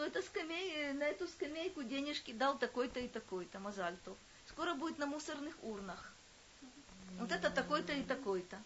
что 0.01 0.07
это 0.07 0.23
скамей, 0.23 0.95
на 0.95 1.05
эту 1.05 1.29
скамейку 1.29 1.83
денежки 1.83 2.33
дал 2.33 2.59
такой-то 2.59 3.01
и 3.01 3.09
такой-то, 3.09 3.59
Мазальтов. 3.59 4.17
Скоро 4.49 4.73
будет 4.73 4.97
на 4.97 5.05
мусорных 5.05 5.55
урнах. 5.63 6.11
Вот 7.19 7.31
это 7.31 7.51
такой-то 7.51 7.93
и 7.93 8.03
такой-то. 8.03 8.59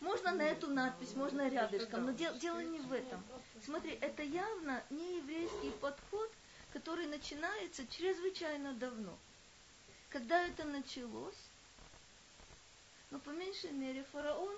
Можно 0.00 0.32
на 0.32 0.42
эту 0.42 0.66
надпись, 0.66 1.14
можно 1.14 1.48
рядышком, 1.48 2.06
но 2.06 2.10
дело, 2.10 2.36
дело 2.38 2.58
не 2.58 2.80
в 2.80 2.92
этом. 2.92 3.22
Смотри, 3.64 3.92
это 4.00 4.24
явно 4.24 4.82
не 4.90 5.18
еврейский 5.18 5.70
подход, 5.80 6.28
который 6.72 7.06
начинается 7.06 7.86
чрезвычайно 7.86 8.72
давно. 8.74 9.16
Когда 10.08 10.42
это 10.44 10.64
началось, 10.64 11.38
ну, 13.12 13.20
по 13.20 13.30
меньшей 13.30 13.70
мере, 13.70 14.04
фараон, 14.10 14.56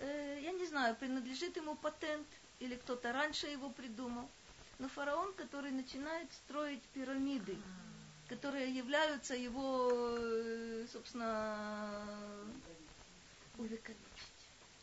э, 0.00 0.40
я 0.42 0.52
не 0.52 0.66
знаю, 0.66 0.96
принадлежит 0.96 1.56
ему 1.56 1.76
патент 1.76 2.26
или 2.58 2.74
кто-то 2.76 3.12
раньше 3.12 3.46
его 3.46 3.70
придумал, 3.70 4.28
но 4.78 4.88
фараон, 4.88 5.32
который 5.34 5.70
начинает 5.70 6.32
строить 6.32 6.82
пирамиды, 6.94 7.56
которые 8.28 8.74
являются 8.74 9.34
его, 9.34 9.90
э, 10.18 10.86
собственно, 10.92 12.04
увековечить. 13.58 13.96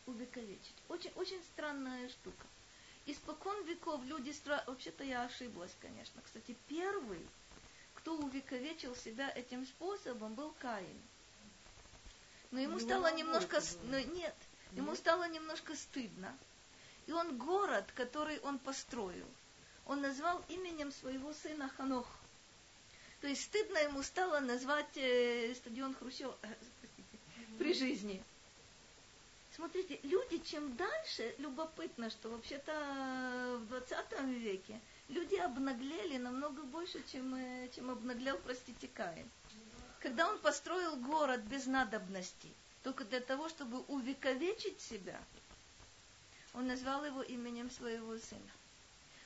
Увековечить. 0.06 0.74
Очень, 0.88 1.12
очень 1.16 1.42
странная 1.52 2.08
штука. 2.08 2.46
Испокон 3.06 3.64
веков 3.64 4.02
люди 4.04 4.30
строят... 4.30 4.66
Вообще-то 4.66 5.04
я 5.04 5.24
ошиблась, 5.24 5.74
конечно. 5.80 6.20
Кстати, 6.22 6.56
первый 6.66 7.20
кто 7.98 8.16
увековечил 8.16 8.94
себя 8.96 9.30
этим 9.34 9.66
способом, 9.66 10.34
был 10.34 10.54
Каин. 10.60 11.02
Но 12.50 12.60
ему 12.60 12.76
У 12.76 12.78
него 12.78 12.88
стало 12.88 13.12
немножко... 13.14 13.60
но 13.84 13.98
нет, 13.98 14.34
ему 14.72 14.94
стало 14.94 15.28
немножко 15.28 15.74
стыдно. 15.74 16.36
И 17.06 17.12
он 17.12 17.38
город, 17.38 17.90
который 17.94 18.38
он 18.40 18.58
построил, 18.58 19.26
он 19.86 20.02
назвал 20.02 20.42
именем 20.48 20.92
своего 20.92 21.32
сына 21.32 21.70
Ханох. 21.76 22.06
То 23.20 23.26
есть 23.26 23.44
стыдно 23.44 23.78
ему 23.78 24.02
стало 24.02 24.40
назвать 24.40 24.96
э, 24.96 25.54
стадион 25.56 25.94
Хрущев 25.94 26.30
э, 26.42 26.54
простите, 26.80 27.18
при 27.58 27.72
жизни. 27.72 28.22
Смотрите, 29.56 29.98
люди, 30.04 30.38
чем 30.38 30.76
дальше, 30.76 31.34
любопытно, 31.38 32.10
что 32.10 32.28
вообще-то 32.28 33.58
в 33.60 33.66
20 33.68 34.20
веке 34.40 34.80
люди 35.08 35.34
обнаглели 35.34 36.16
намного 36.18 36.62
больше, 36.62 37.02
чем, 37.10 37.34
э, 37.34 37.68
чем 37.74 37.90
обнаглел, 37.90 38.38
простите, 38.44 38.86
Каин. 38.86 39.28
Когда 40.00 40.30
он 40.30 40.38
построил 40.38 40.94
город 40.96 41.40
без 41.40 41.66
надобности, 41.66 42.52
только 42.82 43.04
для 43.04 43.20
того, 43.20 43.48
чтобы 43.48 43.80
увековечить 43.82 44.80
себя, 44.80 45.20
он 46.54 46.66
назвал 46.66 47.04
его 47.04 47.22
именем 47.22 47.70
своего 47.70 48.16
сына. 48.18 48.50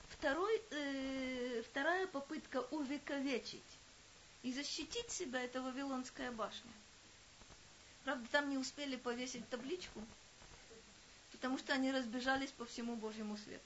Второй, 0.08 0.60
э, 0.70 1.62
вторая 1.62 2.06
попытка 2.06 2.60
увековечить 2.70 3.62
и 4.42 4.52
защитить 4.52 5.10
себя– 5.10 5.42
это 5.44 5.62
Вавилонская 5.62 6.30
башня. 6.32 6.72
Правда, 8.04 8.26
там 8.30 8.50
не 8.50 8.58
успели 8.58 8.96
повесить 8.96 9.48
табличку, 9.48 10.02
потому 11.30 11.58
что 11.58 11.72
они 11.72 11.92
разбежались 11.92 12.50
по 12.50 12.64
всему 12.64 12.96
Божьему 12.96 13.36
свету. 13.36 13.62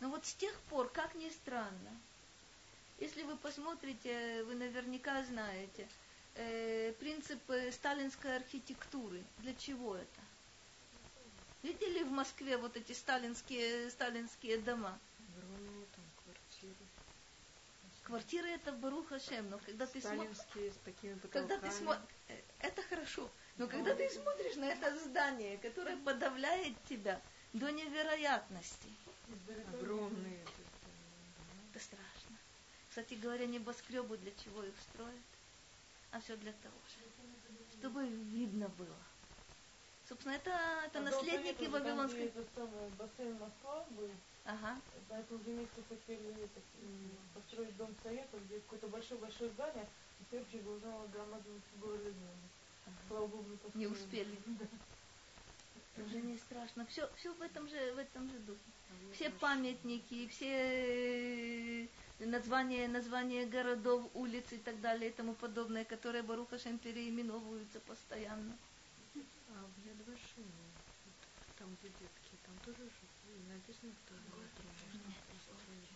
Но 0.00 0.10
вот 0.10 0.26
с 0.26 0.34
тех 0.34 0.54
пор, 0.68 0.88
как 0.88 1.14
ни 1.14 1.28
странно, 1.30 1.90
если 2.98 3.22
вы 3.22 3.36
посмотрите, 3.36 4.42
вы 4.44 4.54
наверняка 4.54 5.22
знаете, 5.24 5.86
э, 6.36 6.92
принцип 6.98 7.50
э, 7.50 7.72
сталинской 7.72 8.36
архитектуры. 8.36 9.22
Для 9.38 9.54
чего 9.54 9.96
это? 9.96 10.20
Видели 11.62 12.02
в 12.04 12.10
Москве 12.10 12.56
вот 12.56 12.76
эти 12.76 12.92
сталинские, 12.92 13.90
сталинские 13.90 14.58
дома? 14.58 14.98
Огромные 15.36 15.86
там 15.94 16.04
квартиры. 16.22 16.86
Квартиры 18.04 18.48
это 18.50 18.72
Барух 18.72 19.08
Хашем, 19.08 19.50
но 19.50 19.58
когда 19.58 19.86
ты 19.86 20.00
смотришь... 20.00 20.36
С 20.36 20.78
такими 20.84 21.18
Когда 21.30 21.56
ты 21.56 21.66
потолками. 21.66 21.72
смотришь... 21.72 22.08
Это 22.60 22.82
хорошо. 22.82 23.28
Но 23.56 23.66
когда 23.66 23.94
ты 23.94 24.08
смотришь 24.10 24.56
на 24.56 24.66
это 24.66 24.96
здание, 25.00 25.56
которое 25.58 25.96
подавляет 25.96 26.74
тебя 26.88 27.20
до 27.52 27.70
невероятности, 27.70 28.90
Огромные. 29.72 30.44
это 31.72 31.82
страшно. 31.82 32.36
Кстати 32.90 33.14
говоря, 33.14 33.46
небоскребы 33.46 34.18
для 34.18 34.32
чего 34.44 34.62
их 34.62 34.74
строят? 34.92 35.35
А 36.16 36.20
все 36.20 36.34
для 36.38 36.52
того 36.52 36.74
же, 36.88 37.76
чтобы 37.78 38.08
видно 38.08 38.68
было. 38.78 38.96
Собственно, 40.08 40.32
это, 40.32 40.50
это 40.86 41.00
наследники 41.00 41.68
Вавилонской... 41.68 42.28
Это 42.28 42.42
самое, 42.54 42.88
бассейн 42.98 43.36
Москва 43.38 43.84
был, 43.90 44.08
Ага. 44.46 44.80
на 45.10 45.20
этом 45.20 45.44
же 45.44 45.50
месте 45.50 45.82
хотели 45.86 46.48
построить 47.34 47.76
дом 47.76 47.94
совета, 48.02 48.38
где 48.46 48.60
какое-то 48.60 48.88
большое-большое 48.88 49.50
здание, 49.50 49.86
и 50.18 50.24
следующее 50.30 50.62
должно 50.62 51.06
громадную 51.12 51.60
фигуру 51.70 51.96
Ленина. 51.96 52.30
Слава 53.08 53.26
Богу, 53.26 53.44
не. 53.74 53.80
Не 53.80 53.86
успели. 53.86 54.38
Уже 55.98 56.22
не 56.22 56.38
страшно. 56.38 56.86
Все, 56.86 57.10
все 57.16 57.34
в 57.34 57.42
этом 57.42 57.68
же, 57.68 57.92
в 57.92 57.98
этом 57.98 58.30
же 58.30 58.38
духе. 58.38 58.60
Все 59.12 59.28
памятники, 59.28 60.28
все 60.28 61.90
названия, 62.18 62.88
названия 62.88 63.46
городов, 63.46 64.08
улиц 64.14 64.52
и 64.52 64.58
так 64.58 64.80
далее 64.80 65.10
и 65.10 65.12
тому 65.12 65.34
подобное, 65.34 65.84
которые 65.84 66.22
Барухашем 66.22 66.78
переименовываются 66.78 67.80
постоянно. 67.80 68.56
А 69.48 69.64
в 69.64 69.86
Яд 69.86 69.96
Вашине, 70.06 70.50
вот 71.04 71.14
там, 71.58 71.76
где 71.80 71.88
детки, 71.88 72.36
там 72.44 72.56
тоже 72.64 72.84
же 72.84 73.06
написано, 73.52 73.92
построить. 75.32 75.86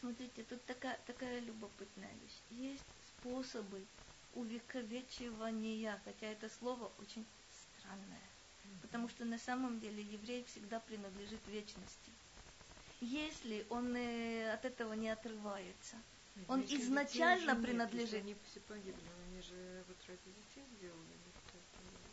Смотрите, 0.00 0.42
тут 0.44 0.64
такая, 0.66 0.98
такая 1.06 1.40
любопытная 1.40 2.12
вещь. 2.22 2.40
Есть 2.50 2.84
способы 3.08 3.84
увековечивания, 4.34 6.00
хотя 6.04 6.26
это 6.26 6.48
слово 6.48 6.90
очень 7.00 7.24
странное. 7.50 8.20
Потому 8.82 9.08
что 9.08 9.24
на 9.24 9.38
самом 9.38 9.80
деле 9.80 10.02
еврей 10.02 10.44
всегда 10.44 10.80
принадлежит 10.80 11.40
вечности. 11.48 12.12
Если 13.00 13.66
он 13.68 13.94
э, 13.94 14.52
от 14.52 14.64
этого 14.64 14.94
не 14.94 15.10
отрывается, 15.10 15.96
Он 16.48 16.60
Если 16.60 16.80
изначально 16.80 17.52
нет, 17.52 17.62
принадлежит. 17.62 18.12
если 18.12 18.18
Они 18.18 18.36
все 18.50 18.60
погибли, 18.60 19.08
они 19.28 19.42
же 19.42 19.84
вот 19.88 19.96
ради 20.06 20.20
детей 20.24 20.64
сделали. 20.78 21.16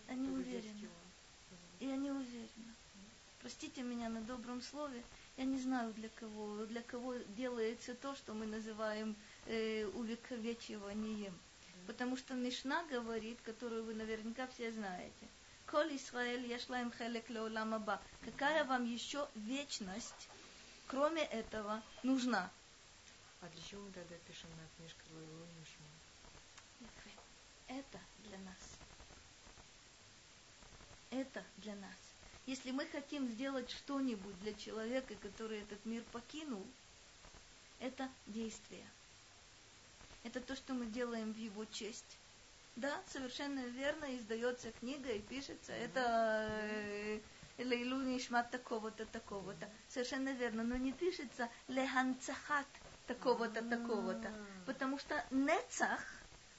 Они 0.07 0.29
уверены. 0.29 0.89
и 1.79 1.87
я 1.87 1.95
не 1.95 2.11
уверена. 2.11 2.75
Простите 3.39 3.81
меня 3.81 4.09
на 4.09 4.21
добром 4.21 4.61
слове, 4.61 5.03
я 5.37 5.45
не 5.45 5.57
знаю 5.59 5.93
для 5.93 6.09
кого, 6.09 6.65
для 6.65 6.81
кого 6.81 7.15
делается 7.35 7.95
то, 7.95 8.15
что 8.15 8.33
мы 8.33 8.45
называем 8.45 9.15
э, 9.47 9.85
увековечиванием. 9.87 11.37
Потому 11.87 12.15
что 12.15 12.33
Мишна 12.35 12.83
говорит, 12.85 13.39
которую 13.43 13.83
вы 13.83 13.93
наверняка 13.93 14.47
все 14.47 14.71
знаете. 14.71 15.27
Коль 15.65 15.95
Исраэль 15.95 16.45
яшлаем 16.45 16.91
хелек 16.91 17.29
леолам. 17.29 17.83
Какая 18.23 18.63
вам 18.63 18.85
еще 18.85 19.27
вечность, 19.35 20.29
кроме 20.93 21.23
этого, 21.23 21.81
нужна? 22.03 22.51
А 23.41 23.47
для 23.49 23.61
чего 23.63 23.81
мы 23.81 23.91
тогда 23.91 24.15
пишем 24.27 24.49
на 24.51 24.67
книжках 24.77 25.05
Лойлу? 25.11 25.47
Это 27.67 27.99
для 28.25 28.37
нас. 28.37 28.77
Это 31.09 31.43
для 31.57 31.75
нас. 31.75 31.97
Если 32.45 32.71
мы 32.71 32.85
хотим 32.85 33.27
сделать 33.27 33.71
что-нибудь 33.71 34.39
для 34.41 34.53
человека, 34.53 35.15
который 35.15 35.61
этот 35.61 35.83
мир 35.85 36.03
покинул, 36.11 36.65
это 37.79 38.07
действие. 38.27 38.85
Это 40.23 40.39
то, 40.41 40.55
что 40.55 40.73
мы 40.73 40.85
делаем 40.85 41.33
в 41.33 41.37
его 41.37 41.65
честь. 41.65 42.17
Да, 42.75 43.01
совершенно 43.07 43.61
верно, 43.67 44.15
издается 44.15 44.71
книга 44.73 45.11
и 45.11 45.19
пишется. 45.19 45.71
Это 45.71 46.47
э, 46.51 47.19
Лейлу 47.57 48.01
Нишмат 48.01 48.49
такого-то, 48.49 49.05
такого-то. 49.05 49.69
Совершенно 49.89 50.33
верно, 50.33 50.63
но 50.63 50.75
не 50.75 50.91
пишется 50.91 51.49
Леханцахат 51.67 52.67
такого-то, 53.07 53.61
такого-то. 53.61 54.33
Потому 54.65 54.97
что 54.97 55.23
Нецах, 55.29 56.01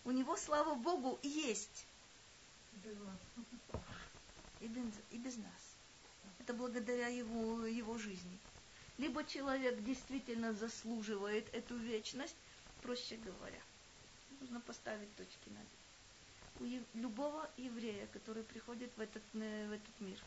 у 0.05 0.13
него, 0.13 0.37
слава 0.37 0.75
Богу, 0.75 1.19
есть. 1.23 1.87
И 4.61 4.67
без, 4.67 4.85
и 5.11 5.19
без 5.19 5.37
нас. 5.37 5.77
Это 6.39 6.55
благодаря 6.55 7.09
его, 7.09 7.67
его 7.67 7.99
жизни. 7.99 8.39
Либо 8.99 9.25
человек 9.25 9.83
действительно 9.83 10.53
заслуживает 10.53 11.53
эту 11.53 11.77
вечность, 11.77 12.37
проще 12.83 13.17
говоря. 13.17 13.61
Нужно 14.41 14.61
поставить 14.61 15.15
точки 15.17 15.49
над. 15.49 15.67
У 16.61 16.99
любого 16.99 17.51
еврея, 17.57 18.07
который 18.13 18.45
приходит 18.45 18.91
в 18.97 19.01
этот, 19.01 19.23
э, 19.33 19.67
в 19.69 19.73
этот 19.73 20.01
мир, 20.01 20.19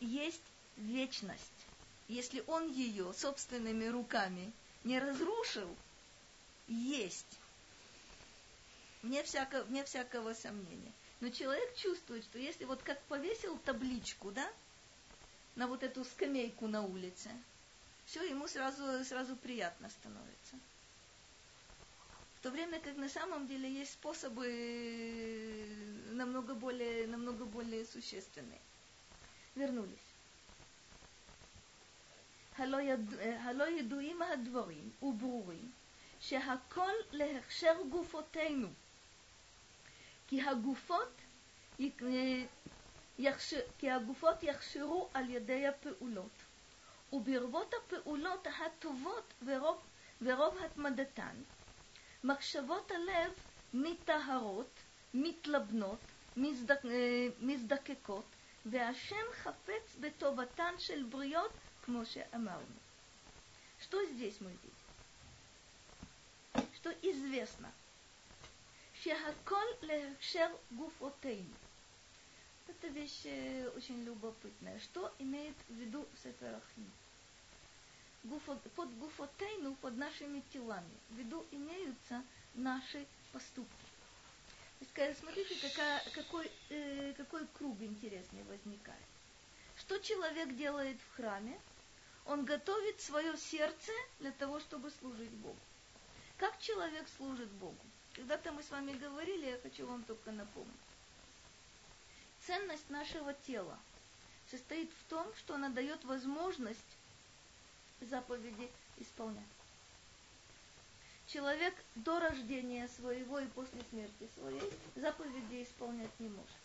есть 0.00 0.42
вечность. 0.76 1.66
Если 2.08 2.42
он 2.46 2.70
ее 2.72 3.12
собственными 3.14 3.86
руками 3.86 4.52
не 4.84 4.98
разрушил, 4.98 5.76
есть. 6.66 7.38
Вне, 9.02 9.22
всяко, 9.22 9.62
вне 9.64 9.84
всякого 9.84 10.34
сомнения. 10.34 10.92
Но 11.20 11.28
человек 11.30 11.76
чувствует, 11.76 12.24
что 12.24 12.38
если 12.38 12.64
вот 12.64 12.82
как 12.82 13.00
повесил 13.02 13.58
табличку, 13.58 14.30
да, 14.30 14.50
на 15.56 15.66
вот 15.66 15.82
эту 15.82 16.04
скамейку 16.04 16.66
на 16.66 16.82
улице, 16.82 17.30
все 18.06 18.22
ему 18.24 18.48
сразу, 18.48 19.04
сразу 19.04 19.36
приятно 19.36 19.88
становится. 19.90 20.56
В 22.38 22.42
то 22.42 22.50
время 22.50 22.80
как 22.80 22.96
на 22.96 23.08
самом 23.08 23.46
деле 23.46 23.70
есть 23.70 23.92
способы 23.92 24.46
э, 24.48 26.14
намного 26.14 26.54
более, 26.54 27.06
намного 27.06 27.44
более 27.44 27.84
существенные. 27.84 28.58
Вернулись. 29.57 30.05
הלא, 32.57 32.81
יד... 32.81 33.13
הלא 33.19 33.69
ידועים 33.79 34.21
הדברים 34.21 34.89
וברורים 35.01 35.71
שהכל 36.19 36.91
להכשר 37.11 37.73
גופותינו 37.89 38.67
כי 40.27 40.41
הגופות 40.41 41.21
יק- 41.79 42.01
יכש... 43.19 43.53
כי 43.77 43.91
הגופות 43.91 44.43
יכשירו 44.43 45.09
על 45.13 45.29
ידי 45.29 45.67
הפעולות 45.67 46.31
וברבות 47.13 47.73
הפעולות 47.73 48.47
הטובות 48.65 49.33
ורוב, 49.45 49.81
ורוב 50.21 50.57
התמדתן 50.65 51.35
מחשבות 52.23 52.91
הלב 52.91 53.31
מטהרות, 53.73 54.79
מתלבנות, 55.13 55.99
מזדק... 56.37 56.85
אה, 56.85 57.27
מזדקקות 57.39 58.25
Веашем 58.64 59.26
хафец 59.42 59.84
бетоватан 59.96 60.78
шель 60.78 61.04
бриот, 61.04 61.52
кмоше 61.84 62.26
амарну. 62.30 62.66
Что 63.80 64.04
здесь 64.04 64.38
мы 64.40 64.50
видим? 64.50 64.70
Что 66.74 66.90
известно. 67.00 67.72
Шехакол 69.02 69.66
лехшер 69.80 70.52
гуфотейн. 70.72 71.48
Это 72.68 72.88
вещь 72.88 73.22
э, 73.24 73.68
очень 73.74 74.04
любопытная. 74.04 74.78
Что 74.80 75.10
имеет 75.18 75.56
в 75.68 75.74
виду 75.74 76.06
Сеферахни? 76.22 76.90
Под 78.76 78.98
гуфотейну, 78.98 79.74
под 79.76 79.96
нашими 79.96 80.42
телами, 80.52 80.98
в 81.08 81.14
виду 81.14 81.46
имеются 81.50 82.22
наши 82.54 83.06
поступки. 83.32 83.89
То 84.80 85.04
есть, 85.04 85.20
смотрите, 85.20 85.54
какая, 85.68 86.02
какой, 86.14 86.50
э, 86.70 87.12
какой 87.16 87.46
круг 87.48 87.80
интересный 87.80 88.42
возникает. 88.44 89.04
Что 89.76 89.98
человек 89.98 90.56
делает 90.56 90.96
в 91.00 91.16
храме? 91.16 91.60
Он 92.24 92.44
готовит 92.44 93.00
свое 93.00 93.36
сердце 93.36 93.92
для 94.20 94.32
того, 94.32 94.58
чтобы 94.60 94.90
служить 94.90 95.30
Богу. 95.30 95.56
Как 96.38 96.58
человек 96.60 97.06
служит 97.16 97.50
Богу? 97.52 97.76
Когда-то 98.14 98.52
мы 98.52 98.62
с 98.62 98.70
вами 98.70 98.92
говорили, 98.92 99.46
я 99.50 99.58
хочу 99.58 99.86
вам 99.86 100.02
только 100.04 100.32
напомнить. 100.32 100.74
Ценность 102.46 102.88
нашего 102.88 103.34
тела 103.34 103.78
состоит 104.50 104.90
в 104.90 105.10
том, 105.10 105.26
что 105.36 105.54
она 105.54 105.68
дает 105.68 106.04
возможность 106.04 106.96
заповеди 108.00 108.70
исполнять. 108.96 109.44
Человек 111.32 111.74
до 111.94 112.18
рождения 112.18 112.88
своего 112.88 113.38
и 113.38 113.46
после 113.46 113.80
смерти 113.90 114.28
своей 114.34 114.72
заповеди 114.96 115.62
исполнять 115.62 116.10
не 116.18 116.28
может. 116.28 116.56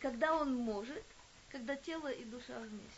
Когда 0.00 0.34
он 0.36 0.56
может, 0.56 1.04
когда 1.48 1.76
тело 1.76 2.08
и 2.08 2.24
душа 2.24 2.58
вместе. 2.58 2.90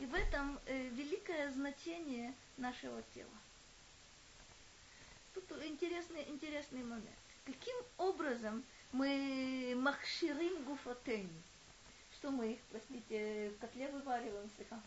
И 0.00 0.06
в 0.06 0.14
этом 0.14 0.58
э, 0.66 0.88
великое 0.88 1.52
значение 1.52 2.34
нашего 2.56 3.00
тела. 3.14 3.30
Тут 5.34 5.44
интересный, 5.64 6.24
интересный 6.28 6.82
момент. 6.82 7.16
Каким 7.44 7.76
образом 7.98 8.64
мы 8.90 9.74
махширим 9.76 10.64
гуфотейн? 10.64 11.30
Что 12.14 12.32
мы 12.32 12.54
их, 12.54 12.60
простите, 12.70 13.50
в 13.50 13.58
котле 13.60 13.88
вывариваем 13.88 14.50
слегка? 14.56 14.80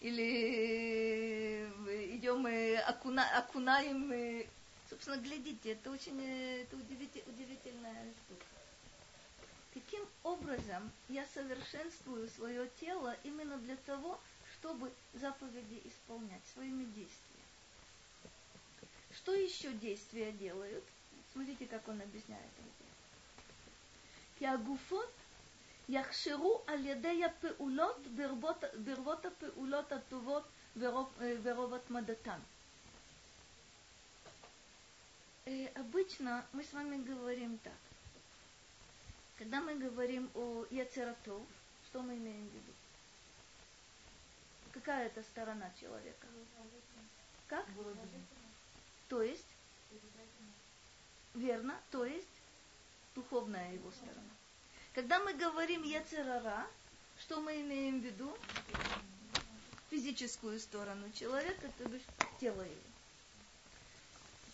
Или 0.00 1.66
э, 1.88 2.16
идем 2.16 2.46
и 2.46 2.74
окуна, 2.74 3.24
окунаем, 3.36 4.12
и, 4.12 4.46
собственно, 4.88 5.16
глядите, 5.16 5.72
это 5.72 5.90
очень 5.90 6.20
это 6.22 6.76
удивитель, 6.76 7.24
удивительная 7.26 8.12
штука. 8.12 8.44
Каким 9.74 10.06
образом 10.22 10.90
я 11.08 11.26
совершенствую 11.26 12.28
свое 12.28 12.68
тело 12.80 13.16
именно 13.24 13.58
для 13.58 13.76
того, 13.76 14.20
чтобы 14.54 14.92
заповеди 15.14 15.82
исполнять 15.84 16.46
своими 16.54 16.84
действиями? 16.84 17.38
Что 19.14 19.34
еще 19.34 19.72
действия 19.72 20.32
делают? 20.32 20.84
Смотрите, 21.32 21.66
как 21.66 21.86
он 21.88 22.00
объясняет 22.00 22.42
это. 22.58 24.44
Ягуфот 24.44 25.12
יכשירו 25.89 26.61
על 26.67 26.85
ידי 26.85 27.25
הפעולות 27.25 28.07
ברבות, 28.15 28.63
ברבות 28.83 29.25
הפעולות 29.25 29.91
הטובות 29.91 30.43
ורוב, 30.77 31.19
ורוב 31.43 31.73
התמדתן. 31.73 32.39
Обычно 35.75 36.45
мы 36.53 36.63
с 36.63 36.71
вами 36.71 37.03
говорим 37.03 37.57
так. 37.57 37.73
Когда 39.37 39.59
мы 39.59 39.75
говорим 39.75 40.31
о 40.35 40.65
Яцератов, 40.69 41.41
что 41.87 42.01
мы 42.01 42.15
имеем 42.15 42.47
в 42.47 42.53
виду? 42.53 42.73
Какая 44.71 45.07
это 45.07 45.21
сторона 45.23 45.69
человека? 45.79 46.27
Как? 47.47 47.65
То 49.09 49.21
есть? 49.21 49.47
Верно, 51.33 51.77
то 51.91 52.05
есть 52.05 52.27
духовная 53.15 53.73
его 53.73 53.91
сторона. 53.91 54.33
Когда 54.98 55.20
мы 55.20 55.32
говорим 55.32 55.84
Яцерара, 55.84 56.66
что 57.20 57.40
мы 57.40 57.60
имеем 57.60 58.00
в 58.00 58.04
виду? 58.04 58.36
Физическую 59.90 60.58
сторону 60.58 61.08
человека, 61.12 61.70
то 61.78 61.84
есть 61.88 62.04
тело 62.40 62.62
его. 62.62 62.74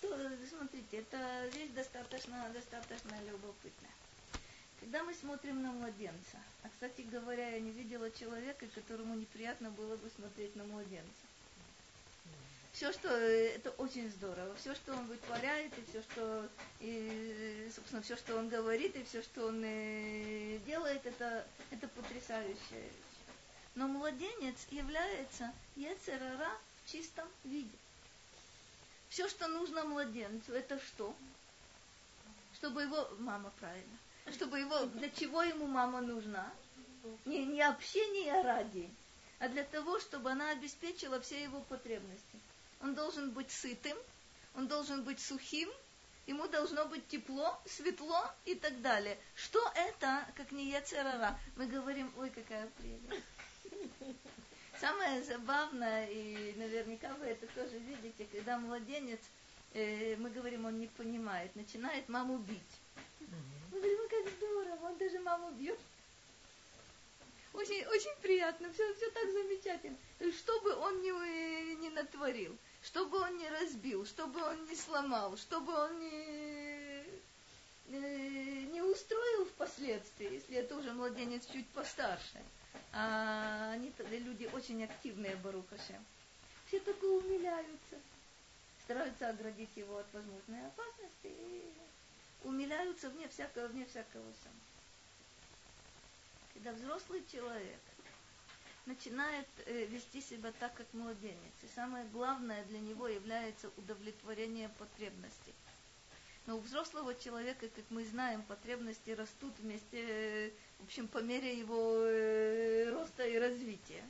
То, 0.03 0.09
смотрите, 0.51 0.99
это 0.99 1.49
вещь 1.55 1.71
достаточно, 1.71 2.47
достаточно 2.53 3.19
любопытная. 3.23 3.91
Когда 4.81 5.03
мы 5.03 5.15
смотрим 5.15 5.63
на 5.63 5.73
младенца, 5.73 6.37
а, 6.63 6.69
кстати 6.69 7.01
говоря, 7.01 7.49
я 7.49 7.61
не 7.61 7.71
видела 7.71 8.11
человека, 8.11 8.67
которому 8.75 9.15
неприятно 9.15 9.71
было 9.71 9.97
бы 9.97 10.11
смотреть 10.11 10.55
на 10.57 10.65
младенца 10.65 11.25
все, 12.75 12.93
что 12.93 13.09
это 13.09 13.71
очень 13.79 14.11
здорово, 14.11 14.53
все, 14.57 14.75
что 14.75 14.95
он 14.95 15.07
вытворяет, 15.07 15.73
и 15.79 15.85
все, 15.89 16.03
что, 16.03 16.49
и, 16.81 17.71
собственно, 17.73 18.03
все, 18.03 18.17
что 18.17 18.37
он 18.37 18.49
говорит, 18.49 18.97
и 18.97 19.05
все, 19.05 19.23
что 19.23 19.47
он 19.47 19.63
э, 19.65 20.59
делает, 20.67 21.07
это, 21.07 21.47
это 21.71 21.87
потрясающая 21.87 22.57
вещь. 22.73 22.93
Но 23.77 23.87
младенец 23.87 24.67
является 24.73 25.53
Ецерара 25.77 26.51
в 26.85 26.91
чистом 26.91 27.29
виде. 27.45 27.79
Все, 29.09 29.29
что 29.29 29.47
нужно 29.47 29.85
младенцу, 29.85 30.53
это 30.53 30.77
что? 30.81 31.15
Чтобы 32.55 32.83
его, 32.83 33.09
мама 33.21 33.53
правильно, 33.61 33.99
чтобы 34.33 34.59
его, 34.59 34.87
для 34.87 35.11
чего 35.11 35.45
ему 35.45 35.69
мама 35.69 36.01
нужна? 36.01 36.53
Не, 37.25 37.45
не 37.45 37.63
общение 37.63 38.43
ради, 38.43 38.91
а 39.39 39.49
для 39.49 39.63
того, 39.63 40.01
чтобы 40.01 40.33
она 40.33 40.51
обеспечила 40.51 41.21
все 41.21 41.41
его 41.41 41.61
потребности 41.61 42.41
он 42.81 42.95
должен 42.95 43.31
быть 43.31 43.51
сытым, 43.51 43.97
он 44.55 44.69
должен 44.69 45.03
быть 45.05 45.21
сухим, 45.21 45.71
ему 46.27 46.47
должно 46.49 46.87
быть 46.87 47.07
тепло, 47.09 47.61
светло 47.67 48.31
и 48.45 48.55
так 48.55 48.81
далее. 48.81 49.19
Что 49.35 49.61
это, 49.75 50.27
как 50.37 50.53
не 50.53 50.71
яцерара? 50.71 51.39
Мы 51.57 51.67
говорим, 51.67 52.13
ой, 52.17 52.31
какая 52.31 52.69
прелесть. 52.79 53.25
Самое 54.81 55.23
забавное, 55.23 56.09
и 56.09 56.55
наверняка 56.57 57.15
вы 57.15 57.27
это 57.27 57.47
тоже 57.49 57.79
видите, 57.79 58.27
когда 58.31 58.59
младенец, 58.59 59.21
э, 59.73 60.17
мы 60.17 60.31
говорим, 60.31 60.67
он 60.67 60.79
не 60.79 60.89
понимает, 60.89 61.55
начинает 61.55 62.09
маму 62.09 62.39
бить. 62.39 62.61
Мы 63.21 63.79
говорим, 63.79 64.09
как 64.09 64.33
здорово, 64.35 64.87
он 64.87 64.99
даже 64.99 65.21
маму 65.21 65.53
бьет. 65.53 65.79
Очень, 67.55 67.87
очень 67.87 68.15
приятно, 68.21 68.71
все, 68.73 68.95
все 68.95 69.11
так 69.11 69.31
замечательно. 69.31 69.97
Что 70.39 70.61
бы 70.61 70.75
он 70.75 71.01
не, 71.01 71.75
не 71.77 71.91
натворил 71.91 72.59
чтобы 72.85 73.19
он 73.19 73.39
не 73.39 73.49
разбил, 73.49 74.07
чтобы 74.07 74.43
он 74.43 74.65
не 74.67 74.77
сломал, 74.77 75.37
чтобы 75.39 75.73
он 75.73 75.99
не, 76.01 77.03
не 78.67 78.83
устроил 78.83 79.47
впоследствии, 79.47 80.35
если 80.35 80.57
это 80.57 80.77
уже 80.77 80.93
младенец 80.93 81.47
чуть 81.47 81.67
постарше. 81.69 82.43
А 82.93 83.73
они 83.73 83.93
люди 84.11 84.49
очень 84.53 84.85
активные, 84.85 85.37
Барухашем. 85.37 86.05
Все 86.67 86.79
только 86.81 87.05
умиляются, 87.05 87.99
стараются 88.85 89.31
оградить 89.31 89.75
его 89.77 89.99
от 89.99 90.07
возможной 90.13 90.67
опасности 90.67 91.25
и 91.25 91.73
умиляются 92.45 93.09
вне 93.11 93.29
всякого, 93.29 93.69
вне 93.69 93.87
всякого 93.87 94.23
сама. 94.43 94.74
Когда 96.55 96.73
взрослый 96.73 97.23
человек 97.31 97.81
начинает 98.87 99.47
э, 99.67 99.87
вести 99.87 100.21
себя 100.21 100.53
так, 100.59 100.75
как 100.75 100.87
младенец. 100.93 101.55
И 101.63 101.69
самое 101.75 102.05
главное 102.13 102.65
для 102.65 102.81
него 102.81 103.09
является 103.09 103.71
удовлетворение 103.77 104.69
потребностей. 104.79 105.55
Но 106.47 106.57
у 106.57 106.61
взрослого 106.61 107.15
человека, 107.15 107.69
как 107.69 107.85
мы 107.89 108.05
знаем, 108.05 108.43
потребности 108.43 109.11
растут 109.11 109.55
вместе, 109.59 109.87
э, 109.93 110.51
в 110.81 110.85
общем, 110.85 111.09
по 111.09 111.19
мере 111.19 111.59
его 111.59 111.97
э, 112.03 112.91
роста 112.91 113.27
и 113.27 113.39
развития. 113.39 114.05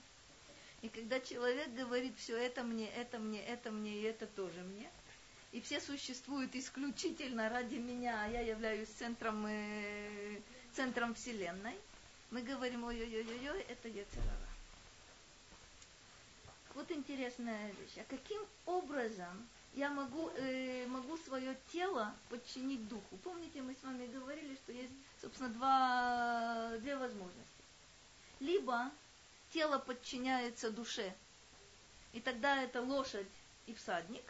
И 0.83 0.89
когда 0.89 1.21
человек 1.21 1.73
говорит, 1.75 2.15
все 2.19 2.37
это 2.37 2.63
мне, 2.63 2.91
это 2.91 3.19
мне, 3.19 3.43
это 3.43 3.71
мне 3.71 4.01
и 4.01 4.03
это 4.03 4.27
тоже 4.27 4.61
мне, 4.63 4.91
и 5.53 5.61
все 5.61 5.81
существуют 5.81 6.55
исключительно 6.57 7.49
ради 7.49 7.77
меня, 7.77 8.25
а 8.25 8.29
я 8.29 8.41
являюсь 8.41 8.89
центром, 8.89 9.47
э, 9.47 10.41
центром 10.73 11.15
Вселенной, 11.15 11.77
мы 12.35 12.43
говорим, 12.43 12.83
ой-ой-ой-ой, 12.83 13.63
это 13.69 13.87
Ецерара. 13.87 14.49
Вот 16.75 16.91
интересная 16.91 17.71
вещь. 17.71 17.97
А 17.99 18.05
каким 18.11 18.45
образом 18.67 19.49
я 19.75 19.89
могу, 19.89 20.31
э, 20.31 20.85
могу 20.89 21.17
свое 21.19 21.57
тело 21.73 22.13
подчинить 22.31 22.89
духу? 22.89 23.17
Помните, 23.19 23.63
мы 23.63 23.77
с 23.77 23.85
вами 23.85 24.09
говорили, 24.09 24.57
что 24.57 24.73
есть, 24.73 24.93
собственно, 25.21 25.49
два, 25.51 26.77
две 26.79 26.97
возможности. 26.97 27.63
Либо 28.41 28.91
тело 29.53 29.79
подчиняется 29.79 30.73
душе, 30.73 31.15
и 32.13 32.21
тогда 32.21 32.61
это 32.65 32.83
лошадь 32.83 33.29
и 33.67 33.75
всадник. 33.75 34.25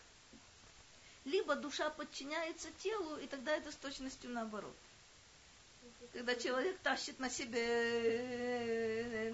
Либо 1.24 1.56
душа 1.56 1.88
подчиняется 1.88 2.70
телу, 2.72 3.16
и 3.16 3.26
тогда 3.26 3.56
это 3.56 3.72
с 3.72 3.76
точностью 3.76 4.28
наоборот 4.28 4.76
когда 6.14 6.34
человек 6.36 6.78
тащит 6.78 7.18
на 7.18 7.28
себе, 7.28 7.58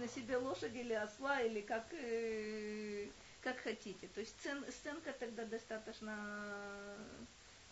на 0.01 0.09
себе 0.09 0.39
лошадь 0.39 0.75
или 0.75 0.95
осла, 0.95 1.43
или 1.43 1.61
как, 1.61 1.85
э, 1.93 3.07
как 3.43 3.59
хотите. 3.59 4.09
То 4.15 4.21
есть 4.21 4.35
сцен, 4.41 4.65
сценка 4.73 5.13
тогда 5.13 5.45
достаточно 5.45 6.17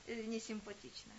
э, 0.07 0.25
несимпатичная. 0.25 1.17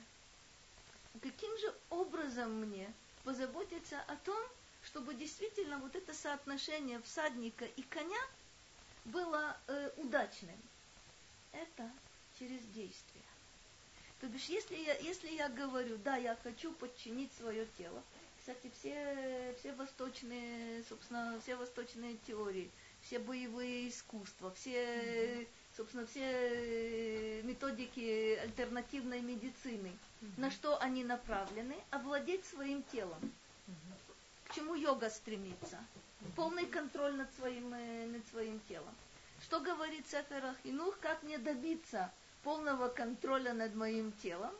Каким 1.19 1.57
же 1.57 1.73
образом 1.89 2.59
мне 2.61 2.93
позаботиться 3.23 3.99
о 4.01 4.15
том, 4.17 4.39
чтобы 4.83 5.15
действительно 5.15 5.79
вот 5.79 5.95
это 5.95 6.13
соотношение 6.13 7.01
всадника 7.01 7.65
и 7.65 7.81
коня 7.81 8.21
было 9.05 9.57
э, 9.67 9.89
удачным? 9.97 10.61
Это 11.53 11.91
через 12.37 12.61
действие. 12.75 13.23
То 14.19 14.27
бишь, 14.27 14.45
если 14.45 14.75
я, 14.75 14.95
если 14.97 15.29
я 15.29 15.47
говорю, 15.47 15.97
да, 15.97 16.17
я 16.17 16.35
хочу 16.43 16.73
подчинить 16.73 17.31
свое 17.33 17.65
тело, 17.77 18.03
кстати, 18.37 18.71
все, 18.79 19.55
все 19.59 19.73
восточные, 19.73 20.83
собственно, 20.89 21.39
все 21.41 21.55
восточные 21.55 22.17
теории, 22.27 22.69
все 23.01 23.19
боевые 23.19 23.87
искусства, 23.87 24.51
все, 24.51 25.47
собственно, 25.77 26.05
все 26.05 27.41
методики 27.43 28.35
альтернативной 28.35 29.21
медицины, 29.21 29.91
на 30.37 30.51
что 30.51 30.77
они 30.79 31.03
направлены? 31.03 31.75
Овладеть 31.91 32.45
своим 32.45 32.83
телом. 32.91 33.31
К 34.45 34.55
чему 34.55 34.75
йога 34.75 35.09
стремится? 35.09 35.77
Полный 36.35 36.65
контроль 36.65 37.15
над 37.15 37.33
своим, 37.35 37.73
э, 37.73 38.07
над 38.07 38.27
своим 38.27 38.59
телом. 38.67 38.93
Что 39.43 39.61
говорит 39.61 40.05
Сефер 40.07 40.43
Ахинух, 40.45 40.99
как 40.99 41.23
мне 41.23 41.37
добиться 41.37 42.11
полного 42.43 42.89
контроля 42.89 43.53
над 43.53 43.75
моим 43.75 44.11
телом? 44.23 44.53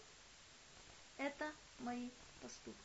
Это 1.17 1.51
мои 1.79 2.09
поступки. 2.41 2.79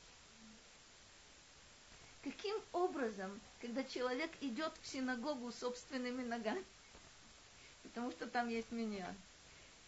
Каким 2.22 2.57
образом, 2.72 3.40
когда 3.61 3.84
человек 3.84 4.30
идет 4.40 4.72
в 4.80 4.86
синагогу 4.86 5.53
собственными 5.53 6.22
ногами, 6.22 6.64
потому 7.82 8.11
что 8.11 8.26
там 8.26 8.49
есть 8.49 8.72
меня, 8.72 9.14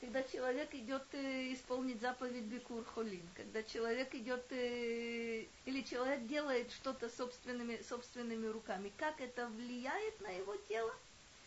когда 0.01 0.23
человек 0.23 0.75
идет 0.75 1.03
э, 1.13 1.55
исполнить 1.55 2.01
заповедь 2.01 2.45
Бикур 2.45 2.85
Холин, 2.85 3.27
когда 3.35 3.63
человек 3.63 4.15
идет 4.15 4.45
э, 4.51 5.47
или 5.65 5.83
человек 5.83 6.27
делает 6.27 6.71
что-то 6.73 7.09
собственными, 7.09 7.81
собственными 7.83 8.47
руками, 8.47 8.93
как 8.99 9.21
это 9.21 9.49
влияет 9.49 10.21
на 10.21 10.29
его 10.29 10.57
тело? 10.69 10.95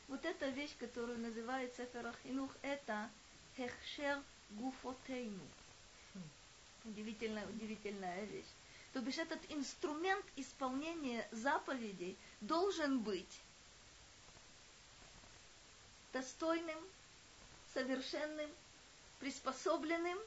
Вот 0.07 0.25
эта 0.25 0.49
вещь, 0.49 0.75
которую 0.79 1.19
называется 1.19 1.85
Ферахинух, 1.93 2.49
это 2.63 3.09
Хехшер 3.59 4.23
Гуфотейну. 4.51 5.45
Удивительная, 6.85 7.45
удивительная 7.45 8.23
вещь. 8.23 8.47
То 8.93 9.01
бишь 9.01 9.17
этот 9.17 9.39
инструмент 9.51 10.25
исполнения 10.37 11.27
заповедей 11.33 12.17
должен 12.39 12.99
быть 13.01 13.41
достойным, 16.13 16.79
совершенным, 17.73 18.49
приспособленным 19.19 20.17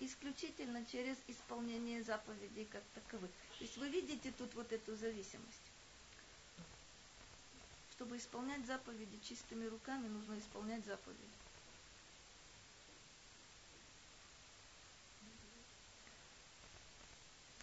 исключительно 0.00 0.84
через 0.86 1.16
исполнение 1.28 2.02
заповедей 2.02 2.64
как 2.64 2.82
таковых. 2.94 3.30
То 3.58 3.64
есть 3.64 3.76
вы 3.76 3.88
видите 3.90 4.32
тут 4.36 4.52
вот 4.54 4.72
эту 4.72 4.96
зависимость. 4.96 5.70
Чтобы 7.92 8.16
исполнять 8.16 8.66
заповеди 8.66 9.20
чистыми 9.22 9.66
руками, 9.66 10.08
нужно 10.08 10.36
исполнять 10.36 10.84
заповеди. 10.84 11.41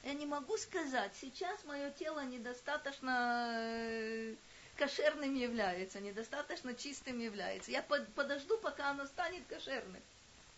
Я 0.10 0.16
не 0.16 0.26
могу 0.26 0.57
сказать, 0.57 1.16
сейчас 1.22 1.64
мое 1.66 1.91
тело 1.91 2.26
недостаточно 2.26 3.51
э, 3.60 4.34
кошерным 4.76 5.36
является, 5.36 5.99
недостаточно 5.99 6.74
чистым 6.74 7.20
является. 7.20 7.70
Я 7.70 7.84
под, 7.84 8.12
подожду, 8.16 8.57
пока 8.57 8.89
оно 8.89 9.05
станет 9.05 9.45
кошерным. 9.45 10.01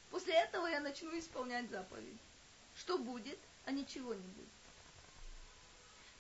После 0.10 0.36
этого 0.36 0.68
я 0.68 0.80
начну 0.80 1.20
исполнять 1.20 1.70
заповедь. 1.70 2.18
Что 2.78 2.98
будет? 2.98 3.38
А 3.66 3.72
ничего 3.72 4.14
не 4.14 4.26
будет. 4.26 4.50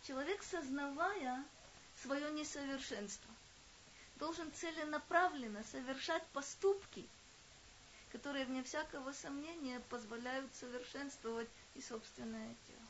Человек, 0.05 0.43
сознавая 0.43 1.45
свое 2.03 2.29
несовершенство, 2.31 3.33
должен 4.17 4.51
целенаправленно 4.51 5.63
совершать 5.71 6.25
поступки, 6.33 7.07
которые, 8.11 8.43
вне 8.43 8.61
всякого 8.61 9.13
сомнения, 9.13 9.79
позволяют 9.89 10.53
совершенствовать 10.53 11.47
и 11.75 11.81
собственное 11.81 12.53
тело. 12.67 12.80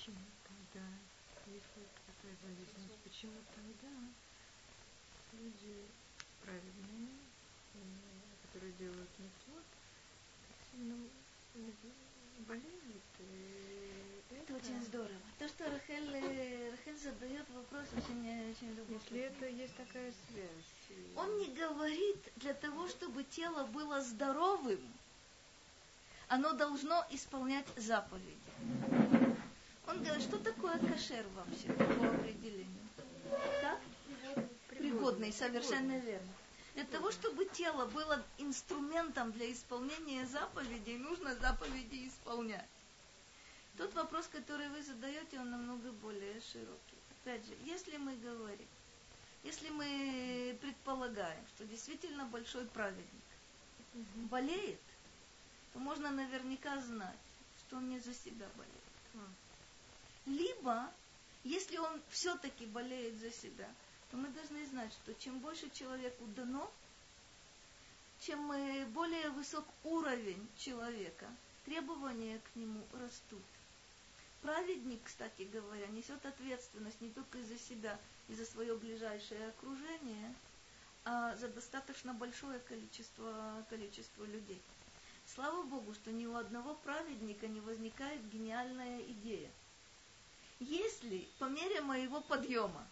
Почему 0.00 0.16
тогда, 0.48 0.86
если 1.46 1.84
такая 2.06 2.34
зависимость, 2.40 3.02
почему 3.04 3.34
тогда 3.54 3.92
люди 5.34 5.76
праведные, 6.42 7.08
которые 8.40 8.72
делают 8.78 9.10
митцвот, 9.18 9.64
так 10.48 10.56
сильно 10.72 10.96
болеют? 12.48 13.02
Это 14.30 14.54
очень 14.54 14.82
здорово. 14.86 15.20
То, 15.38 15.48
что 15.48 15.68
Рахель, 15.68 16.14
э, 16.14 16.70
Рахель 16.70 16.96
задает 16.96 17.46
вопрос, 17.50 17.86
очень, 17.94 18.26
э, 18.26 18.52
очень 18.52 18.70
любопытный. 18.70 19.20
Если 19.20 19.20
это 19.20 19.48
есть 19.48 19.76
такая 19.76 20.14
связь. 20.30 20.96
Он 21.16 21.36
не 21.36 21.48
говорит 21.48 22.16
для 22.36 22.54
того, 22.54 22.88
чтобы 22.88 23.22
тело 23.24 23.66
было 23.66 24.00
здоровым, 24.00 24.80
оно 26.28 26.54
должно 26.54 27.04
исполнять 27.10 27.66
заповеди. 27.76 28.38
Он 29.90 30.04
говорит, 30.04 30.22
что 30.22 30.38
такое 30.38 30.78
кошер 30.78 31.26
вообще 31.34 31.72
по 31.72 32.06
определению? 32.06 32.88
Как? 33.60 33.80
Пригодный, 34.68 35.32
совершенно 35.32 35.98
верно. 35.98 36.32
Для 36.74 36.84
того, 36.84 37.10
чтобы 37.10 37.44
тело 37.46 37.86
было 37.86 38.24
инструментом 38.38 39.32
для 39.32 39.50
исполнения 39.52 40.24
заповедей, 40.26 40.96
нужно 40.96 41.34
заповеди 41.34 42.06
исполнять. 42.06 42.68
Тот 43.76 43.92
вопрос, 43.94 44.28
который 44.28 44.68
вы 44.68 44.80
задаете, 44.82 45.40
он 45.40 45.50
намного 45.50 45.90
более 45.90 46.40
широкий. 46.40 46.98
Опять 47.22 47.44
же, 47.46 47.52
если 47.64 47.96
мы 47.96 48.14
говорим, 48.16 48.68
если 49.42 49.70
мы 49.70 50.56
предполагаем, 50.60 51.44
что 51.56 51.64
действительно 51.64 52.26
большой 52.26 52.64
праведник 52.66 53.24
болеет, 54.30 54.80
то 55.72 55.80
можно 55.80 56.10
наверняка 56.10 56.80
знать, 56.80 57.18
что 57.58 57.78
он 57.78 57.88
не 57.88 57.98
за 57.98 58.14
себя 58.14 58.46
болеет. 58.56 58.80
Либо, 60.30 60.88
если 61.42 61.76
он 61.78 62.00
все-таки 62.10 62.64
болеет 62.66 63.18
за 63.18 63.32
себя, 63.32 63.68
то 64.10 64.16
мы 64.16 64.28
должны 64.28 64.64
знать, 64.66 64.92
что 64.92 65.12
чем 65.14 65.40
больше 65.40 65.68
человеку 65.70 66.24
дано, 66.36 66.70
чем 68.20 68.52
э, 68.52 68.86
более 68.86 69.30
высок 69.30 69.66
уровень 69.82 70.46
человека, 70.56 71.26
требования 71.64 72.38
к 72.38 72.56
нему 72.56 72.80
растут. 72.92 73.42
Праведник, 74.40 75.00
кстати 75.02 75.42
говоря, 75.42 75.88
несет 75.88 76.24
ответственность 76.24 77.00
не 77.00 77.10
только 77.10 77.42
за 77.42 77.58
себя 77.58 77.98
и 78.28 78.34
за 78.34 78.44
свое 78.44 78.76
ближайшее 78.76 79.48
окружение, 79.48 80.34
а 81.04 81.34
за 81.36 81.48
достаточно 81.48 82.14
большое 82.14 82.60
количество, 82.60 83.66
количество 83.68 84.24
людей. 84.26 84.62
Слава 85.34 85.64
Богу, 85.64 85.92
что 85.94 86.12
ни 86.12 86.26
у 86.26 86.36
одного 86.36 86.74
праведника 86.74 87.48
не 87.48 87.60
возникает 87.60 88.24
гениальная 88.28 89.00
идея– 89.00 89.50
если 90.60 91.26
по 91.38 91.44
мере 91.44 91.80
моего 91.80 92.20
подъема 92.20 92.86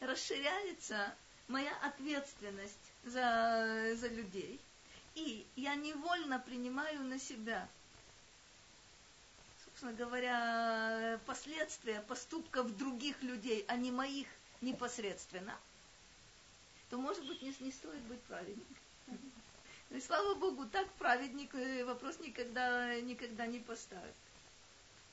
расширяется 0.00 1.14
моя 1.48 1.74
ответственность 1.82 2.92
за, 3.04 3.94
за 3.94 4.08
людей, 4.08 4.60
и 5.14 5.46
я 5.56 5.74
невольно 5.76 6.38
принимаю 6.38 7.02
на 7.04 7.18
себя, 7.18 7.68
собственно 9.64 9.92
говоря, 9.92 11.18
последствия 11.24 12.02
поступков 12.02 12.76
других 12.76 13.22
людей, 13.22 13.64
а 13.68 13.76
не 13.76 13.90
моих 13.90 14.26
непосредственно, 14.60 15.56
то, 16.90 16.98
может 16.98 17.26
быть, 17.26 17.40
не, 17.42 17.54
не 17.60 17.72
стоит 17.72 18.02
быть 18.02 18.20
праведником. 18.22 18.76
И 19.90 20.00
слава 20.00 20.34
Богу, 20.34 20.66
так 20.66 20.90
праведник 20.94 21.54
э, 21.54 21.84
вопрос 21.84 22.18
никогда, 22.18 23.00
никогда 23.00 23.46
не 23.46 23.60
поставит. 23.60 24.14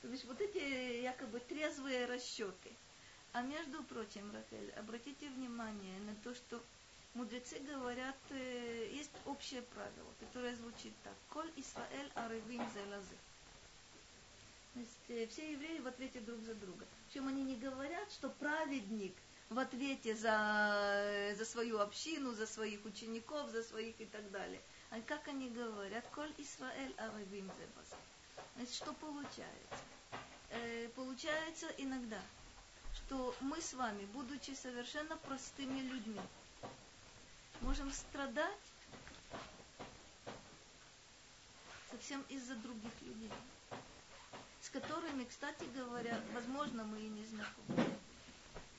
То 0.04 0.10
есть 0.10 0.26
вот 0.26 0.38
эти 0.38 1.00
якобы 1.00 1.40
трезвые 1.40 2.04
расчеты. 2.04 2.70
А 3.32 3.40
между 3.40 3.82
прочим, 3.84 4.30
Рахель, 4.34 4.70
обратите 4.72 5.30
внимание 5.30 5.98
на 6.00 6.14
то, 6.16 6.34
что 6.34 6.62
мудрецы 7.14 7.58
говорят, 7.60 8.16
э, 8.28 8.90
есть 8.92 9.10
общее 9.24 9.62
правило, 9.62 10.12
которое 10.20 10.54
звучит 10.56 10.92
так. 11.04 11.14
Коль 11.30 11.50
Исраэль 11.56 12.12
аревим 12.16 12.62
зелазе. 12.74 13.16
То 14.74 14.80
есть 14.80 15.00
э, 15.08 15.26
все 15.28 15.52
евреи 15.52 15.78
в 15.78 15.86
ответе 15.86 16.20
друг 16.20 16.42
за 16.42 16.54
друга. 16.54 16.84
Причем 17.08 17.28
они 17.28 17.42
не 17.42 17.56
говорят, 17.56 18.12
что 18.12 18.28
праведник 18.28 19.14
в 19.48 19.58
ответе 19.58 20.14
за, 20.14 21.34
за 21.34 21.46
свою 21.46 21.78
общину, 21.78 22.32
за 22.32 22.46
своих 22.46 22.84
учеников, 22.84 23.50
за 23.50 23.62
своих 23.62 23.98
и 24.02 24.04
так 24.04 24.30
далее. 24.30 24.60
А 24.90 25.00
как 25.00 25.26
они 25.28 25.48
говорят? 25.48 26.04
Коль 26.14 26.34
Исраэль 26.36 26.92
аревим 26.98 27.50
зелазе. 27.58 27.96
Значит, 28.56 28.74
что 28.74 28.92
получается? 28.94 29.84
Э, 30.50 30.88
получается 30.94 31.66
иногда, 31.78 32.20
что 32.94 33.34
мы 33.40 33.60
с 33.60 33.74
вами, 33.74 34.04
будучи 34.06 34.52
совершенно 34.52 35.16
простыми 35.16 35.80
людьми, 35.80 36.20
можем 37.60 37.90
страдать 37.90 38.50
совсем 41.90 42.24
из-за 42.28 42.54
других 42.56 42.92
людей, 43.02 43.30
с 44.60 44.70
которыми, 44.70 45.24
кстати 45.24 45.64
говоря, 45.74 46.20
возможно, 46.32 46.84
мы 46.84 47.00
и 47.00 47.08
не 47.08 47.24
знакомы. 47.24 47.84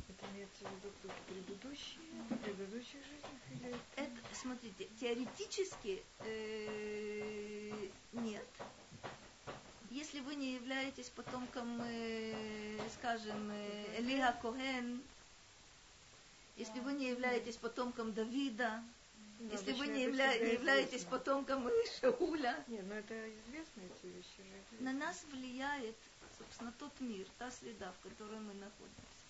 Это 0.07 0.25
имеется 0.33 0.63
в 0.63 0.71
виду 0.71 0.93
кто-то 0.99 1.15
предыдущие, 1.27 1.99
предыдущих 2.43 3.03
жизнях 3.03 3.41
или 3.51 3.75
Это, 3.97 4.35
смотрите, 4.35 4.87
теоретически 4.99 6.03
э, 6.19 7.89
нет. 8.13 8.47
Если 9.95 10.19
вы 10.19 10.35
не 10.35 10.55
являетесь 10.55 11.07
потомком, 11.09 11.81
э, 11.81 12.77
скажем, 12.99 13.49
э, 13.49 13.99
Элиха 14.01 14.37
Коген, 14.41 15.01
если 16.57 16.81
вы 16.81 16.91
не 16.91 17.07
являетесь 17.11 17.55
потомком 17.55 18.11
Давида, 18.11 18.83
Ну, 19.39 19.51
если 19.53 19.71
вы 19.71 19.87
не, 19.87 20.03
явля- 20.05 20.37
не 20.43 20.51
являетесь 20.51 20.95
известно. 21.03 21.11
потомком 21.11 21.69
Шауля, 22.01 22.61
Нет, 22.67 22.83
ну 22.89 22.93
это 22.93 23.13
известно, 23.39 23.81
эти 23.83 24.07
вещи 24.07 24.41
же. 24.71 24.83
на 24.83 24.91
нас 24.91 25.23
влияет, 25.31 25.95
собственно, 26.37 26.73
тот 26.77 26.91
мир, 26.99 27.25
та 27.37 27.49
среда, 27.51 27.93
в 27.93 28.03
которой 28.09 28.39
мы 28.41 28.53
находимся. 28.55 29.23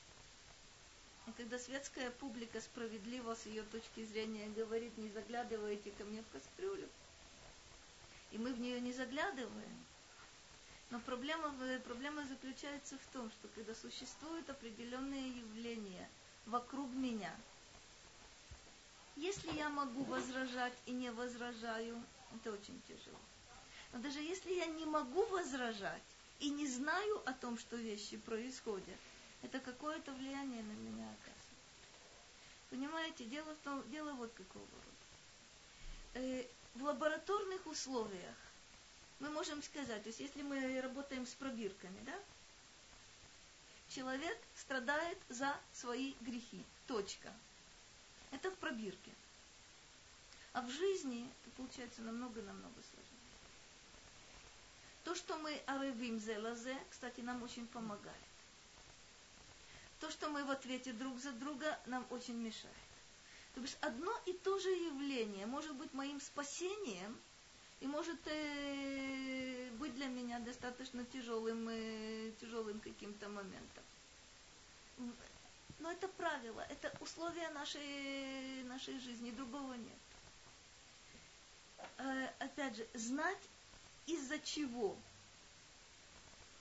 И 1.27 1.31
когда 1.33 1.59
светская 1.59 2.09
публика 2.09 2.59
справедливо 2.59 3.35
с 3.35 3.45
ее 3.45 3.61
точки 3.63 4.03
зрения 4.03 4.47
говорит, 4.49 4.97
не 4.97 5.09
заглядывайте 5.09 5.91
ко 5.91 6.05
мне 6.05 6.23
в 6.23 6.29
кастрюлю, 6.33 6.89
и 8.31 8.39
мы 8.39 8.51
в 8.51 8.59
нее 8.59 8.81
не 8.81 8.93
заглядываем, 8.93 9.85
но 10.89 10.99
проблема, 10.99 11.53
проблема 11.83 12.25
заключается 12.25 12.97
в 12.97 13.05
том, 13.13 13.31
что 13.31 13.47
когда 13.49 13.73
существуют 13.73 14.49
определенные 14.49 15.29
явления 15.29 16.09
вокруг 16.45 16.89
меня, 16.91 17.35
если 19.15 19.51
я 19.53 19.69
могу 19.69 20.03
возражать 20.03 20.73
и 20.85 20.91
не 20.91 21.11
возражаю, 21.11 22.03
это 22.35 22.51
очень 22.51 22.81
тяжело. 22.87 23.19
Но 23.93 23.99
даже 23.99 24.19
если 24.19 24.53
я 24.53 24.65
не 24.65 24.85
могу 24.85 25.25
возражать 25.27 26.03
и 26.39 26.49
не 26.49 26.67
знаю 26.67 27.21
о 27.25 27.33
том, 27.33 27.57
что 27.57 27.77
вещи 27.77 28.17
происходят, 28.17 28.99
это 29.41 29.59
какое-то 29.59 30.11
влияние 30.13 30.63
на 30.63 30.73
меня 30.73 31.05
оказывает. 31.05 31.45
Понимаете, 32.69 33.25
дело, 33.25 33.55
в 33.55 33.63
том, 33.63 33.89
дело 33.89 34.11
вот 34.13 34.33
какого 34.33 34.65
рода. 34.65 34.95
Э, 36.15 36.45
в 36.73 36.83
лабораторных 36.83 37.65
условиях 37.67 38.35
мы 39.19 39.29
можем 39.29 39.61
сказать, 39.63 40.03
то 40.03 40.09
есть 40.09 40.19
если 40.19 40.41
мы 40.41 40.81
работаем 40.81 41.25
с 41.25 41.33
пробирками, 41.33 41.99
да, 42.05 42.19
человек 43.89 44.37
страдает 44.55 45.17
за 45.29 45.55
свои 45.73 46.13
грехи. 46.21 46.63
Точка. 46.87 47.33
Это 48.31 48.51
в 48.51 48.55
пробирке. 48.55 49.11
А 50.53 50.61
в 50.61 50.69
жизни 50.69 51.29
это 51.41 51.55
получается 51.55 52.01
намного-намного 52.01 52.81
сложнее. 52.81 53.15
То, 55.03 55.15
что 55.15 55.37
мы 55.37 55.61
аревим 55.67 56.19
зелазе, 56.19 56.77
кстати, 56.89 57.21
нам 57.21 57.43
очень 57.43 57.67
помогает. 57.67 58.15
То, 59.99 60.09
что 60.09 60.29
мы 60.29 60.43
в 60.43 60.51
ответе 60.51 60.93
друг 60.93 61.19
за 61.19 61.31
друга, 61.31 61.79
нам 61.85 62.05
очень 62.09 62.35
мешает. 62.35 62.75
То 63.53 63.61
есть 63.61 63.77
одно 63.81 64.11
и 64.25 64.33
то 64.33 64.59
же 64.59 64.69
явление 64.69 65.45
может 65.45 65.73
быть 65.75 65.93
моим 65.93 66.19
спасением 66.19 67.17
и 67.79 67.87
может 67.87 68.19
э, 68.25 69.69
быть 69.71 69.93
для 69.95 70.07
меня 70.07 70.39
достаточно 70.39 71.05
тяжелым, 71.05 71.67
э, 71.69 72.31
тяжелым 72.39 72.79
каким-то 72.79 73.29
моментом. 73.29 73.83
Но 75.79 75.91
это 75.91 76.07
правило, 76.07 76.61
это 76.69 76.91
условия 77.01 77.49
нашей, 77.49 78.63
нашей 78.63 78.97
жизни, 78.99 79.31
другого 79.31 79.73
нет. 79.73 79.97
Э, 81.97 82.27
опять 82.39 82.77
же, 82.77 82.87
знать 82.93 83.49
из-за 84.05 84.39
чего 84.39 84.95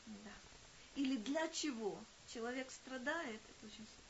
да. 0.06 0.32
или 0.96 1.16
для 1.16 1.48
чего 1.48 1.98
человек 2.26 2.70
страдает, 2.70 3.40
это 3.50 3.66
очень 3.66 3.86
сложно. 3.86 4.04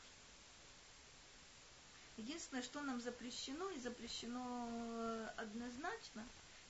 Единственное, 2.17 2.63
что 2.63 2.81
нам 2.81 3.01
запрещено, 3.01 3.69
и 3.71 3.79
запрещено 3.79 4.67
э, 4.71 5.29
однозначно, 5.37 6.25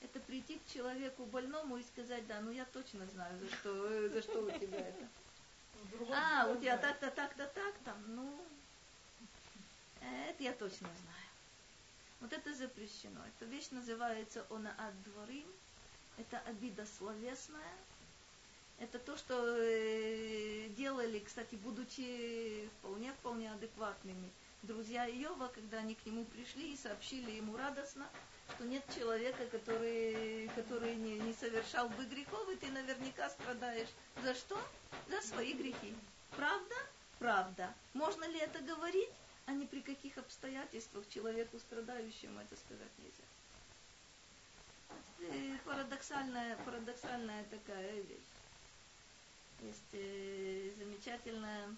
это 0.06 0.20
прийти 0.20 0.60
к 0.60 0.74
человеку 0.74 1.26
больному 1.26 1.78
и 1.78 1.84
сказать, 1.84 2.26
да, 2.28 2.40
ну 2.42 2.52
я 2.52 2.66
точно 2.66 3.06
знаю, 3.08 3.38
за 3.40 3.50
что, 3.56 4.10
за 4.10 4.22
что 4.22 4.42
у 4.42 4.52
тебя 4.52 4.80
это. 4.80 5.08
А, 6.12 6.48
у 6.48 6.56
тебя 6.60 6.78
так-то, 6.78 7.12
так-то, 7.12 7.46
так-то, 7.48 7.94
ну, 8.08 8.40
это 10.02 10.44
я 10.44 10.54
точно 10.54 10.88
знаю. 10.88 11.26
Вот 12.22 12.34
это 12.34 12.54
запрещено. 12.54 13.20
Эта 13.28 13.46
вещь 13.46 13.70
называется 13.72 14.46
она 14.50 14.74
от 14.78 15.04
дворим. 15.04 15.48
Это 16.18 16.40
обида 16.40 16.86
словесная. 16.98 17.76
Это 18.80 19.00
то, 19.00 19.18
что 19.18 19.36
э, 19.60 20.70
делали, 20.70 21.20
кстати, 21.20 21.56
будучи 21.56 22.70
вполне-вполне 22.80 23.52
адекватными 23.52 24.32
друзья 24.66 25.08
Иова, 25.08 25.48
когда 25.48 25.80
они 25.80 25.96
к 25.96 26.06
нему 26.06 26.26
пришли 26.26 26.74
и 26.74 26.78
сообщили 26.78 27.32
ему 27.32 27.56
радостно, 27.56 28.08
что 28.56 28.66
нет 28.66 28.84
человека, 28.94 29.46
который, 29.48 30.50
который 30.56 30.96
не, 30.96 31.20
не 31.20 31.34
совершал 31.34 31.90
бы 31.90 32.06
грехов, 32.06 32.50
и 32.50 32.56
ты 32.56 32.72
наверняка 32.72 33.30
страдаешь. 33.30 33.90
За 34.24 34.34
что? 34.34 34.60
За 35.10 35.22
свои 35.22 35.54
грехи. 35.54 35.96
Правда? 36.36 36.76
Правда. 37.20 37.74
Можно 37.94 38.26
ли 38.26 38.40
это 38.40 38.60
говорить? 38.60 39.10
А 39.46 39.52
ни 39.52 39.66
при 39.66 39.82
каких 39.82 40.18
обстоятельствах 40.18 41.08
человеку 41.10 41.60
страдающему 41.60 42.40
это 42.40 42.56
сказать 42.56 42.92
нельзя. 42.98 43.24
Это 45.20 45.64
парадоксальная, 45.64 46.58
парадоксальная 46.66 47.44
такая 47.46 48.02
вещь. 48.02 48.32
Есть 49.62 49.94
э, 49.94 50.72
замечательная, 50.78 51.76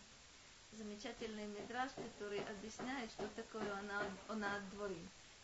замечательный 0.72 1.48
мидраж, 1.48 1.92
который 1.92 2.40
объясняет, 2.40 3.12
что 3.12 3.28
такое 3.36 3.72
она, 3.80 4.04
она 4.28 4.56
от 4.56 4.70
дворы. 4.72 4.98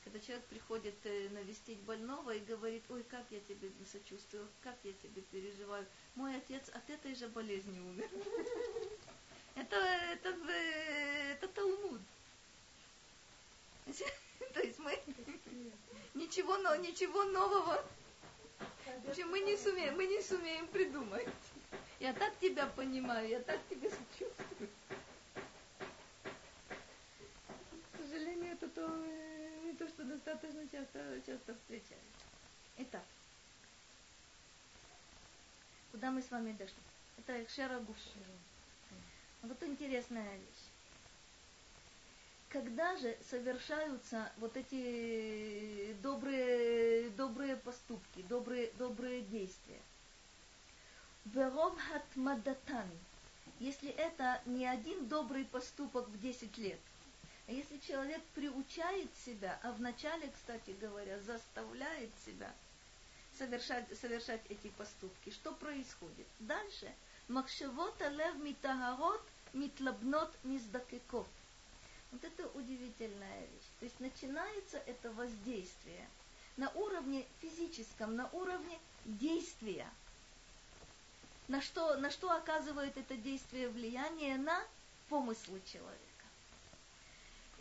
Когда 0.04 0.20
человек 0.20 0.46
приходит 0.46 0.96
э, 1.06 1.30
навестить 1.30 1.80
больного 1.80 2.32
и 2.32 2.40
говорит, 2.40 2.84
ой, 2.90 3.04
как 3.04 3.24
я 3.30 3.40
тебе 3.42 3.72
сочувствую, 3.90 4.48
как 4.62 4.76
я 4.84 4.92
тебе 4.94 5.22
переживаю. 5.22 5.86
Мой 6.16 6.36
отец 6.36 6.70
от 6.70 6.90
этой 6.90 7.16
же 7.16 7.28
болезни 7.30 7.80
умер. 7.80 8.10
Это, 9.56 9.76
это, 9.76 10.30
э, 10.50 11.34
это 11.34 11.48
Талмуд. 11.48 12.02
То 14.54 14.62
есть 14.62 14.80
мы 14.80 15.00
ничего, 16.16 16.58
но, 16.58 16.76
ничего 16.76 17.24
нового 17.26 17.86
мы 19.26 19.40
не 19.42 19.58
сумеем, 19.58 19.96
мы 19.96 20.06
не 20.06 20.22
сумеем 20.22 20.68
придумать. 20.68 21.28
Я 22.00 22.14
так 22.14 22.38
тебя 22.40 22.68
понимаю, 22.68 23.28
я 23.30 23.40
так 23.40 23.60
тебя 23.70 23.90
сочувствую. 23.90 24.70
К 27.94 28.06
сожалению, 28.64 28.68
это 28.68 28.70
то, 28.70 29.04
э, 29.06 29.74
то 29.78 29.88
что 29.88 30.04
достаточно 30.04 30.68
часто, 30.70 31.22
часто 31.26 31.56
встречается. 31.56 32.26
Итак, 32.78 33.04
куда 35.92 36.12
мы 36.12 36.22
с 36.22 36.32
вами 36.32 36.54
дошли? 36.54 36.76
Это 37.18 37.44
Экшера 37.44 37.80
Гуфши. 37.80 38.20
Вот 39.42 39.62
интересная 39.64 40.38
вещь. 40.38 40.70
Когда 42.50 42.96
же 42.98 43.18
совершаются 43.30 44.32
вот 44.38 44.56
эти 44.56 45.94
добрые, 46.02 47.10
добрые 47.12 47.58
поступки, 47.58 48.22
добрые, 48.30 48.72
добрые 48.78 49.22
действия? 49.24 49.82
Веров 51.26 51.76
хатмадатан. 51.80 52.90
Если 53.60 53.90
это 53.90 54.42
не 54.46 54.66
один 54.68 55.08
добрый 55.08 55.46
поступок 55.46 56.08
в 56.10 56.20
10 56.20 56.58
лет, 56.58 56.80
а 56.80 56.93
если 57.54 57.78
человек 57.78 58.22
приучает 58.36 59.10
себя, 59.26 59.60
а 59.64 59.72
вначале, 59.72 60.30
кстати 60.34 60.72
говоря, 60.80 61.20
заставляет 61.20 62.12
себя 62.26 62.54
совершать, 63.38 63.86
совершать 64.00 64.42
эти 64.50 64.70
поступки, 64.70 65.30
что 65.30 65.52
происходит? 65.54 66.28
Дальше. 66.40 66.92
Махшевот 67.28 68.02
алев 68.02 68.36
митагарот 68.38 69.24
митлабнот 69.54 70.34
миздакекот. 70.44 71.28
Вот 72.12 72.24
это 72.24 72.48
удивительная 72.50 73.42
вещь. 73.42 73.70
То 73.80 73.86
есть 73.86 74.00
начинается 74.00 74.78
это 74.78 75.12
воздействие 75.12 76.08
на 76.58 76.70
уровне 76.72 77.26
физическом, 77.42 78.16
на 78.16 78.30
уровне 78.30 78.78
действия. 79.06 79.90
На 81.48 81.62
что, 81.62 81.98
на 81.98 82.10
что 82.10 82.32
оказывает 82.32 82.98
это 82.98 83.16
действие 83.16 83.70
влияние 83.70 84.38
на 84.38 84.64
помыслы 85.10 85.62
человека. 85.66 86.13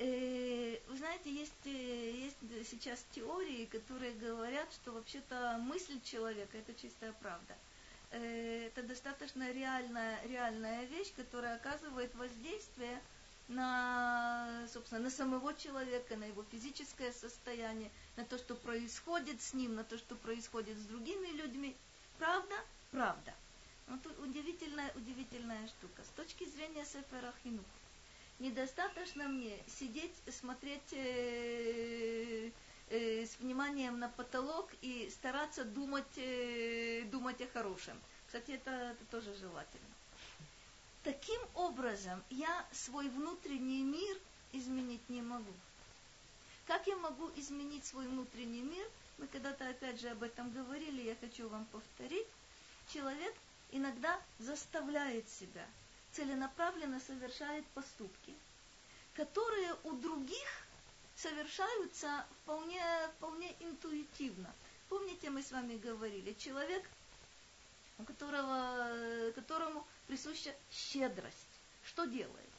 Э, 0.05 0.79
Вы 0.89 0.97
знаете, 0.97 1.33
есть, 1.33 1.65
э, 1.65 2.11
есть 2.27 2.69
сейчас 2.69 3.05
теории, 3.13 3.67
которые 3.67 4.13
говорят, 4.15 4.69
что 4.73 4.91
вообще-то 4.91 5.59
мысль 5.61 6.01
человека– 6.03 6.59
это 6.59 6.75
чистая 6.75 7.13
правда. 7.21 7.55
Э, 8.11 8.67
Это 8.67 8.83
достаточно 8.83 9.53
реальная, 9.53 10.21
реальная 10.27 10.87
вещь, 10.87 11.13
которая 11.15 11.55
оказывает 11.55 12.13
воздействие 12.17 13.01
на 13.47 14.67
собственно, 14.73 15.03
на 15.03 15.11
самого 15.11 15.55
человека, 15.55 16.17
на 16.17 16.25
его 16.25 16.45
физическое 16.51 17.13
состояние, 17.13 17.91
на 18.17 18.25
то, 18.25 18.39
что 18.39 18.57
происходит 18.57 19.41
с 19.41 19.55
ним, 19.55 19.77
на 19.77 19.85
то, 19.85 19.99
что 19.99 20.17
происходит 20.17 20.77
с 20.79 20.87
другими 20.87 21.29
людьми. 21.29 21.77
Правда? 22.19 22.55
Правда. 22.91 23.35
Вот 23.87 24.05
удивительная, 24.19 24.91
удивительная 24.97 25.69
штука. 25.69 26.03
С 26.03 26.09
точки 26.17 26.45
зрения 26.49 26.85
Сефера 26.85 27.33
Хинух, 27.43 27.67
недостаточно 28.39 29.29
мне 29.29 29.59
сидеть, 29.67 30.15
смотреть 30.31 30.93
э, 30.93 32.51
э, 32.91 33.27
с 33.27 33.39
вниманием 33.39 33.99
на 33.99 34.09
потолок 34.09 34.71
и 34.81 35.11
стараться 35.11 35.65
думать, 35.65 36.17
э, 36.17 37.03
думать 37.11 37.41
о 37.41 37.47
хорошем. 37.49 37.99
Кстати, 38.27 38.53
это, 38.53 38.71
это 38.71 39.05
тоже 39.11 39.35
желательно. 39.35 39.87
Таким 41.05 41.41
образом, 41.55 42.23
я 42.31 42.67
свой 42.73 43.09
внутренний 43.09 43.83
мир 43.83 44.17
изменить 44.53 45.09
не 45.09 45.21
могу. 45.21 45.53
Как 46.67 46.87
я 46.87 46.97
могу 46.97 47.31
изменить 47.37 47.85
свой 47.85 48.07
внутренний 48.07 48.63
мир? 48.63 48.87
Мы 49.19 49.27
когда-то 49.27 49.69
опять 49.69 50.01
же 50.01 50.11
об 50.11 50.23
этом 50.23 50.51
говорили, 50.53 51.03
я 51.03 51.17
хочу 51.17 51.49
вам 51.49 51.65
повторить. 51.67 52.27
Человек 52.93 53.35
иногда 53.73 54.21
заставляет 54.39 55.29
себя, 55.29 55.67
целенаправленно 56.13 57.01
совершает 57.01 57.67
поступки, 57.69 58.35
которые 59.15 59.75
у 59.85 59.93
других 59.93 60.67
совершаются 61.17 62.27
вполне, 62.43 62.83
вполне 63.17 63.55
интуитивно. 63.61 64.53
Помните, 64.89 65.31
мы 65.31 65.43
с 65.43 65.53
вами 65.53 65.77
говорили, 65.77 66.35
человек, 66.35 66.89
у 67.99 68.05
которого, 68.05 69.33
которому 69.35 69.87
присуща 70.07 70.55
щедрость, 70.71 71.37
что 71.85 72.05
делает? 72.05 72.51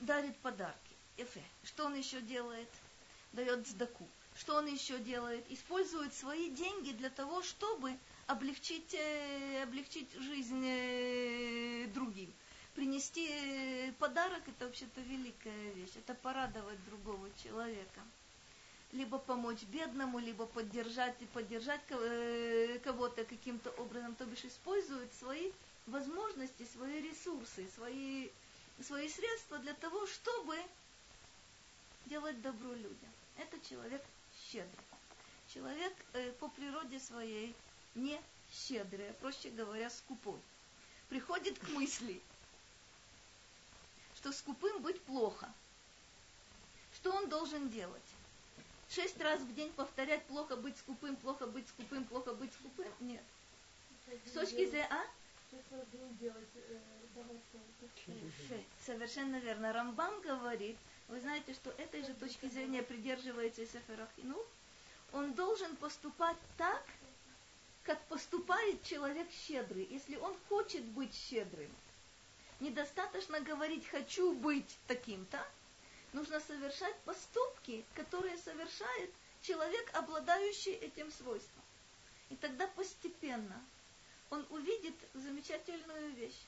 Дарит 0.00 0.36
подарки. 0.38 0.76
Эфе. 1.16 1.42
Что 1.64 1.86
он 1.86 1.94
еще 1.94 2.20
делает? 2.22 2.68
Дает 3.32 3.66
сдаку. 3.68 4.08
Что 4.36 4.56
он 4.56 4.66
еще 4.66 4.98
делает? 4.98 5.44
Использует 5.50 6.14
свои 6.14 6.50
деньги 6.50 6.92
для 6.92 7.10
того, 7.10 7.42
чтобы 7.42 7.96
облегчить, 8.26 8.94
э, 8.94 9.62
облегчить 9.62 10.10
жизнь 10.12 10.64
э, 10.64 11.86
другим. 11.94 12.32
Принести 12.74 13.28
э, 13.30 13.92
подарок 13.98 14.42
это 14.46 14.66
вообще-то 14.66 15.00
великая 15.02 15.72
вещь. 15.72 15.90
Это 15.96 16.14
порадовать 16.14 16.82
другого 16.86 17.28
человека. 17.42 18.00
Либо 18.92 19.18
помочь 19.18 19.62
бедному, 19.64 20.18
либо 20.18 20.46
поддержать 20.46 21.16
и 21.20 21.26
поддержать 21.26 21.80
кого-то 22.84 23.24
каким-то 23.24 23.70
образом. 23.70 24.14
То 24.14 24.26
бишь 24.26 24.44
использует 24.44 25.12
свои 25.14 25.50
возможности, 25.86 26.66
свои 26.74 27.00
ресурсы, 27.00 27.66
свои, 27.74 28.28
свои 28.82 29.08
средства 29.08 29.58
для 29.58 29.72
того, 29.74 30.06
чтобы 30.06 30.56
делать 32.06 32.40
добро 32.42 32.72
людям. 32.74 33.10
Это 33.38 33.58
человек 33.66 34.02
щедрый. 34.50 34.84
Человек 35.48 35.92
э, 36.12 36.32
по 36.32 36.48
природе 36.48 36.98
своей 37.00 37.54
не 37.94 38.20
щедрый, 38.52 39.12
проще 39.20 39.50
говоря, 39.50 39.90
скупой. 39.90 40.38
Приходит 41.08 41.58
к 41.58 41.68
мысли, 41.68 42.20
что 44.16 44.32
скупым 44.32 44.82
быть 44.82 45.00
плохо. 45.02 45.52
Что 46.94 47.12
он 47.12 47.28
должен 47.28 47.68
делать? 47.70 48.02
Шесть 48.88 49.20
раз 49.20 49.40
в 49.40 49.54
день 49.54 49.72
повторять 49.72 50.24
плохо 50.26 50.56
быть 50.56 50.76
скупым, 50.76 51.16
плохо 51.16 51.46
быть 51.46 51.66
скупым, 51.68 52.04
плохо 52.04 52.34
быть 52.34 52.52
скупым? 52.52 52.92
Нет. 53.00 53.22
С 54.26 54.32
точки 54.32 54.66
зрения, 54.66 54.88
а? 54.90 55.06
Совершенно 58.84 59.36
верно. 59.36 59.72
Рамбам 59.72 60.20
говорит, 60.20 60.76
вы 61.08 61.20
знаете, 61.20 61.54
что 61.54 61.70
этой 61.70 62.02
же 62.04 62.14
точки 62.14 62.48
зрения 62.48 62.82
придерживается 62.82 63.66
Сеферахину, 63.66 64.38
он 65.12 65.34
должен 65.34 65.74
поступать 65.76 66.36
так, 66.56 66.84
как 67.84 68.00
поступает 68.06 68.82
человек 68.84 69.28
щедрый, 69.46 69.86
если 69.90 70.16
он 70.16 70.36
хочет 70.48 70.84
быть 70.84 71.14
щедрым. 71.14 71.70
Недостаточно 72.60 73.40
говорить 73.40 73.88
«хочу 73.88 74.32
быть 74.34 74.78
таким-то», 74.86 75.44
нужно 76.12 76.38
совершать 76.40 76.96
поступки, 77.00 77.84
которые 77.94 78.38
совершает 78.38 79.10
человек, 79.42 79.90
обладающий 79.94 80.72
этим 80.72 81.10
свойством. 81.10 81.62
И 82.30 82.36
тогда 82.36 82.66
постепенно 82.68 83.60
он 84.30 84.46
увидит 84.50 84.94
замечательную 85.14 86.12
вещь, 86.12 86.40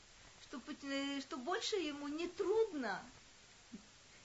что, 0.43 0.61
э, 0.85 1.21
что 1.21 1.37
больше 1.37 1.77
ему 1.77 2.09
не 2.09 2.29
трудно 2.29 3.05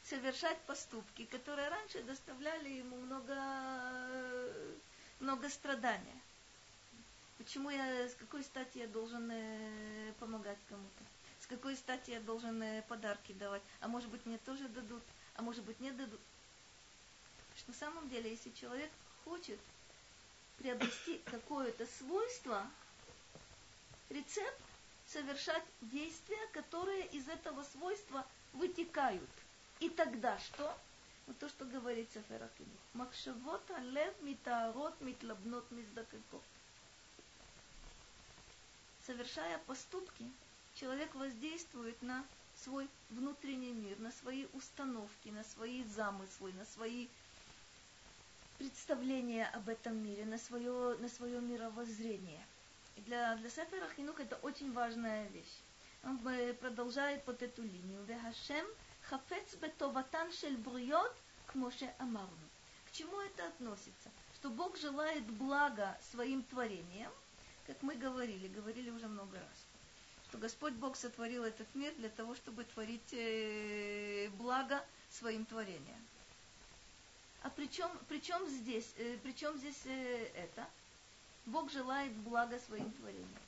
совершать 0.04 0.60
поступки, 0.62 1.26
которые 1.26 1.70
раньше 1.70 2.04
доставляли 2.04 2.70
ему 2.70 2.98
много, 2.98 4.54
много 5.20 5.50
страдания. 5.50 6.22
Почему 7.40 7.72
я, 7.72 8.08
с 8.08 8.14
какой 8.14 8.44
стати 8.44 8.78
я 8.78 8.88
должен 8.88 9.32
э, 9.32 10.14
помогать 10.20 10.60
кому-то? 10.70 11.04
С 11.40 11.48
какой 11.48 11.76
стати 11.76 12.12
я 12.12 12.20
должен 12.20 12.62
э, 12.62 12.84
подарки 12.88 13.32
давать? 13.32 13.64
А 13.80 13.88
может 13.88 14.10
быть 14.10 14.24
мне 14.28 14.38
тоже 14.38 14.68
дадут? 14.68 15.02
А 15.34 15.42
может 15.42 15.64
быть 15.64 15.80
не 15.80 15.90
дадут? 15.90 16.22
Что 17.58 17.72
на 17.72 17.78
самом 17.78 18.08
деле, 18.10 18.30
если 18.30 18.52
человек 18.52 18.92
хочет 19.26 19.60
приобрести 20.60 21.18
какое-то 21.26 21.88
свойство, 21.98 22.70
рецепт 24.10 24.62
совершать 25.08 25.64
действия, 25.82 26.46
которые 26.54 27.08
из 27.08 27.28
этого 27.28 27.64
свойства 27.64 28.24
вытекают– 28.54 29.30
и 29.80 29.90
тогда 29.90 30.38
что? 30.40 30.78
Вот 31.26 31.38
то, 31.40 31.48
что 31.48 31.64
говорит 31.64 32.10
Сефер 32.14 32.44
Акинух. 32.44 32.82
Махшавот 32.94 33.72
алев 33.72 34.14
митаарот 34.22 35.00
митлабнот 35.00 35.72
миздакакот. 35.72 36.44
Совершая 39.10 39.58
поступки, 39.66 40.24
человек 40.76 41.16
воздействует 41.16 42.00
на 42.04 42.24
свой 42.56 42.88
внутренний 43.10 43.72
мир, 43.72 43.98
на 43.98 44.12
свои 44.12 44.46
установки, 44.54 45.30
на 45.30 45.44
свои 45.44 45.84
замыслы, 45.84 46.54
на 46.54 46.64
свои 46.64 47.08
представления 48.60 49.48
об 49.48 49.68
этом 49.68 49.98
мире, 49.98 50.26
на 50.26 50.38
свое, 50.38 50.96
на 51.00 51.10
свое 51.10 51.42
мировоззрение. 51.42 52.46
И 52.98 53.02
для, 53.02 53.36
для 53.38 53.50
Сефера 53.50 53.90
Хинух 53.96 54.20
это 54.20 54.36
очень 54.44 54.72
важная 54.74 55.28
вещь. 55.30 55.58
Он 56.04 56.20
продолжает 56.60 57.24
вот 57.26 57.42
эту 57.42 57.64
линию. 57.64 58.04
Вехашем 58.04 58.68
хафец 59.10 59.56
бетоватан 59.56 60.32
шель 60.34 60.58
бриот, 60.58 61.16
к 61.48 61.56
Моше 61.56 61.92
Амарну. 61.98 62.48
К 62.88 62.92
чему 62.92 63.20
это 63.22 63.48
относится? 63.48 64.12
Что 64.36 64.52
Бог 64.52 64.78
желает 64.78 65.26
блага 65.32 65.98
своим 66.12 66.44
творениям, 66.44 67.12
как 67.70 67.84
мы 67.84 67.94
говорили, 67.94 68.48
говорили 68.48 68.90
уже 68.90 69.08
много 69.08 69.38
раз, 69.38 69.66
что 70.28 70.40
Господь 70.40 70.74
Бог 70.74 70.96
сотворил 70.96 71.44
этот 71.44 71.68
мир 71.76 71.94
для 71.98 72.10
того, 72.10 72.34
чтобы 72.34 72.64
творить 72.64 73.14
э, 73.14 74.28
благо 74.40 74.84
своим 75.12 75.46
творениям. 75.46 76.02
А 77.44 77.52
при 77.52 77.68
чем, 77.68 77.92
при 78.08 78.20
чем 78.22 78.44
здесь, 78.50 78.92
э, 78.98 79.20
при 79.22 79.34
чем 79.34 79.56
здесь 79.60 79.86
э, 79.86 80.32
это? 80.34 80.68
Бог 81.46 81.72
желает 81.72 82.12
блага 82.14 82.60
своим 82.60 82.92
творениям. 82.94 83.44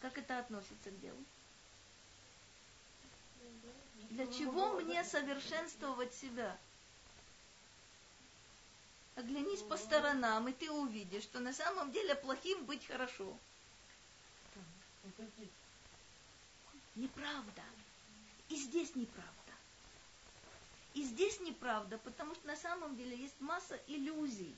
Как 0.00 0.16
это 0.16 0.38
относится 0.38 0.90
к 0.90 1.00
делу? 1.02 1.22
Для 4.08 4.26
чего 4.28 4.80
мне 4.80 5.04
совершенствовать 5.04 6.14
себя? 6.14 6.56
Оглянись 9.16 9.62
по 9.62 9.78
сторонам, 9.78 10.46
и 10.46 10.52
ты 10.52 10.70
увидишь, 10.70 11.22
что 11.22 11.40
на 11.40 11.54
самом 11.54 11.90
деле 11.90 12.14
плохим 12.14 12.64
быть 12.66 12.86
хорошо. 12.86 13.36
Неправда. 16.94 17.62
И 18.50 18.56
здесь 18.56 18.94
неправда. 18.94 19.32
И 20.92 21.02
здесь 21.02 21.40
неправда, 21.40 21.98
потому 21.98 22.34
что 22.34 22.46
на 22.46 22.56
самом 22.56 22.96
деле 22.96 23.16
есть 23.16 23.40
масса 23.40 23.80
иллюзий. 23.86 24.54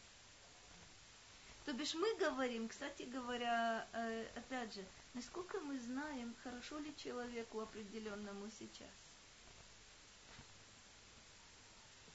То 1.65 1.73
бишь 1.73 1.95
мы 1.95 2.13
говорим, 2.17 2.69
кстати 2.69 3.03
говоря, 3.03 3.87
э, 3.93 4.27
опять 4.35 4.75
же, 4.75 4.85
насколько 5.15 5.61
мы 5.61 5.79
знаем, 5.79 6.35
хорошо 6.43 6.79
ли 6.79 6.97
человеку 6.97 7.61
определенному 7.61 8.51
сейчас. 8.59 9.08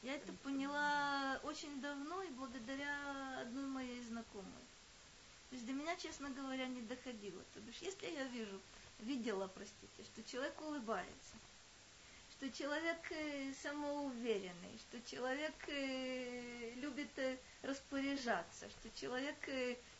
Я 0.03 0.15
это 0.15 0.33
поняла 0.43 1.39
очень 1.43 1.79
давно 1.79 2.21
и 2.23 2.29
благодаря 2.31 3.39
одной 3.41 3.65
моей 3.65 4.01
знакомой. 4.03 4.63
То 5.49 5.55
есть 5.55 5.65
до 5.65 5.71
меня, 5.71 5.95
честно 5.95 6.29
говоря, 6.29 6.67
не 6.67 6.81
доходило. 6.81 7.41
То 7.53 7.61
бишь, 7.61 7.77
если 7.77 8.07
я 8.07 8.25
вижу, 8.25 8.59
видела, 8.99 9.47
простите, 9.47 10.03
что 10.03 10.21
человек 10.29 10.59
улыбается, 10.61 11.35
что 12.31 12.51
человек 12.51 12.97
э, 13.11 13.53
самоуверенный, 13.61 14.77
что 14.79 15.01
человек 15.09 15.53
э, 15.67 16.73
любит 16.75 17.17
э, 17.17 17.37
распоряжаться, 17.61 18.69
что 18.69 18.89
человек 18.99 19.37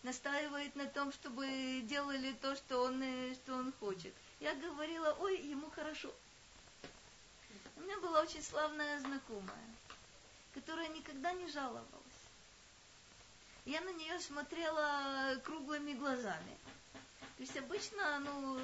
настаивает 0.03 0.75
на 0.75 0.85
том, 0.87 1.13
чтобы 1.13 1.81
делали 1.83 2.33
то, 2.41 2.57
что 2.57 2.83
он, 2.83 3.01
что 3.35 3.55
он 3.55 3.71
хочет. 3.79 4.13
Я 4.41 4.53
говорила, 4.55 5.15
ой, 5.21 5.39
ему 5.39 5.69
хорошо. 5.69 6.13
У 7.77 7.81
меня 7.81 7.97
была 7.99 8.21
очень 8.21 8.43
славная 8.43 8.99
знакомая, 8.99 9.72
которая 10.53 10.87
никогда 10.89 11.31
не 11.33 11.47
жаловалась. 11.47 12.23
Я 13.65 13.81
на 13.81 13.93
нее 13.93 14.19
смотрела 14.19 15.39
круглыми 15.43 15.93
глазами. 15.93 16.57
То 17.37 17.43
есть 17.43 17.57
обычно, 17.57 18.19
ну, 18.19 18.59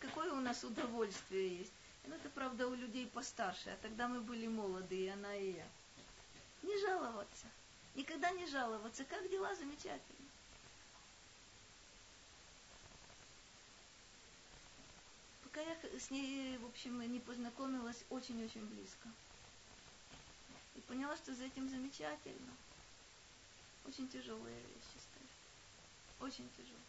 какое 0.00 0.32
у 0.32 0.40
нас 0.40 0.64
удовольствие 0.64 1.58
есть. 1.58 1.72
Ну, 2.06 2.14
это, 2.14 2.28
правда, 2.30 2.66
у 2.66 2.74
людей 2.74 3.06
постарше, 3.06 3.70
а 3.70 3.76
тогда 3.82 4.08
мы 4.08 4.20
были 4.20 4.46
молодые, 4.48 5.12
она 5.12 5.34
и 5.36 5.52
я. 5.52 5.66
Не 6.62 6.80
жаловаться. 6.80 7.46
Никогда 7.94 8.30
не 8.30 8.46
жаловаться. 8.46 9.04
Как 9.04 9.28
дела? 9.30 9.54
Замечательно. 9.54 10.28
Пока 15.44 15.60
я 15.60 15.76
с 15.98 16.10
ней, 16.10 16.56
в 16.58 16.66
общем, 16.66 17.00
не 17.12 17.20
познакомилась 17.20 18.04
очень-очень 18.08 18.64
близко. 18.66 19.08
И 20.74 20.80
поняла, 20.82 21.16
что 21.16 21.34
за 21.34 21.44
этим 21.44 21.68
замечательно. 21.68 22.52
Очень 23.86 24.08
тяжелые 24.08 24.56
вещи 24.56 24.98
стоят. 24.98 25.30
Очень 26.20 26.48
тяжелые. 26.56 26.80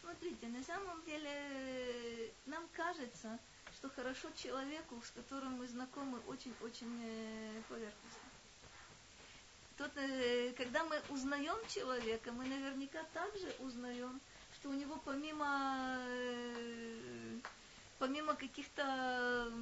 Смотрите, 0.00 0.48
на 0.48 0.62
самом 0.64 1.02
деле 1.04 2.32
нам 2.46 2.66
кажется, 2.72 3.38
что 3.74 3.88
хорошо 3.90 4.28
человеку, 4.36 5.00
с 5.04 5.10
которым 5.10 5.54
мы 5.54 5.66
знакомы 5.68 6.18
очень-очень 6.26 7.00
э, 7.02 7.62
поверхностно. 7.68 8.30
Тот, 9.76 9.90
э, 9.96 10.52
когда 10.56 10.84
мы 10.84 11.00
узнаем 11.08 11.56
человека, 11.68 12.32
мы 12.32 12.46
наверняка 12.46 13.02
также 13.14 13.54
узнаем, 13.60 14.20
что 14.54 14.70
у 14.70 14.74
него 14.74 15.00
помимо, 15.04 15.96
э, 16.06 17.19
помимо 18.00 18.34
каких-то 18.34 19.52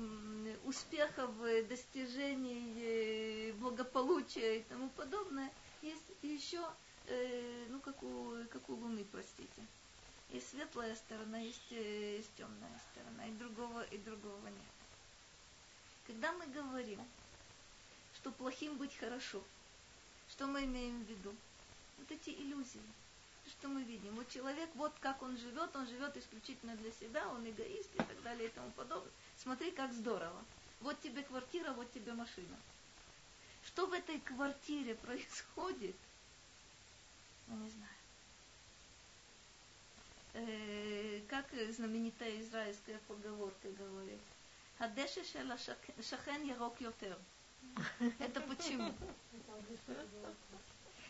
успехов, 0.64 1.30
достижений, 1.68 3.52
благополучия 3.52 4.60
и 4.60 4.62
тому 4.62 4.88
подобное, 4.96 5.52
есть 5.82 6.10
еще, 6.22 6.64
ну, 7.68 7.80
как 7.80 8.02
у, 8.02 8.32
как 8.50 8.70
у 8.70 8.74
Луны, 8.76 9.04
простите 9.12 9.62
есть 10.30 10.50
светлая 10.50 10.94
сторона, 10.94 11.38
есть, 11.38 11.72
э, 11.72 12.16
есть 12.16 12.34
темная 12.36 12.80
сторона, 12.92 13.26
и 13.26 13.32
другого, 13.32 13.82
и 13.84 13.98
другого 13.98 14.46
нет. 14.46 14.72
Когда 16.06 16.32
мы 16.32 16.46
говорим, 16.46 17.00
что 18.14 18.30
плохим 18.32 18.76
быть 18.76 18.96
хорошо, 18.96 19.42
что 20.30 20.46
мы 20.46 20.64
имеем 20.64 21.04
в 21.04 21.08
виду? 21.08 21.34
Вот 21.98 22.10
эти 22.10 22.30
иллюзии, 22.30 22.82
что 23.48 23.68
мы 23.68 23.82
видим. 23.82 24.14
Вот 24.14 24.28
человек, 24.28 24.70
вот 24.74 24.92
как 25.00 25.22
он 25.22 25.36
живет, 25.36 25.74
он 25.74 25.86
живет 25.86 26.16
исключительно 26.16 26.76
для 26.76 26.92
себя, 26.92 27.28
он 27.28 27.48
эгоист 27.48 27.94
и 27.94 27.98
так 27.98 28.22
далее 28.22 28.48
и 28.48 28.52
тому 28.52 28.70
подобное. 28.72 29.12
Смотри, 29.36 29.70
как 29.70 29.92
здорово. 29.92 30.44
Вот 30.80 31.00
тебе 31.00 31.22
квартира, 31.22 31.72
вот 31.72 31.92
тебе 31.92 32.12
машина. 32.12 32.56
Что 33.64 33.86
в 33.86 33.92
этой 33.92 34.20
квартире 34.20 34.94
происходит, 35.06 35.96
мы 37.48 37.56
не 37.56 37.70
знаем 37.70 37.98
э, 40.34 41.20
как 41.28 41.46
знаменитая 41.70 42.40
израильская 42.40 42.98
поговорка 43.08 43.68
говорит, 43.70 44.20
Хадеша 44.78 45.24
шела 45.24 45.56
шахен 45.58 46.44
ярок 46.44 46.80
йотер. 46.80 47.18
Это 48.18 48.40
почему? 48.42 48.94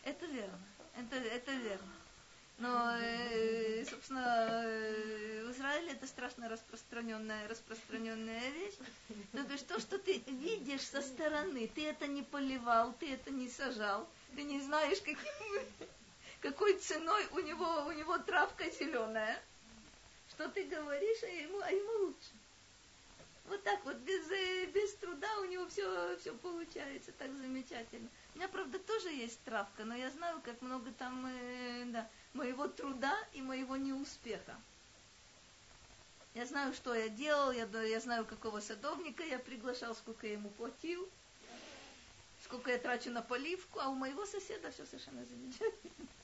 Это 0.03 0.25
верно. 0.25 0.59
Это, 0.95 1.15
это 1.15 1.51
верно. 1.53 1.93
Но, 2.59 2.93
э, 2.97 3.85
собственно, 3.85 4.63
э, 4.65 5.45
в 5.45 5.51
Израиле 5.51 5.93
это 5.93 6.05
страшно 6.07 6.49
распространенная, 6.49 7.47
распространенная 7.47 8.49
вещь. 8.49 8.75
То 9.31 9.53
есть 9.53 9.67
то, 9.67 9.79
что 9.79 9.97
ты 9.97 10.21
видишь 10.27 10.81
со 10.81 11.01
стороны, 11.01 11.71
ты 11.73 11.87
это 11.87 12.05
не 12.07 12.21
поливал, 12.21 12.93
ты 12.99 13.13
это 13.13 13.31
не 13.31 13.47
сажал, 13.47 14.09
ты 14.35 14.43
не 14.43 14.59
знаешь, 14.59 14.99
каким 14.99 15.17
какой 16.41 16.77
ценой 16.77 17.27
у 17.31 17.39
него, 17.39 17.85
у 17.87 17.91
него 17.91 18.17
травка 18.17 18.69
зеленая. 18.69 19.41
Что 20.31 20.49
ты 20.49 20.65
говоришь, 20.65 21.23
а 21.23 21.27
ему, 21.27 21.59
а 21.61 21.71
ему 21.71 22.07
лучше. 22.07 22.31
Вот 23.47 23.63
так 23.63 23.83
вот, 23.85 23.95
без, 23.97 24.29
э, 24.31 24.65
без 24.67 24.93
труда 24.95 25.27
у 25.39 25.45
него 25.45 25.65
все, 25.67 26.17
все 26.17 26.33
получается 26.35 27.13
так 27.13 27.31
замечательно. 27.37 28.09
У 28.35 28.37
меня, 28.37 28.49
правда, 28.49 28.79
тоже 28.79 29.09
есть 29.09 29.41
травка, 29.43 29.85
но 29.85 29.95
я 29.95 30.11
знаю, 30.11 30.41
как 30.43 30.61
много 30.61 30.91
там 30.91 31.23
да, 31.91 32.07
моего 32.33 32.67
труда 32.67 33.15
и 33.33 33.41
моего 33.41 33.77
неуспеха. 33.77 34.55
Я 36.35 36.45
знаю, 36.45 36.73
что 36.73 36.93
я 36.93 37.09
делал, 37.09 37.51
я, 37.51 37.65
я 37.83 37.99
знаю, 37.99 38.25
какого 38.25 38.59
садовника 38.59 39.23
я 39.23 39.39
приглашал, 39.39 39.95
сколько 39.95 40.27
я 40.27 40.33
ему 40.33 40.49
платил, 40.49 41.09
сколько 42.43 42.71
я 42.71 42.77
трачу 42.77 43.09
на 43.09 43.21
поливку, 43.21 43.79
а 43.79 43.89
у 43.89 43.95
моего 43.95 44.25
соседа 44.25 44.71
все 44.71 44.85
совершенно 44.85 45.25
замечательно 45.25 46.07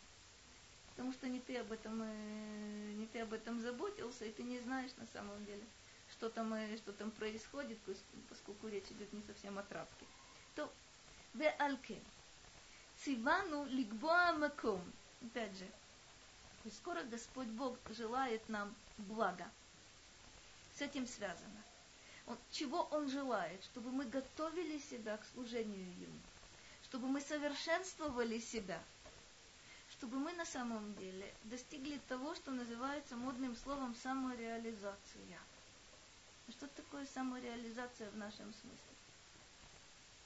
потому 0.96 1.12
что 1.12 1.28
не 1.28 1.40
ты 1.40 1.58
об 1.58 1.72
этом, 1.72 2.02
э, 2.04 2.94
не 2.94 3.06
ты 3.08 3.20
об 3.20 3.34
этом 3.34 3.60
заботился, 3.60 4.26
и 4.26 4.32
ты 4.32 4.44
не 4.44 4.60
знаешь 4.60 4.92
на 4.98 5.06
самом 5.08 5.44
деле, 5.46 5.64
что 6.12 6.30
там, 6.30 6.54
э, 6.54 6.78
что 6.78 6.94
там 6.94 7.12
происходит, 7.12 7.78
поскольку 8.30 8.68
речь 8.70 8.90
идет 8.92 9.12
не 9.12 9.22
совсем 9.24 9.58
о 9.60 9.64
травке. 9.64 10.06
То, 10.56 10.72
альке, 11.60 12.00
цивану 13.04 13.66
лигбоа 13.66 14.34
маком. 14.34 14.82
Опять 15.22 15.58
же, 15.58 15.68
скоро 16.72 17.04
Господь 17.04 17.48
Бог 17.48 17.78
желает 17.90 18.48
нам 18.50 18.74
блага. 18.98 19.50
С 20.78 20.82
этим 20.82 21.08
связано. 21.08 21.64
Он, 22.28 22.38
чего 22.52 22.84
Он 22.92 23.10
желает? 23.10 23.64
Чтобы 23.66 23.92
мы 23.92 24.06
готовили 24.06 24.80
себя 24.80 25.18
к 25.18 25.26
служению 25.34 25.88
Ему. 26.00 26.20
Чтобы 26.84 27.08
мы 27.08 27.22
совершенствовали 27.22 28.40
себя– 28.40 28.82
чтобы 29.98 30.20
мы 30.20 30.34
на 30.34 30.46
самом 30.46 30.94
деле 30.96 31.34
достигли 31.46 32.00
того, 32.10 32.36
что 32.36 32.52
называется 32.52 33.16
модным 33.16 33.56
словом 33.56 33.96
самореализация. 33.96 35.40
Что 36.50 36.68
такое 36.68 37.06
самореализация 37.08 38.10
в 38.12 38.18
нашем 38.18 38.54
смысле? 38.54 38.96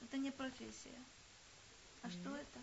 Это 0.02 0.18
не 0.18 0.30
профессия. 0.30 0.98
А 2.02 2.08
mm-hmm. 2.08 2.10
что 2.10 2.36
это? 2.36 2.60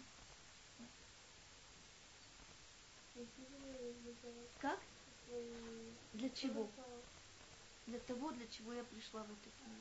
Как? 4.60 4.80
Для 6.14 6.30
чего? 6.30 6.70
Для 7.86 8.00
того, 8.00 8.32
для 8.32 8.48
чего 8.48 8.74
я 8.74 8.84
пришла 8.84 9.22
в 9.24 9.32
этот 9.32 9.54
мир. 9.68 9.78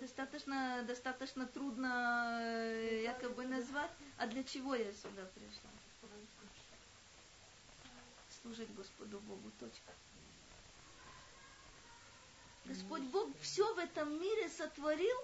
Достаточно, 0.00 0.82
достаточно 0.86 1.46
трудно 1.46 2.40
э, 2.42 3.02
якобы 3.04 3.46
назвать, 3.46 3.90
а 4.16 4.26
для 4.26 4.44
чего 4.44 4.74
я 4.74 4.92
сюда 4.92 5.24
пришла? 5.34 5.70
Служить 8.42 8.72
Господу 8.74 9.18
Богу, 9.20 9.50
точка. 9.58 9.92
Господь 12.66 13.02
Бог 13.04 13.28
все 13.40 13.74
в 13.74 13.78
этом 13.78 14.20
мире 14.20 14.48
сотворил, 14.50 15.16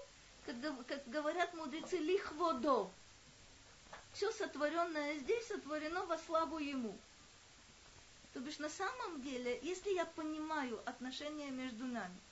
как, 0.46 0.56
как 0.86 1.08
говорят 1.08 1.54
мудрецы, 1.54 1.98
лихводо. 1.98 2.90
Все 4.14 4.32
сотворенное 4.32 5.18
здесь 5.18 5.46
сотворено 5.46 6.06
во 6.06 6.16
славу 6.18 6.58
Ему. 6.58 6.96
То 8.32 8.40
бишь 8.40 8.58
на 8.58 8.68
самом 8.68 9.20
деле, 9.22 9.58
если 9.62 9.90
я 9.90 10.06
понимаю 10.06 10.80
отношения 10.86 11.50
между 11.50 11.84
нами– 11.84 12.18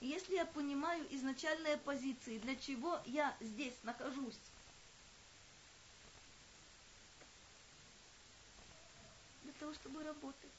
если 0.00 0.36
я 0.36 0.46
понимаю 0.46 1.04
изначальные 1.10 1.76
позиции, 1.78 2.38
для 2.38 2.54
чего 2.54 3.00
я 3.06 3.36
здесь 3.40 3.74
нахожусь, 3.82 4.38
для 9.42 9.52
того, 9.54 9.74
чтобы 9.74 10.04
работать. 10.04 10.50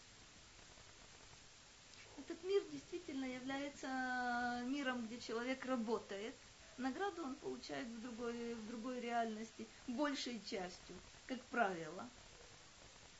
Этот 2.17 2.43
мир 2.43 2.61
действительно 2.69 3.25
является 3.25 4.61
миром, 4.65 5.05
где 5.05 5.19
человек 5.21 5.65
работает. 5.65 6.35
Награду 6.79 7.23
он 7.23 7.35
получает 7.35 7.87
в 7.89 8.01
другой, 8.01 8.55
в 8.55 8.65
другой 8.65 9.01
реальности, 9.01 9.67
большей 9.85 10.41
частью, 10.41 10.95
как 11.25 11.43
правило. 11.49 12.09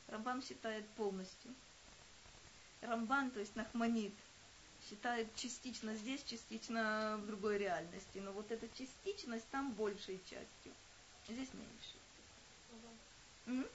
Рамбан 0.07 0.41
считает 0.41 0.87
полностью. 0.95 1.53
Рамбан, 2.79 3.31
то 3.31 3.41
есть 3.41 3.57
Нахманит, 3.57 4.17
считает 4.79 5.35
частично 5.35 5.93
здесь, 5.93 6.23
частично 6.23 7.19
в 7.21 7.27
другой 7.27 7.57
реальности. 7.57 8.19
Но 8.19 8.31
вот 8.31 8.49
эта 8.49 8.69
частичность 8.69 9.49
там 9.49 9.73
большей 9.73 10.23
частью. 10.23 10.73
Здесь 11.27 11.53
меньше. 11.53 11.99
М? 13.45 13.67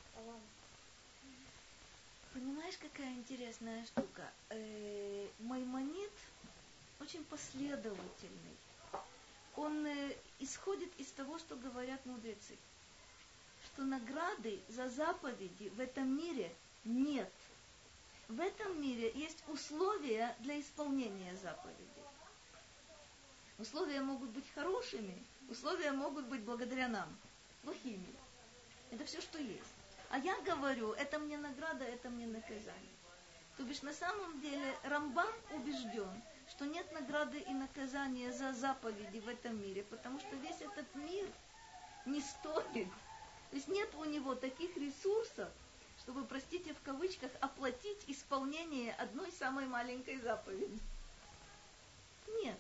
Понимаешь, 2.32 2.78
как 2.78 2.90
такая 2.90 3.12
интересная 3.14 3.84
штука. 3.84 4.32
Э, 4.48 5.28
Маймонит 5.38 6.12
очень 6.98 7.22
последовательный. 7.24 8.63
Он 9.56 9.86
э, 9.86 10.16
исходит 10.40 10.90
из 10.98 11.06
того, 11.12 11.38
что 11.38 11.56
говорят 11.56 12.04
мудрецы. 12.06 12.56
Что 13.66 13.84
награды 13.84 14.60
за 14.68 14.88
заповеди 14.88 15.68
в 15.70 15.80
этом 15.80 16.16
мире 16.16 16.52
нет. 16.84 17.30
В 18.28 18.40
этом 18.40 18.80
мире 18.80 19.12
есть 19.14 19.42
условия 19.48 20.34
для 20.40 20.60
исполнения 20.60 21.34
заповедей. 21.36 21.84
Условия 23.58 24.00
могут 24.00 24.30
быть 24.30 24.44
хорошими, 24.54 25.14
условия 25.48 25.92
могут 25.92 26.26
быть 26.26 26.40
благодаря 26.42 26.88
нам, 26.88 27.08
плохими. 27.62 28.06
Это 28.90 29.04
все, 29.04 29.20
что 29.20 29.38
есть. 29.38 29.62
А 30.10 30.18
я 30.18 30.40
говорю, 30.42 30.92
это 30.92 31.18
мне 31.18 31.38
награда, 31.38 31.84
это 31.84 32.08
мне 32.08 32.26
наказание. 32.26 32.94
То 33.56 33.62
бишь 33.62 33.82
на 33.82 33.92
самом 33.92 34.40
деле 34.40 34.74
Рамбам 34.82 35.32
убежден, 35.52 36.22
что 36.56 36.66
нет 36.66 36.90
награды 36.92 37.40
и 37.40 37.52
наказания 37.52 38.32
за 38.32 38.52
заповеди 38.52 39.18
в 39.18 39.28
этом 39.28 39.60
мире, 39.60 39.82
потому 39.84 40.20
что 40.20 40.36
весь 40.36 40.60
этот 40.60 40.94
мир 40.94 41.26
не 42.06 42.20
стоит. 42.20 42.88
То 43.50 43.56
есть 43.56 43.68
нет 43.68 43.92
у 43.94 44.04
него 44.04 44.34
таких 44.34 44.76
ресурсов, 44.76 45.48
чтобы, 46.00 46.24
простите 46.24 46.72
в 46.74 46.80
кавычках, 46.82 47.30
оплатить 47.40 48.04
исполнение 48.06 48.94
одной 48.94 49.32
самой 49.32 49.66
маленькой 49.66 50.20
заповеди. 50.20 50.78
Нет. 52.42 52.58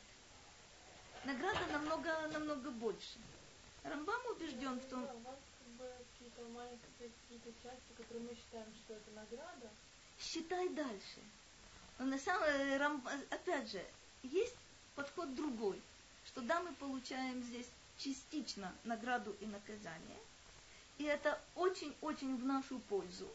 Награда 1.24 1.66
намного, 1.72 2.28
намного 2.32 2.70
больше. 2.70 3.18
Рамбам 3.84 4.20
убежден 4.32 4.78
в 4.80 4.86
том... 4.86 5.06
какие-то 5.78 6.42
маленькие 6.52 7.10
какие-то 7.28 7.50
части, 7.62 7.92
которые 7.96 8.24
мы 8.24 8.34
считаем, 8.34 8.66
что 8.84 8.94
это 8.94 9.10
награда. 9.12 9.70
Считай 10.18 10.68
дальше. 10.70 11.20
Но 11.98 12.06
на 12.06 12.18
самом 12.18 13.06
опять 13.30 13.70
же, 13.70 13.84
есть 14.22 14.56
подход 14.94 15.34
другой, 15.34 15.80
что 16.26 16.40
да, 16.40 16.60
мы 16.60 16.72
получаем 16.74 17.42
здесь 17.42 17.68
частично 17.98 18.74
награду 18.84 19.36
и 19.40 19.46
наказание, 19.46 20.18
и 20.98 21.04
это 21.04 21.40
очень-очень 21.54 22.36
в 22.36 22.44
нашу 22.44 22.78
пользу, 22.80 23.28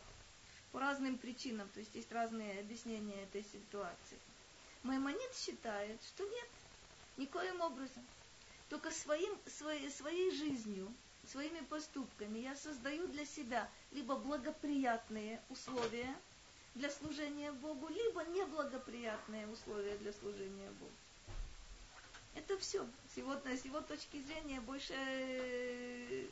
по 0.72 0.80
разным 0.80 1.18
причинам, 1.18 1.68
то 1.70 1.80
есть 1.80 1.96
есть 1.96 2.12
разные 2.12 2.60
объяснения 2.60 3.24
этой 3.24 3.44
ситуации. 3.44 4.18
Маймонит 4.84 5.36
считает, 5.36 6.02
что 6.04 6.24
нет, 6.24 6.50
никоим 7.18 7.60
образом. 7.62 8.06
Только 8.70 8.92
своим, 8.92 9.36
своей, 9.48 9.90
своей 9.90 10.32
жизнью, 10.32 10.94
своими 11.28 11.60
поступками 11.62 12.40
я 12.40 12.56
создаю 12.56 13.08
для 13.08 13.26
себя 13.26 13.70
либо 13.92 14.16
благоприятные 14.16 15.42
условия 15.50 16.16
для 16.76 16.90
служения 16.90 17.52
Богу, 17.52 17.88
либо 17.88 18.24
неблагоприятные 18.26 19.48
условия 19.48 19.98
для 19.98 20.14
служения 20.14 20.70
Богу. 20.80 20.92
Это 22.36 22.58
все. 22.58 22.88
С 23.14 23.18
его, 23.18 23.36
с 23.46 23.66
его 23.66 23.82
точки 23.82 24.22
зрения 24.22 24.62
больше, 24.62 26.28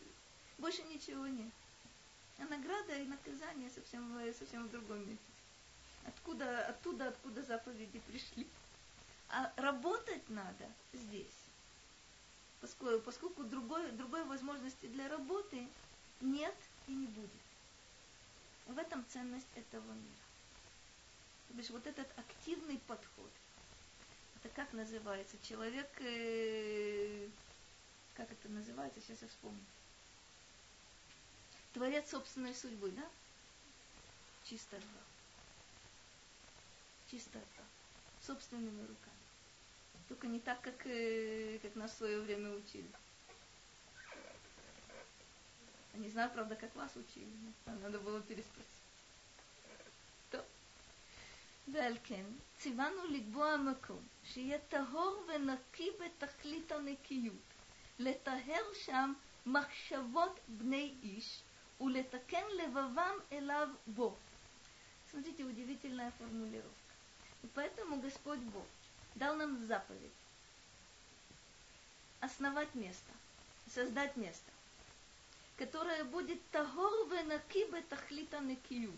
больше 0.58 0.84
ничего 0.84 1.28
нет. 1.28 1.52
А 2.40 2.46
награда 2.46 2.96
и 2.98 3.06
наказание 3.06 3.70
совсем, 3.72 4.20
совсем 4.38 4.68
в 4.68 4.72
другом 4.72 5.00
месте. 5.10 5.26
Откуда, 6.06 6.68
оттуда, 6.68 7.08
откуда 7.10 7.42
заповеди 7.44 8.00
пришли. 8.08 8.48
А 9.30 9.52
работать 9.58 10.30
надо 10.30 10.72
здесь. 10.94 11.26
Поскольку, 12.62 13.04
поскольку 13.04 13.44
другой, 13.44 13.92
другой 13.92 14.24
возможности 14.24 14.86
для 14.86 15.10
работы 15.10 15.68
нет 16.22 16.56
и 16.88 16.92
не 16.94 17.08
будет. 17.08 17.30
В 18.68 18.78
этом 18.78 19.06
ценность 19.10 19.48
этого 19.56 19.92
мира. 19.92 20.27
То 21.48 21.54
бишь 21.54 21.70
вот 21.70 21.86
этот 21.88 22.08
активный 22.18 22.78
подход. 22.88 23.32
Это 24.36 24.50
как 24.56 24.72
называется? 24.74 25.38
Человек, 25.44 25.90
э, 26.02 27.28
как 28.16 28.32
это 28.32 28.50
называется, 28.50 29.02
сейчас 29.02 29.22
я 29.22 29.28
вспомню. 29.28 29.64
Творец 31.74 32.10
собственной 32.10 32.56
судьбы, 32.56 32.92
да? 32.92 33.08
Чистота. 34.44 34.84
Чистота. 37.12 37.64
Собственными 38.22 38.82
руками. 38.82 39.18
Только 40.08 40.28
не 40.28 40.40
так, 40.40 40.62
как, 40.62 40.86
э, 40.86 41.60
как 41.62 41.76
нас 41.76 41.92
в 41.92 41.98
свое 41.98 42.20
время 42.22 42.52
учили. 42.52 42.90
Не 45.96 46.10
знаю, 46.10 46.30
правда, 46.32 46.56
как 46.56 46.74
вас 46.76 46.96
учили. 46.96 47.28
Надо 47.66 48.00
было 48.00 48.22
переспросить. 48.22 48.77
טוב. 51.67 51.75
ועל 51.75 51.97
כן, 52.05 52.25
ציוונו 52.59 53.05
לקבוע 53.11 53.57
מקום 53.57 54.03
שיהיה 54.25 54.59
טהור 54.59 55.27
ונקי 55.29 55.89
בתכלית 56.01 56.73
הנקיות, 56.73 57.35
לטהר 57.99 58.63
שם 58.75 59.13
מחשבות 59.47 60.41
בני 60.49 60.95
איש 61.03 61.43
ולתקן 61.81 62.45
לבבם 62.57 63.15
אליו 63.33 63.69
בו. 63.87 64.17
Смотрите, 65.13 65.45
удивительная 65.45 66.11
формулировка. 66.19 66.95
И 67.43 67.47
поэтому 67.55 68.01
Господь 68.01 68.39
Бог 68.39 68.65
дал 69.15 69.37
нам 69.37 69.67
заповедь 69.67 70.11
основать 72.21 72.75
место, 72.75 73.13
создать 73.69 74.17
место, 74.17 74.51
которое 75.59 76.05
будет 76.05 76.41
тагор 76.51 76.91
венаки 77.11 77.71
бетахлита 77.71 78.39
некию. 78.41 78.97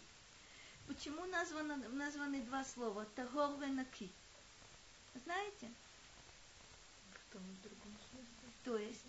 Почему 0.89 1.23
названо, 1.27 1.77
названы 1.89 2.41
два 2.41 2.63
слова 2.65 3.05
тагор 3.15 3.51
венаки? 3.61 4.09
Знаете? 5.23 5.69
В 7.13 7.31
том 7.33 7.43
и 7.43 7.55
другом 7.61 7.95
смысле. 8.09 8.49
То 8.63 8.75
есть? 8.75 9.05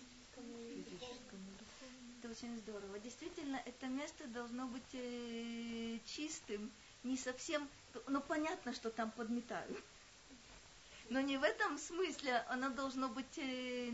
Это 2.19 2.29
очень 2.29 2.55
здорово. 2.59 2.99
Действительно, 2.99 3.59
это 3.65 3.87
место 3.87 4.27
должно 4.27 4.67
быть 4.67 4.93
э, 4.93 5.97
чистым, 6.05 6.71
не 7.03 7.17
совсем... 7.17 7.67
Ну, 8.07 8.21
понятно, 8.21 8.73
что 8.75 8.91
там 8.91 9.09
подметают. 9.09 9.83
Но 11.09 11.19
не 11.19 11.37
в 11.37 11.43
этом 11.43 11.79
смысле 11.79 12.45
оно 12.49 12.69
должно 12.69 13.09
быть 13.09 13.39
э, 13.39 13.89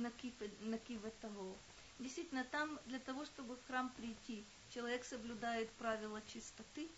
накивать 0.60 1.18
того. 1.22 1.56
Действительно, 2.00 2.44
там 2.44 2.78
для 2.88 3.00
того, 3.00 3.24
чтобы 3.24 3.56
в 3.56 3.66
храм 3.68 3.90
прийти, 3.96 4.44
человек 4.74 5.06
соблюдает 5.06 5.72
правила 5.72 6.22
чистоты, 6.28 6.90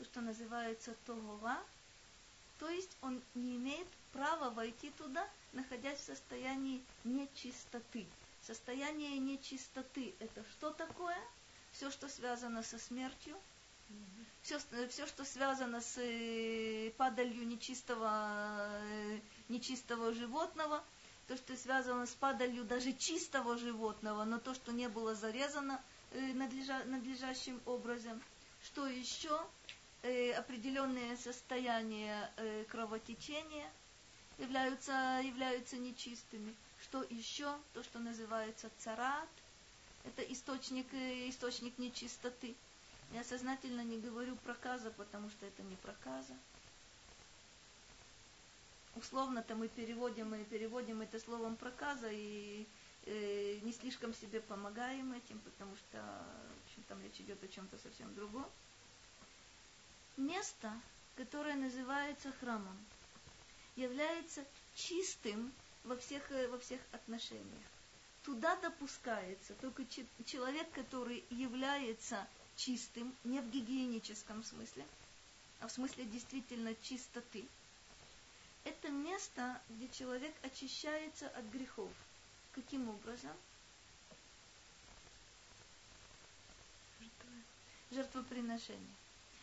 то, 0.00 0.04
что 0.06 0.20
называется 0.22 0.96
тогова, 1.04 1.58
то 2.58 2.70
есть 2.70 2.96
он 3.02 3.20
не 3.34 3.56
имеет 3.56 3.86
права 4.12 4.48
войти 4.48 4.90
туда, 4.96 5.28
находясь 5.52 5.98
в 5.98 6.04
состоянии 6.04 6.82
нечистоты. 7.04 8.06
Состояние 8.42 9.18
нечистоты– 9.18 10.14
это 10.20 10.42
что 10.52 10.70
такое? 10.70 11.18
Все, 11.72 11.90
что 11.90 12.08
связано 12.08 12.62
со 12.62 12.78
смертью– 12.78 13.36
все, 14.42 14.58
все, 14.88 15.06
что 15.06 15.24
связано 15.26 15.82
с 15.82 15.98
э, 15.98 16.90
падалью 16.96 17.46
нечистого, 17.46 18.80
э, 18.82 19.20
нечистого 19.50 20.14
животного, 20.14 20.82
то, 21.28 21.36
что 21.36 21.54
связано 21.56 22.06
с 22.06 22.14
падалью 22.14 22.64
даже 22.64 22.94
чистого 22.94 23.58
животного, 23.58 24.24
но 24.24 24.38
то, 24.38 24.54
что 24.54 24.72
не 24.72 24.88
было 24.88 25.14
зарезано 25.14 25.82
э, 26.12 26.32
надлежа, 26.32 26.84
надлежащим 26.86 27.60
образом. 27.66 28.22
Что 28.62 28.86
еще? 28.86 29.40
Определенные 30.02 31.16
состояния 31.16 32.30
кровотечения 32.70 33.70
являются, 34.38 35.20
являются 35.22 35.76
нечистыми. 35.76 36.54
Что 36.82 37.02
еще? 37.02 37.54
То, 37.74 37.82
что 37.82 37.98
называется 37.98 38.70
царат, 38.78 39.28
это 40.04 40.22
источник, 40.22 40.86
источник 40.94 41.78
нечистоты. 41.78 42.54
Я 43.12 43.24
сознательно 43.24 43.82
не 43.82 43.98
говорю 43.98 44.36
проказа, 44.36 44.90
потому 44.90 45.28
что 45.30 45.44
это 45.44 45.62
не 45.64 45.76
проказа. 45.76 46.34
Условно-то 48.96 49.54
мы 49.54 49.68
переводим, 49.68 50.30
мы 50.30 50.44
переводим 50.44 51.00
это 51.02 51.18
словом 51.20 51.56
проказа 51.56 52.08
и 52.10 52.66
э, 53.06 53.58
не 53.62 53.72
слишком 53.72 54.14
себе 54.14 54.40
помогаем 54.40 55.12
этим, 55.12 55.38
потому 55.40 55.76
что 55.76 55.98
в 55.98 56.66
общем, 56.66 56.82
там 56.88 57.02
речь 57.02 57.20
идет 57.20 57.42
о 57.42 57.48
чем-то 57.48 57.78
совсем 57.78 58.14
другом. 58.14 58.46
Место, 60.20 60.70
которое 61.16 61.54
называется 61.54 62.30
храмом, 62.40 62.76
является 63.74 64.44
чистым 64.74 65.50
во 65.82 65.96
всех, 65.96 66.30
э, 66.30 66.46
во 66.48 66.58
всех 66.58 66.78
отношениях. 66.92 67.66
Туда 68.22 68.54
допускается 68.56 69.54
только 69.62 69.86
человек, 70.26 70.70
который 70.72 71.24
является 71.30 72.28
чистым, 72.54 73.16
не 73.24 73.40
в 73.40 73.48
гигиеническом 73.50 74.44
смысле, 74.44 74.84
а 75.60 75.68
в 75.68 75.72
смысле 75.72 76.04
действительно 76.04 76.74
чистоты. 76.82 77.48
Это 78.64 78.90
место, 78.90 79.58
где 79.70 79.88
человек 79.88 80.34
очищается 80.42 81.30
от 81.30 81.46
грехов. 81.46 81.90
Каким 82.52 82.90
образом? 82.90 83.32
Жертвоприношение. 87.90 88.99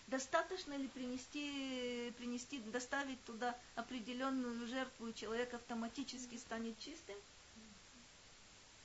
Достаточно 0.08 0.74
ли 0.78 0.88
принести, 0.88 2.12
принести, 2.18 2.60
доставить 2.60 3.22
туда 3.26 3.58
определенную 3.76 4.66
жертву, 4.66 5.08
и 5.08 5.14
человек 5.14 5.54
автоматически 5.54 6.38
станет 6.38 6.80
чистым? 6.80 7.18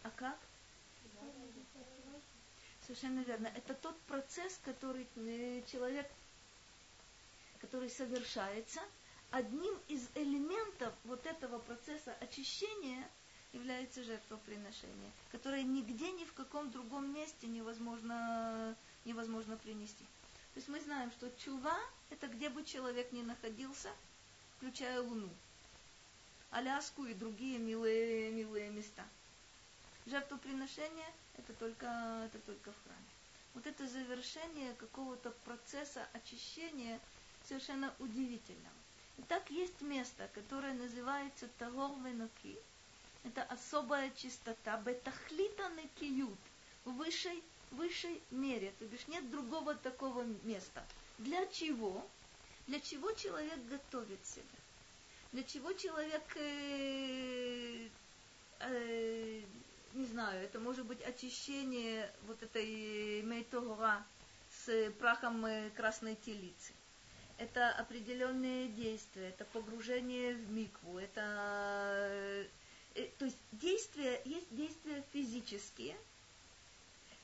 А 0.03 0.11
как? 0.11 0.37
Совершенно 2.87 3.21
верно. 3.21 3.47
Это 3.55 3.75
тот 3.75 3.97
процесс, 4.03 4.59
который 4.65 5.07
э, 5.15 5.63
человек, 5.71 6.11
который 7.61 7.89
совершается. 7.89 8.81
Одним 9.31 9.79
из 9.87 10.09
элементов 10.17 10.93
вот 11.05 11.25
этого 11.25 11.61
процесса 11.61 12.13
очищения 12.21 13.09
является 13.53 14.03
жертвоприношение, 14.03 15.13
которое 15.31 15.63
нигде 15.63 16.11
ни 16.11 16.25
в 16.25 16.33
каком 16.33 16.71
другом 16.73 17.15
месте 17.15 17.47
невозможно, 17.47 18.75
невозможно 19.05 19.57
принести. 19.57 20.05
То 20.55 20.59
есть 20.59 20.69
мы 20.69 20.81
знаем, 20.81 21.11
что 21.13 21.31
чува– 21.39 21.79
это 22.11 22.29
где 22.29 22.51
бы 22.51 22.63
человек 22.65 23.11
ни 23.13 23.23
находился, 23.23 23.91
включая 24.57 25.01
Луну, 25.01 25.31
Аляску 26.51 27.07
и 27.07 27.15
другие 27.15 27.59
милые, 27.59 28.31
милые 28.31 28.69
места. 28.71 29.05
Жертвоприношение– 30.05 31.11
это 31.39 31.55
только, 31.55 31.87
это 32.27 32.39
только 32.41 32.71
в 32.71 32.83
храме. 32.85 33.07
Вот 33.55 33.67
это 33.67 33.87
завершение 33.87 34.75
какого-то 34.75 35.31
процесса 35.45 36.07
очищения 36.13 37.01
совершенно 37.49 37.95
удивительного. 37.99 38.75
Итак, 39.19 39.51
есть 39.51 39.81
место, 39.81 40.29
которое 40.35 40.75
называется 40.75 41.49
Тагор 41.59 41.93
Веноки. 42.05 42.59
Это 43.25 43.43
особая 43.45 44.11
чистота, 44.11 44.77
бетахлита 44.79 45.69
накиют, 45.71 46.39
высшей 46.85 47.43
высшей 47.73 48.23
мере, 48.31 48.73
то 48.79 48.85
бишь 48.87 49.07
нет 49.09 49.31
другого 49.31 49.75
такого 49.75 50.23
места. 50.45 50.85
Для 51.19 51.47
чего? 51.47 52.07
Для 52.67 52.81
чего 52.81 53.13
человек 53.13 53.59
готовит 53.69 54.25
себя? 54.25 54.45
Для 55.33 55.43
чего 55.45 55.73
человек, 55.73 56.23
э, 56.37 57.89
э, 58.61 59.43
не 59.95 60.07
знаю, 60.07 60.45
это 60.45 60.61
может 60.61 60.87
быть 60.87 61.03
очищение 61.03 62.11
вот 62.27 62.43
этой 62.43 63.23
мейтогора 63.23 64.05
с 64.51 64.91
прахом 64.99 65.45
э, 65.47 65.71
красной 65.71 66.17
телицы. 66.17 66.73
Это 67.39 67.71
определенные 67.71 68.69
действия, 68.69 69.29
это 69.31 69.45
погружение 69.47 70.35
в 70.35 70.51
микву, 70.53 70.99
это... 70.99 72.47
Э, 72.95 73.09
то 73.19 73.25
есть 73.25 73.39
действия, 73.53 74.21
есть 74.27 74.55
действия 74.55 75.03
физические– 75.13 75.97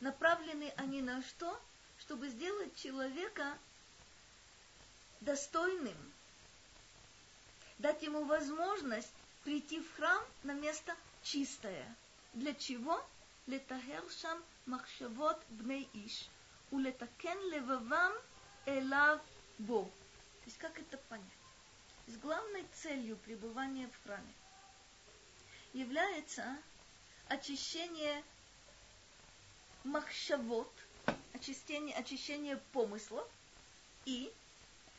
Направлены 0.00 0.72
они 0.76 1.02
на 1.02 1.22
что? 1.22 1.60
Чтобы 1.98 2.28
сделать 2.28 2.76
человека 2.76 3.58
достойным, 5.20 5.96
дать 7.78 8.02
ему 8.02 8.24
возможность 8.24 9.12
прийти 9.42 9.80
в 9.80 9.96
храм 9.96 10.22
на 10.44 10.52
место 10.52 10.94
чистое. 11.22 11.96
Для 12.34 12.54
чего? 12.54 13.04
Летахершам 13.46 14.42
махшавот 14.66 15.42
бней 15.48 15.88
иш. 15.94 16.28
Улетакен 16.70 17.38
левавам 17.50 18.12
элав 18.66 19.20
бо. 19.58 19.84
То 19.84 20.44
есть 20.46 20.58
как 20.58 20.78
это 20.78 20.98
понять? 21.08 21.26
Есть 22.06 22.20
главной 22.20 22.64
целью 22.74 23.16
пребывания 23.16 23.88
в 23.88 24.04
храме 24.04 24.34
является 25.72 26.56
очищение 27.28 28.22
махшавот, 29.84 30.72
очищение, 31.32 31.94
очищение 31.96 32.56
помыслов, 32.72 33.28
и 34.04 34.32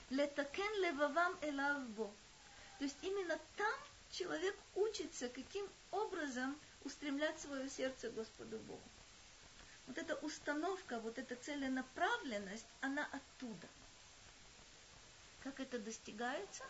летакен 0.10 0.82
левавам 0.82 1.38
элавбо. 1.42 2.12
То 2.78 2.84
есть 2.86 2.98
именно 3.02 3.40
там 3.58 3.80
человек 4.12 4.56
учится, 4.76 5.30
каким 5.30 5.68
образом 5.92 6.58
устремлять 6.84 7.40
свое 7.40 7.70
сердце 7.70 8.10
Господу 8.10 8.58
Богу. 8.60 8.82
Вот 9.88 9.98
эта 9.98 10.16
установка, 10.18 11.00
вот 11.00 11.18
эта 11.18 11.36
целенаправленность, 11.36 12.66
она 12.82 13.08
оттуда. 13.12 13.68
Как 15.44 15.60
это 15.60 15.80
достигается? 15.80 16.64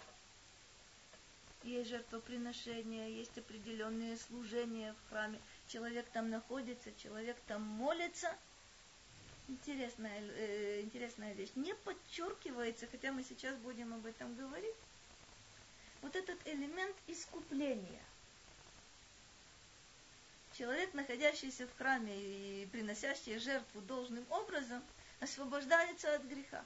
Есть 1.63 1.89
жертвоприношения, 1.89 3.09
есть 3.09 3.37
определенные 3.37 4.15
служения 4.17 4.93
в 4.93 5.09
храме 5.09 5.39
человек 5.69 6.09
там 6.09 6.29
находится, 6.29 6.91
человек 6.95 7.37
там 7.47 7.61
молится. 7.61 8.35
Интересная, 9.47 10.21
э, 10.21 10.81
интересная 10.81 11.33
вещь. 11.33 11.49
Не 11.55 11.73
подчеркивается, 11.73 12.87
хотя 12.91 13.11
мы 13.11 13.23
сейчас 13.23 13.55
будем 13.57 13.93
об 13.93 14.05
этом 14.05 14.35
говорить, 14.35 14.75
вот 16.01 16.15
этот 16.15 16.39
элемент 16.47 16.95
искупления. 17.07 18.01
Человек, 20.53 20.93
находящийся 20.93 21.67
в 21.67 21.77
храме 21.77 22.15
и 22.15 22.65
приносящий 22.67 23.39
жертву 23.39 23.81
должным 23.81 24.25
образом, 24.29 24.83
освобождается 25.19 26.15
от 26.15 26.23
греха. 26.25 26.63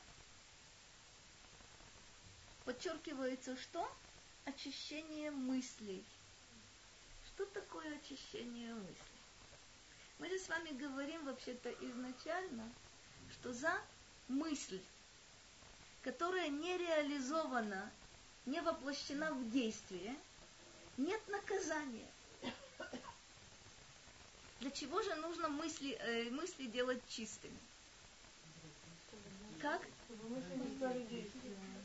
Подчеркивается 2.65 3.55
что? 3.57 3.89
Очищение 4.45 5.31
мыслей– 5.31 6.03
что 7.33 7.45
такое 7.47 7.95
очищение 7.97 8.73
мысли? 8.73 9.13
Мы 10.19 10.29
же 10.29 10.37
с 10.37 10.47
вами 10.47 10.69
говорим 10.69 11.25
вообще-то 11.25 11.71
изначально, 11.81 12.69
что 13.31 13.51
за 13.53 13.73
мысль, 14.27 14.79
которая 16.03 16.49
не 16.49 16.77
реализована, 16.77 17.91
не 18.45 18.61
воплощена 18.61 19.33
в 19.33 19.51
действие, 19.51 20.15
нет 20.97 21.21
наказания. 21.27 22.07
Для 24.59 24.71
чего 24.71 25.01
же 25.01 25.15
нужно 25.15 25.49
мысли, 25.49 25.97
э, 25.99 26.29
мысли 26.29 26.67
делать 26.67 27.01
чистыми? 27.09 27.57
Как? 29.59 29.81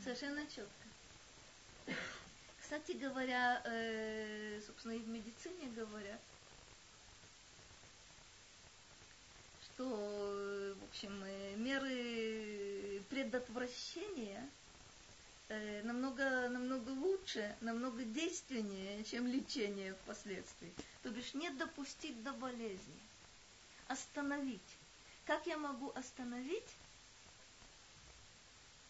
Совершенно 0.03 0.45
четко. 0.47 0.73
Кстати 2.69 2.91
говоря, 2.91 3.63
э, 3.65 4.61
собственно, 4.63 4.91
и 4.91 4.99
в 4.99 5.07
медицине 5.07 5.71
говорят, 5.75 6.19
что, 9.63 9.85
в 10.79 10.83
общем, 10.83 11.23
э, 11.23 11.55
меры 11.55 13.01
предотвращения 13.09 14.47
э, 15.47 15.81
намного, 15.81 16.47
намного 16.49 16.91
лучше, 16.91 17.55
намного 17.61 18.03
действеннее, 18.03 19.03
чем 19.03 19.25
лечение 19.25 19.95
впоследствии. 20.03 20.71
То 21.01 21.09
бишь 21.09 21.33
не 21.33 21.49
допустить 21.49 22.21
до 22.21 22.33
болезни, 22.33 23.01
остановить. 23.87 24.77
Как 25.25 25.47
я 25.47 25.57
могу 25.57 25.91
остановить? 25.95 26.69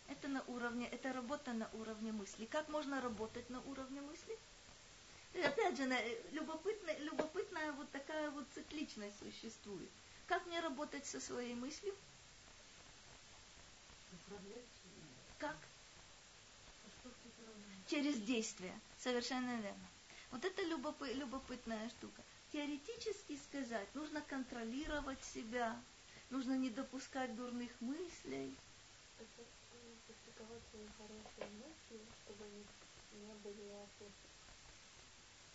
Это 0.10 0.28
на 0.28 0.42
уровне, 0.48 0.88
это 0.92 1.14
работа 1.14 1.54
на 1.54 1.70
уровне 1.74 2.12
мысли. 2.12 2.46
Как 2.46 2.68
можно 2.70 3.00
работать 3.00 3.48
на 3.50 3.62
уровне 3.62 4.02
мысли? 4.02 4.38
И 5.36 5.42
опять 5.42 5.78
же, 5.78 5.86
любопытная, 6.32 6.98
любопытная 7.00 7.72
вот 7.74 7.90
такая 7.92 8.32
вот 8.32 8.46
цикличность 8.56 9.20
существует. 9.20 9.90
Как 10.26 10.46
мне 10.48 10.60
работать 10.62 11.06
со 11.06 11.20
своей 11.20 11.54
мыслью? 11.54 11.94
Как? 15.38 15.56
Через 17.88 18.20
действие. 18.22 18.74
Совершенно 18.98 19.62
верно. 19.62 19.88
Вот 20.32 20.44
это 20.44 20.64
любопы, 20.64 21.12
любопытная 21.14 21.88
штука. 21.90 22.24
Теоретически 22.52 23.38
сказать, 23.38 23.88
нужно 23.94 24.22
контролировать 24.22 25.24
себя, 25.24 25.80
нужно 26.32 26.58
не 26.58 26.72
допускать 26.72 27.36
дурных 27.36 27.70
мыслей 27.80 28.56
свои 30.70 30.88
хорошие 30.98 31.48
мысли, 31.58 32.00
чтобы 32.24 32.46
они 32.46 32.66
не 33.22 33.34
были 33.44 33.70
оплошены. 33.70 34.12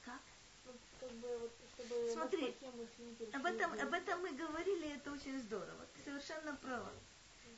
Как? 0.04 0.20
Ну, 0.64 0.72
как 1.00 1.10
бы, 1.10 1.38
вот, 1.38 1.52
чтобы 1.74 2.10
Смотри, 2.12 2.54
об 3.32 3.44
этом, 3.44 3.72
об 3.72 3.92
этом 3.92 4.22
мы 4.22 4.32
говорили, 4.32 4.94
это 4.94 5.12
очень 5.12 5.40
здорово. 5.40 5.86
Ты 5.94 6.02
совершенно 6.04 6.54
права. 6.56 6.92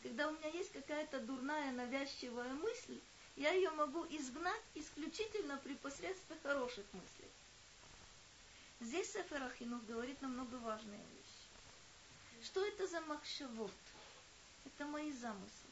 Когда 0.03 0.29
у 0.29 0.33
меня 0.33 0.49
есть 0.49 0.73
какая-то 0.73 1.21
дурная, 1.21 1.73
навязчивая 1.73 2.53
мысль, 2.55 3.01
я 3.37 3.53
ее 3.53 3.71
могу 3.71 4.07
изгнать 4.07 4.63
исключительно 4.75 5.59
при 5.59 5.75
посредстве 5.75 6.37
хороших 6.43 6.85
мыслей. 6.93 7.31
Здесь 8.81 9.13
Сефер 9.13 9.43
Ахинух 9.43 9.85
говорит 9.85 10.21
намного 10.23 10.57
важные 10.57 11.01
вещи. 11.01 12.45
Что 12.45 12.65
это 12.65 12.87
за 12.87 13.01
махшавот? 13.03 13.73
Это 14.65 14.87
мои 14.87 15.11
замыслы 15.13 15.66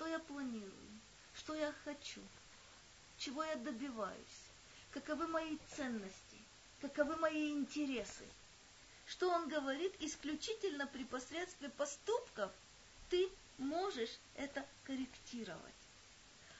что 0.00 0.06
я 0.06 0.18
планирую, 0.18 1.00
что 1.34 1.54
я 1.54 1.74
хочу, 1.84 2.22
чего 3.18 3.44
я 3.44 3.54
добиваюсь, 3.56 4.40
каковы 4.92 5.26
мои 5.26 5.58
ценности, 5.76 6.38
каковы 6.80 7.16
мои 7.16 7.50
интересы. 7.50 8.24
Что 9.04 9.28
он 9.28 9.50
говорит 9.50 9.92
исключительно 10.00 10.86
при 10.86 11.04
посредстве 11.04 11.68
поступков 11.68 12.50
ты 13.10 13.28
можешь 13.58 14.16
это 14.36 14.64
корректировать. 14.84 15.82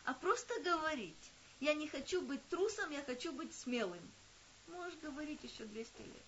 А 0.05 0.12
просто 0.12 0.53
говорить, 0.61 1.32
я 1.61 1.72
не 1.72 1.88
хочу 1.88 2.20
быть 2.20 2.47
трусом, 2.51 2.91
я 2.91 3.03
хочу 3.05 3.32
быть 3.32 3.55
смелым. 3.55 4.07
Можешь 4.66 4.99
говорить 4.99 5.43
еще 5.45 5.64
200 5.64 6.03
лет. 6.03 6.26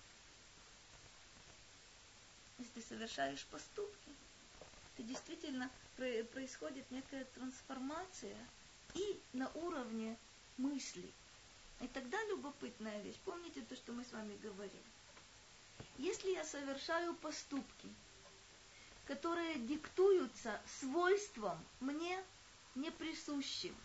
Если 2.57 2.71
ты 2.71 2.81
совершаешь 2.81 3.45
поступки, 3.51 4.09
ты 4.97 5.03
действительно 5.03 5.69
происходит 5.95 6.89
некая 6.91 7.25
трансформация 7.35 8.37
и 8.95 9.21
на 9.33 9.49
уровне 9.55 10.17
мыслей. 10.57 11.13
И 11.81 11.87
тогда 11.87 12.21
любопытная 12.25 13.01
вещь. 13.01 13.17
Помните 13.25 13.61
то, 13.61 13.75
что 13.75 13.91
мы 13.91 14.03
с 14.03 14.11
вами 14.11 14.37
говорили? 14.37 14.83
Если 15.97 16.31
я 16.31 16.43
совершаю 16.43 17.13
поступки, 17.15 17.89
которые 19.05 19.55
диктуются 19.59 20.61
свойством 20.79 21.57
мне 21.79 22.23
не 22.75 22.89
присущим, 22.91 23.75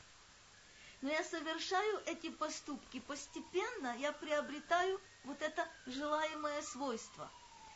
но 1.00 1.10
я 1.10 1.22
совершаю 1.22 2.02
эти 2.06 2.30
поступки, 2.30 3.00
постепенно 3.00 3.96
я 3.98 4.12
приобретаю 4.12 5.00
вот 5.24 5.40
это 5.42 5.68
желаемое 5.86 6.62
свойство. 6.62 7.30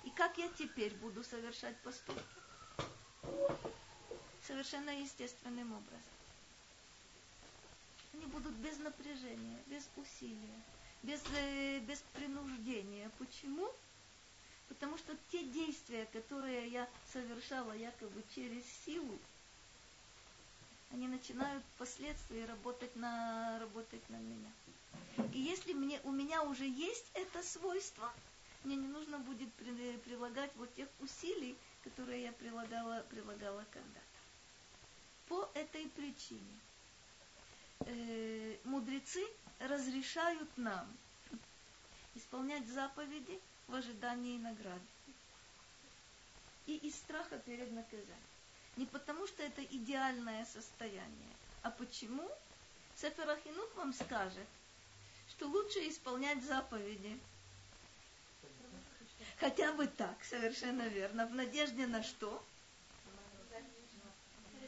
И 0.04 0.10
как 0.10 0.38
я 0.38 0.48
теперь 0.48 0.94
буду 0.94 1.22
совершать 1.22 1.76
поступки? 1.82 2.42
Совершенно 4.46 4.90
естественным 4.90 5.72
образом. 5.72 6.12
Они 8.12 8.26
будут 8.26 8.52
без 8.54 8.76
напряжения, 8.78 9.58
без 9.66 9.88
усилия, 9.96 10.62
без, 11.02 11.22
э, 11.34 11.78
без 11.80 12.02
принуждения. 12.12 13.10
Почему? 13.18 13.72
Потому 14.68 14.98
что 14.98 15.16
те 15.30 15.44
действия, 15.44 16.06
которые 16.12 16.68
я 16.68 16.88
совершала 17.12 17.72
якобы 17.72 18.22
через 18.34 18.64
силу, 18.84 19.18
они 20.92 21.08
начинают 21.08 21.64
впоследствии 21.74 22.42
работать 22.42 22.94
на, 22.96 23.58
работать 23.60 24.08
на 24.10 24.16
меня. 24.16 24.50
И 25.32 25.38
если 25.40 25.72
мне, 25.72 26.00
у 26.04 26.10
меня 26.12 26.42
уже 26.42 26.66
есть 26.66 27.06
это 27.14 27.42
свойство, 27.42 28.12
мне 28.64 28.76
не 28.76 28.88
нужно 28.88 29.18
будет 29.18 29.52
прилагать 29.54 30.50
вот 30.56 30.72
тех 30.74 30.88
усилий, 31.00 31.56
которые 31.84 32.22
я 32.22 32.32
прилагала, 32.32 33.04
прилагала 33.10 33.64
когда-то. 33.70 34.11
По 35.28 35.50
этой 35.54 35.88
причине 35.88 36.60
э, 37.86 38.56
мудрецы 38.64 39.24
разрешают 39.60 40.48
нам 40.56 40.86
исполнять 42.14 42.66
заповеди 42.68 43.40
в 43.68 43.74
ожидании 43.74 44.38
награды. 44.38 44.80
И 46.66 46.76
из 46.76 46.94
страха 46.94 47.38
перед 47.38 47.72
наказанием. 47.72 48.06
Не 48.76 48.86
потому, 48.86 49.26
что 49.26 49.42
это 49.42 49.62
идеальное 49.64 50.44
состояние, 50.46 51.32
а 51.62 51.70
почему? 51.70 52.30
Сефер 52.96 53.28
Ахинух 53.30 53.74
вам 53.76 53.92
скажет, 53.92 54.46
что 55.30 55.46
лучше 55.48 55.80
исполнять 55.88 56.42
заповеди. 56.44 57.18
Хотя 59.38 59.72
бы 59.72 59.86
так, 59.86 60.16
совершенно 60.24 60.86
верно. 60.88 61.26
В 61.26 61.34
надежде 61.34 61.86
на 61.86 62.02
что? 62.02 62.42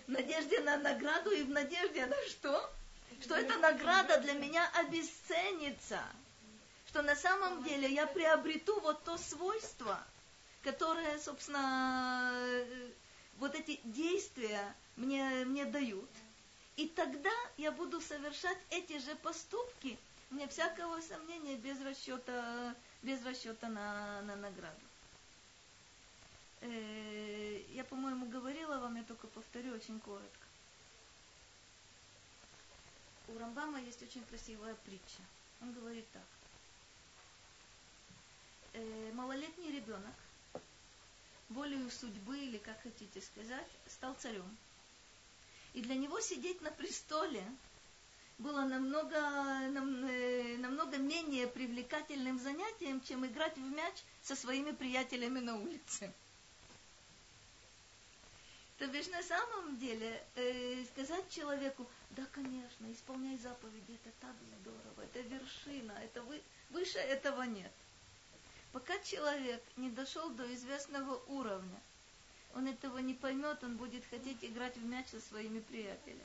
В 0.06 0.10
надежде 0.10 0.60
на 0.60 0.76
награду 0.76 1.30
и 1.30 1.42
в 1.42 1.50
надежде 1.50 2.06
на 2.06 2.16
что? 2.28 2.70
Что 3.22 3.36
эта 3.36 3.56
награда 3.58 4.20
для 4.20 4.34
меня 4.34 4.68
обесценится. 4.74 6.02
Что 6.88 7.02
на 7.02 7.16
самом 7.16 7.64
деле 7.64 7.90
я 7.90 8.06
приобрету 8.06 8.78
вот 8.80 9.02
то 9.04 9.16
свойство, 9.16 9.98
которое, 10.62 11.18
собственно, 11.18 12.32
вот 13.38 13.54
эти 13.54 13.80
действия 13.84 14.74
мне, 14.96 15.44
мне 15.46 15.64
дают. 15.64 16.10
И 16.76 16.88
тогда 16.88 17.32
я 17.56 17.72
буду 17.72 18.00
совершать 18.00 18.58
эти 18.70 18.98
же 18.98 19.14
поступки, 19.16 19.98
мне 20.30 20.48
всякого 20.48 21.00
сомнения, 21.00 21.56
без 21.56 21.80
расчета, 21.80 22.74
без 23.02 23.24
расчета 23.24 23.68
на, 23.68 24.22
на 24.22 24.36
награду. 24.36 24.83
Э, 26.64 27.62
я, 27.72 27.84
по-моему, 27.84 28.24
говорила 28.26 28.78
вам, 28.78 28.96
я 28.96 29.02
только 29.04 29.26
повторю 29.26 29.74
очень 29.74 30.00
коротко. 30.00 30.46
У 33.28 33.38
Рамбама 33.38 33.80
есть 33.82 34.02
очень 34.02 34.24
красивая 34.24 34.74
притча. 34.86 35.20
Он 35.60 35.74
говорит 35.74 36.06
так. 36.12 36.22
Э, 38.72 39.12
малолетний 39.12 39.72
ребенок 39.72 40.14
волею 41.50 41.90
судьбы, 41.90 42.38
или 42.38 42.56
как 42.56 42.80
хотите 42.82 43.20
сказать, 43.20 43.68
стал 43.86 44.14
царем. 44.14 44.56
И 45.74 45.82
для 45.82 45.96
него 45.96 46.18
сидеть 46.20 46.62
на 46.62 46.70
престоле 46.70 47.44
было 48.38 48.62
намного, 48.62 49.20
нам, 49.68 50.06
э, 50.06 50.56
намного 50.56 50.96
менее 50.96 51.46
привлекательным 51.46 52.38
занятием, 52.38 53.02
чем 53.02 53.26
играть 53.26 53.56
в 53.58 53.70
мяч 53.70 54.02
со 54.22 54.34
своими 54.34 54.70
приятелями 54.70 55.40
на 55.40 55.56
улице. 55.56 56.14
То 58.78 58.88
бишь 58.88 59.06
на 59.08 59.22
самом 59.22 59.78
деле 59.78 60.22
э, 60.34 60.84
сказать 60.84 61.30
человеку, 61.30 61.86
да, 62.10 62.26
конечно, 62.32 62.90
исполняй 62.90 63.38
заповеди, 63.38 63.98
это 64.02 64.12
так 64.20 64.34
здорово, 64.60 65.02
это 65.02 65.20
вершина, 65.20 65.92
это 66.02 66.22
вы, 66.22 66.42
выше 66.70 66.98
этого 66.98 67.42
нет. 67.42 67.70
Пока 68.72 68.98
человек 68.98 69.62
не 69.76 69.90
дошел 69.90 70.28
до 70.30 70.52
известного 70.54 71.22
уровня, 71.28 71.80
он 72.54 72.66
этого 72.66 72.98
не 72.98 73.14
поймет, 73.14 73.62
он 73.62 73.76
будет 73.76 74.04
хотеть 74.10 74.44
играть 74.44 74.76
в 74.76 74.84
мяч 74.84 75.06
со 75.06 75.20
своими 75.20 75.60
приятелями. 75.60 76.24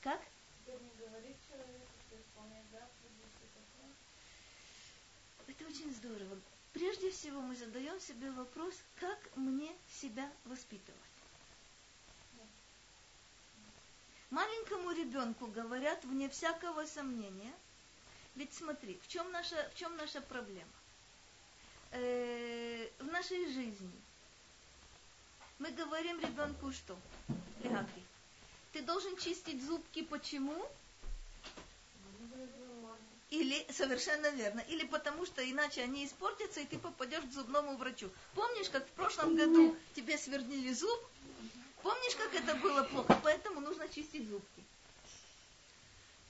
Как? 0.00 0.20
Это 5.46 5.64
очень 5.66 5.92
здорово. 5.92 6.38
Прежде 6.74 7.10
всего 7.10 7.40
мы 7.40 7.56
задаем 7.56 7.98
себе 8.00 8.30
вопрос, 8.32 8.74
как 9.00 9.18
мне 9.36 9.72
себя 9.88 10.30
воспитывать. 10.44 11.00
Маленькому 14.30 14.90
ребенку 14.92 15.46
говорят 15.46 16.04
вне 16.04 16.28
всякого 16.28 16.84
сомнения, 16.84 17.54
ведь 18.34 18.52
смотри, 18.52 18.98
в 19.02 19.08
чем 19.08 19.30
наша, 19.32 19.56
в 19.74 19.78
чем 19.78 19.96
наша 19.96 20.20
проблема? 20.20 20.70
э, 21.94 22.88
в 22.98 23.06
нашей 23.06 23.46
жизни 23.52 23.92
мы 25.58 25.70
говорим 25.70 26.20
ребенку 26.20 26.72
что? 26.72 26.98
Легаки. 27.62 28.02
Ты 28.72 28.82
должен 28.82 29.16
чистить 29.16 29.64
зубки 29.64 30.02
почему? 30.02 30.66
Или, 33.34 33.66
совершенно 33.72 34.30
верно, 34.30 34.60
или 34.60 34.86
потому 34.86 35.26
что 35.26 35.42
иначе 35.42 35.82
они 35.82 36.06
испортятся, 36.06 36.60
и 36.60 36.66
ты 36.66 36.78
попадешь 36.78 37.24
к 37.24 37.32
зубному 37.32 37.76
врачу. 37.76 38.08
Помнишь, 38.36 38.70
как 38.70 38.86
в 38.86 38.92
прошлом 38.92 39.34
году 39.34 39.76
тебе 39.96 40.16
свернили 40.16 40.72
зуб? 40.72 41.00
Помнишь, 41.82 42.14
как 42.14 42.32
это 42.32 42.54
было 42.54 42.84
плохо? 42.84 43.18
Поэтому 43.24 43.58
нужно 43.58 43.88
чистить 43.88 44.28
зубки. 44.28 44.62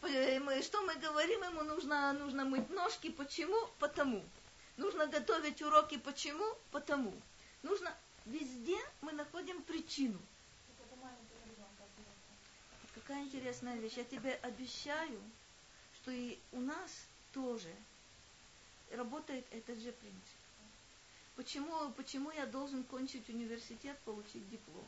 Мы, 0.01 0.63
что 0.63 0.81
мы 0.81 0.95
говорим, 0.95 1.43
ему 1.43 1.63
нужно, 1.65 2.15
нужно 2.15 2.47
мыть 2.47 2.71
ножки. 2.71 3.11
Почему? 3.11 3.69
Потому. 3.79 4.25
Нужно 4.79 5.07
готовить 5.07 5.61
уроки 5.61 5.99
почему? 5.99 6.57
Потому. 6.71 7.13
Нужно 7.63 7.95
везде 8.25 8.79
мы 9.03 9.13
находим 9.13 9.63
причину. 9.63 10.19
Какая 12.95 13.25
интересная 13.25 13.77
вещь. 13.77 13.99
Я 13.99 14.05
тебе 14.05 14.39
обещаю, 14.43 15.21
что 16.05 16.11
и 16.11 16.37
у 16.53 16.61
нас 16.61 17.07
тоже 17.33 17.71
работает 18.91 19.45
этот 19.51 19.79
же 19.79 19.91
принцип. 19.91 20.21
Почему, 21.35 21.91
почему 21.93 22.31
я 22.31 22.45
должен 22.45 22.85
кончить 22.85 23.29
университет, 23.31 23.97
получить 24.05 24.49
диплом? 24.51 24.85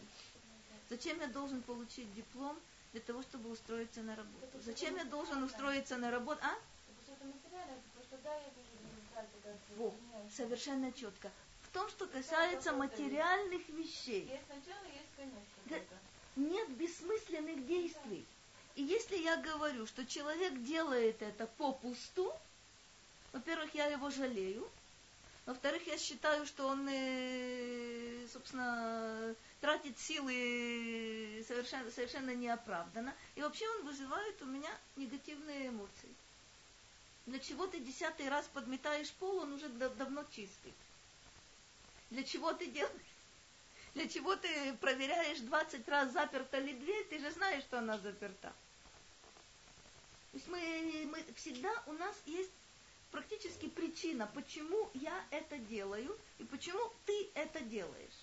Зачем 0.90 1.18
я 1.20 1.26
должен 1.28 1.62
получить 1.62 2.14
диплом 2.14 2.56
для 2.92 3.00
того, 3.00 3.22
чтобы 3.22 3.50
устроиться 3.50 4.02
на 4.02 4.14
работу? 4.14 4.60
Зачем 4.60 4.94
я 4.96 5.04
должен 5.06 5.42
устроиться 5.42 5.96
на 5.96 6.10
работу? 6.10 6.40
А? 6.44 6.54
Во, 9.76 9.94
совершенно 10.30 10.92
четко. 10.92 11.32
В 11.62 11.72
том, 11.72 11.88
что 11.88 12.06
касается 12.06 12.74
материальных 12.74 13.66
вещей. 13.70 14.28
Есть 14.28 14.48
начало, 14.48 14.84
есть 14.84 15.16
конец. 15.16 15.82
Нет 16.36 16.70
бессмысленных 16.76 17.66
действий. 17.66 18.26
И 18.76 18.82
если 18.82 19.16
я 19.16 19.38
говорю, 19.38 19.86
что 19.86 20.04
человек 20.04 20.62
делает 20.62 21.22
это 21.22 21.46
попусту, 21.46 22.32
во-первых, 23.32 23.74
я 23.74 23.86
его 23.86 24.10
жалею, 24.10 24.68
во-вторых, 25.46 25.86
я 25.86 25.96
считаю, 25.96 26.44
что 26.44 26.66
он, 26.66 26.86
э, 26.90 28.26
собственно, 28.30 29.34
тратит 29.62 29.98
силы 29.98 31.42
совершенно, 31.48 31.90
совершенно 31.90 32.34
неоправданно. 32.34 33.14
И 33.34 33.42
вообще 33.42 33.66
он 33.78 33.86
вызывает 33.86 34.42
у 34.42 34.44
меня 34.44 34.70
негативные 34.96 35.68
эмоции. 35.68 36.14
Для 37.24 37.38
чего 37.38 37.66
ты 37.66 37.80
десятый 37.80 38.28
раз 38.28 38.46
подметаешь 38.52 39.10
пол, 39.12 39.38
он 39.38 39.54
уже 39.54 39.68
давно 39.70 40.22
чистый. 40.34 40.74
Для 42.10 42.24
чего 42.24 42.52
ты 42.52 42.66
делаешь? 42.66 43.14
Для 43.94 44.06
чего 44.06 44.36
ты 44.36 44.74
проверяешь 44.74 45.38
20 45.38 45.88
раз, 45.88 46.12
заперта 46.12 46.58
ли 46.58 46.74
дверь, 46.74 47.06
ты 47.08 47.18
же 47.18 47.30
знаешь, 47.30 47.62
что 47.62 47.78
она 47.78 47.96
заперта. 47.98 48.52
То 50.32 50.38
есть 50.38 50.48
мы, 50.48 51.08
мы 51.10 51.24
всегда, 51.34 51.70
у 51.86 51.92
нас 51.92 52.14
есть 52.26 52.50
практически 53.10 53.68
причина, 53.68 54.28
почему 54.34 54.90
я 54.94 55.24
это 55.30 55.58
делаю 55.58 56.16
и 56.38 56.44
почему 56.44 56.92
ты 57.06 57.30
это 57.34 57.60
делаешь. 57.60 58.18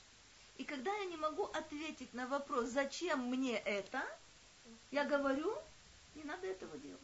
И 0.57 0.63
когда 0.63 0.93
я 0.93 1.05
не 1.05 1.17
могу 1.17 1.45
ответить 1.45 2.13
на 2.13 2.27
вопрос, 2.27 2.69
зачем 2.69 3.27
мне 3.27 3.57
это, 3.57 4.05
я 4.91 5.03
говорю, 5.05 5.57
не 6.15 6.23
надо 6.23 6.45
этого 6.47 6.77
делать. 6.77 7.01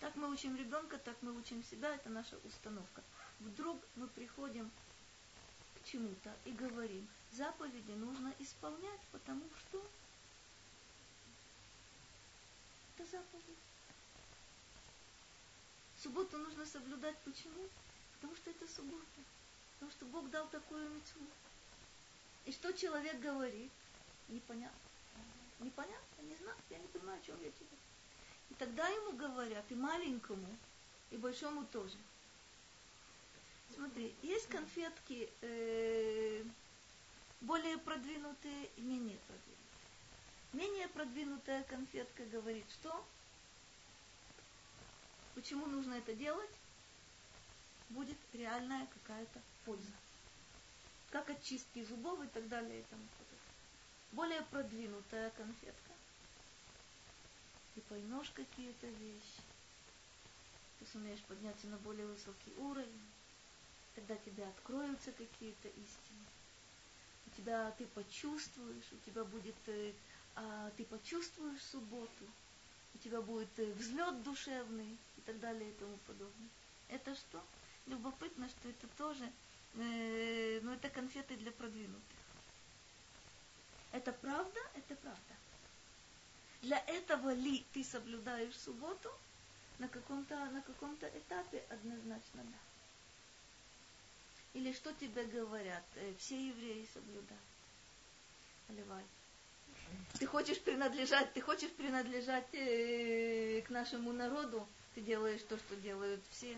Так 0.00 0.14
мы 0.16 0.30
учим 0.30 0.54
ребенка, 0.54 0.98
так 0.98 1.16
мы 1.22 1.32
учим 1.32 1.64
себя, 1.64 1.94
это 1.94 2.10
наша 2.10 2.36
установка. 2.44 3.02
Вдруг 3.40 3.78
мы 3.96 4.06
приходим 4.08 4.70
к 5.76 5.88
чему-то 5.88 6.30
и 6.44 6.52
говорим, 6.52 7.08
заповеди 7.32 7.92
нужно 7.92 8.34
исполнять, 8.38 9.00
потому 9.12 9.42
что 9.60 9.82
это 13.04 13.10
заповедь. 13.10 13.58
Субботу 16.02 16.38
нужно 16.38 16.66
соблюдать 16.66 17.16
почему? 17.24 17.68
Потому 18.14 18.34
что 18.36 18.50
это 18.50 18.66
суббота. 18.68 19.20
Потому 19.74 19.90
что 19.92 20.04
Бог 20.06 20.30
дал 20.30 20.48
такую 20.48 20.88
мецву. 20.90 21.26
И 22.46 22.52
что 22.52 22.72
человек 22.72 23.20
говорит? 23.20 23.70
Непонятно. 24.28 24.78
Непонятно, 25.60 26.22
не 26.22 26.34
знаю, 26.36 26.56
я 26.70 26.78
не 26.78 26.88
понимаю, 26.88 27.18
о 27.18 27.24
чем 27.24 27.36
я 27.42 27.50
тебе. 27.50 27.76
И 28.50 28.54
тогда 28.54 28.86
ему 28.88 29.16
говорят, 29.16 29.64
и 29.70 29.74
маленькому, 29.74 30.46
и 31.10 31.16
большому 31.16 31.64
тоже. 31.66 31.96
Смотри, 33.74 34.14
есть 34.22 34.48
конфетки 34.48 35.30
э, 35.40 36.44
более 37.40 37.78
продвинутые 37.78 38.68
и 38.76 38.80
менее 38.80 39.18
продвинутые. 39.26 39.53
Менее 40.54 40.86
продвинутая 40.86 41.64
конфетка 41.64 42.24
говорит, 42.26 42.64
что? 42.70 43.04
Почему 45.34 45.66
нужно 45.66 45.94
это 45.94 46.14
делать? 46.14 46.50
Будет 47.88 48.16
реальная 48.32 48.86
какая-то 48.86 49.42
польза. 49.64 49.90
Как 51.10 51.28
от 51.28 51.42
чистки 51.42 51.82
зубов 51.82 52.22
и 52.22 52.28
так 52.28 52.48
далее 52.48 52.80
и 52.80 52.84
тому. 52.84 53.02
Более 54.12 54.42
продвинутая 54.42 55.30
конфетка 55.30 55.90
ты 57.74 57.80
поймешь 57.80 58.30
какие-то 58.30 58.86
вещи, 58.86 59.42
ты 60.78 60.86
сумеешь 60.86 61.22
подняться 61.22 61.66
на 61.66 61.78
более 61.78 62.06
высокий 62.06 62.52
уровень, 62.58 63.10
тогда 63.96 64.14
тебе 64.18 64.44
откроются 64.44 65.10
какие-то 65.10 65.66
истины. 65.66 66.24
У 67.26 67.30
тебя 67.36 67.72
ты 67.72 67.86
почувствуешь, 67.88 68.92
у 68.92 69.10
тебя 69.10 69.24
будет, 69.24 69.56
э, 69.66 69.92
а, 70.36 70.70
ты 70.76 70.84
почувствуешь 70.84 71.62
субботу, 71.62 72.24
у 72.94 72.98
тебя 72.98 73.20
будет 73.20 73.58
э, 73.58 73.72
взлет 73.72 74.22
душевный 74.22 74.98
и 75.16 75.20
так 75.26 75.38
далее 75.40 75.68
и 75.70 75.74
тому 75.74 75.96
подобное. 76.06 76.48
Это 76.88 77.14
что? 77.14 77.42
Любопытно, 77.86 78.48
что 78.48 78.68
это 78.68 78.86
тоже, 78.96 79.30
э, 79.74 80.60
ну 80.62 80.72
это 80.72 80.88
конфеты 80.88 81.36
для 81.36 81.52
продвинутых. 81.52 82.18
Это 83.92 84.12
правда? 84.12 84.60
Это 84.74 84.96
правда. 84.96 85.34
Для 86.62 86.78
этого 86.78 87.32
ли 87.34 87.64
ты 87.72 87.84
соблюдаешь 87.84 88.56
субботу? 88.58 89.10
На 89.78 89.88
каком-то, 89.88 90.36
на 90.50 90.62
каком-то 90.62 91.08
этапе 91.08 91.64
однозначно 91.68 92.44
да. 92.44 92.58
Или 94.54 94.72
что 94.72 94.92
тебе 94.94 95.24
говорят? 95.24 95.84
Э, 95.96 96.14
все 96.18 96.48
евреи 96.48 96.88
соблюдают. 96.92 97.42
Оливай. 98.68 99.04
Ты 100.18 100.26
хочешь 100.26 100.60
принадлежать, 100.60 101.32
ты 101.32 101.40
хочешь 101.40 101.70
принадлежать 101.70 102.46
э, 102.52 103.62
к 103.62 103.70
нашему 103.70 104.12
народу, 104.12 104.66
ты 104.94 105.00
делаешь 105.00 105.42
то, 105.48 105.56
что 105.56 105.74
делают 105.76 106.20
все. 106.30 106.56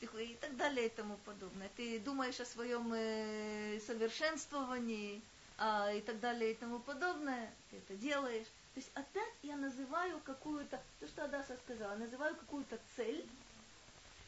Ты, 0.00 0.06
и 0.22 0.34
так 0.34 0.56
далее 0.56 0.86
и 0.86 0.90
тому 0.90 1.16
подобное. 1.24 1.70
Ты 1.76 1.98
думаешь 1.98 2.38
о 2.40 2.44
своем 2.44 2.92
э, 2.94 3.80
совершенствовании 3.86 5.22
а, 5.56 5.92
и 5.92 6.00
так 6.00 6.20
далее 6.20 6.52
и 6.52 6.54
тому 6.54 6.78
подобное. 6.78 7.52
Ты 7.70 7.78
это 7.78 7.94
делаешь. 7.94 8.46
То 8.74 8.80
есть 8.80 8.90
опять 8.94 9.34
я 9.42 9.56
называю 9.56 10.20
какую-то, 10.20 10.80
то, 11.00 11.08
что 11.08 11.24
Адаса 11.24 11.56
сказала, 11.56 11.96
называю 11.96 12.36
какую-то 12.36 12.78
цель. 12.96 13.26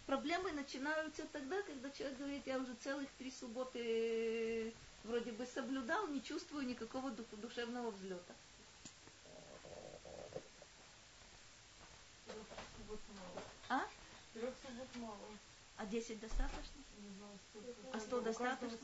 Проблемы 0.07 0.51
начинаются 0.51 1.25
тогда, 1.31 1.63
когда 1.63 1.89
человек 1.91 2.19
говорит, 2.19 2.43
я 2.47 2.59
уже 2.59 2.75
целых 2.83 3.09
три 3.19 3.31
субботы 3.31 4.75
вроде 5.05 5.33
бы 5.33 5.47
соблюдал, 5.47 6.07
не 6.09 6.23
чувствую 6.23 6.67
никакого 6.67 7.11
душевного 7.11 7.91
взлета. 7.91 8.35
А? 13.69 13.87
Трех 14.35 14.55
суббот 14.63 14.97
мало. 14.97 15.19
А 15.77 15.87
десять 15.87 16.21
достаточно? 16.21 16.83
Не 16.99 17.09
знаю, 17.17 17.77
А 17.93 18.01
сто 18.01 18.21
достаточно? 18.21 18.79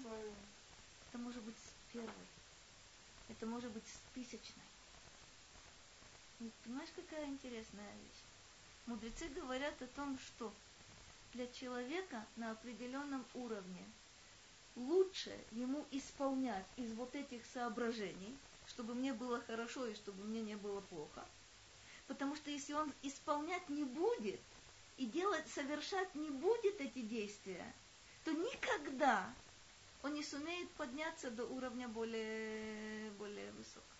Это 1.08 1.18
может 1.18 1.42
быть 1.42 1.56
с 1.56 1.92
первой. 1.92 2.10
Это 3.28 3.46
может 3.46 3.70
быть 3.72 3.86
с 3.86 4.14
тысячной. 4.14 4.62
Понимаешь, 6.64 6.90
какая 6.94 7.26
интересная 7.26 7.92
вещь? 7.94 8.22
Мудрецы 8.86 9.28
говорят 9.28 9.80
о 9.82 9.86
том, 9.88 10.18
что 10.18 10.52
для 11.32 11.46
человека 11.48 12.24
на 12.36 12.52
определенном 12.52 13.24
уровне 13.34 13.84
лучше 14.76 15.36
ему 15.50 15.84
исполнять 15.90 16.66
из 16.76 16.92
вот 16.92 17.14
этих 17.16 17.44
соображений, 17.46 18.36
чтобы 18.68 18.94
мне 18.94 19.12
было 19.12 19.40
хорошо 19.40 19.86
и 19.86 19.94
чтобы 19.94 20.22
мне 20.24 20.42
не 20.42 20.56
было 20.56 20.80
плохо. 20.80 21.24
Потому 22.06 22.36
что 22.36 22.50
если 22.50 22.74
он 22.74 22.92
исполнять 23.02 23.68
не 23.68 23.84
будет 23.84 24.40
и 24.96 25.06
делать, 25.06 25.48
совершать 25.48 26.14
не 26.14 26.30
будет 26.30 26.80
эти 26.80 27.00
действия, 27.00 27.74
то 28.24 28.32
никогда 28.32 29.32
он 30.02 30.14
не 30.14 30.22
сумеет 30.22 30.70
подняться 30.72 31.30
до 31.30 31.44
уровня 31.44 31.88
более, 31.88 33.10
более 33.12 33.50
высокого 33.52 33.96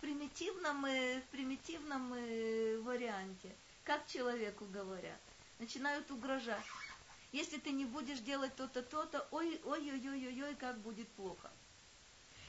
примитивном, 0.00 0.82
в 0.82 1.22
примитивном 1.30 2.14
э, 2.14 2.78
варианте. 2.78 3.54
Как 3.84 4.06
человеку 4.06 4.64
говорят? 4.66 5.20
Начинают 5.58 6.10
угрожать. 6.10 6.64
Если 7.32 7.58
ты 7.58 7.70
не 7.70 7.84
будешь 7.84 8.20
делать 8.20 8.54
то-то, 8.56 8.82
то-то, 8.82 9.26
ой, 9.30 9.60
ой, 9.64 9.80
ой, 9.92 10.08
ой, 10.08 10.26
ой, 10.28 10.42
ой, 10.44 10.54
как 10.56 10.78
будет 10.78 11.08
плохо. 11.08 11.50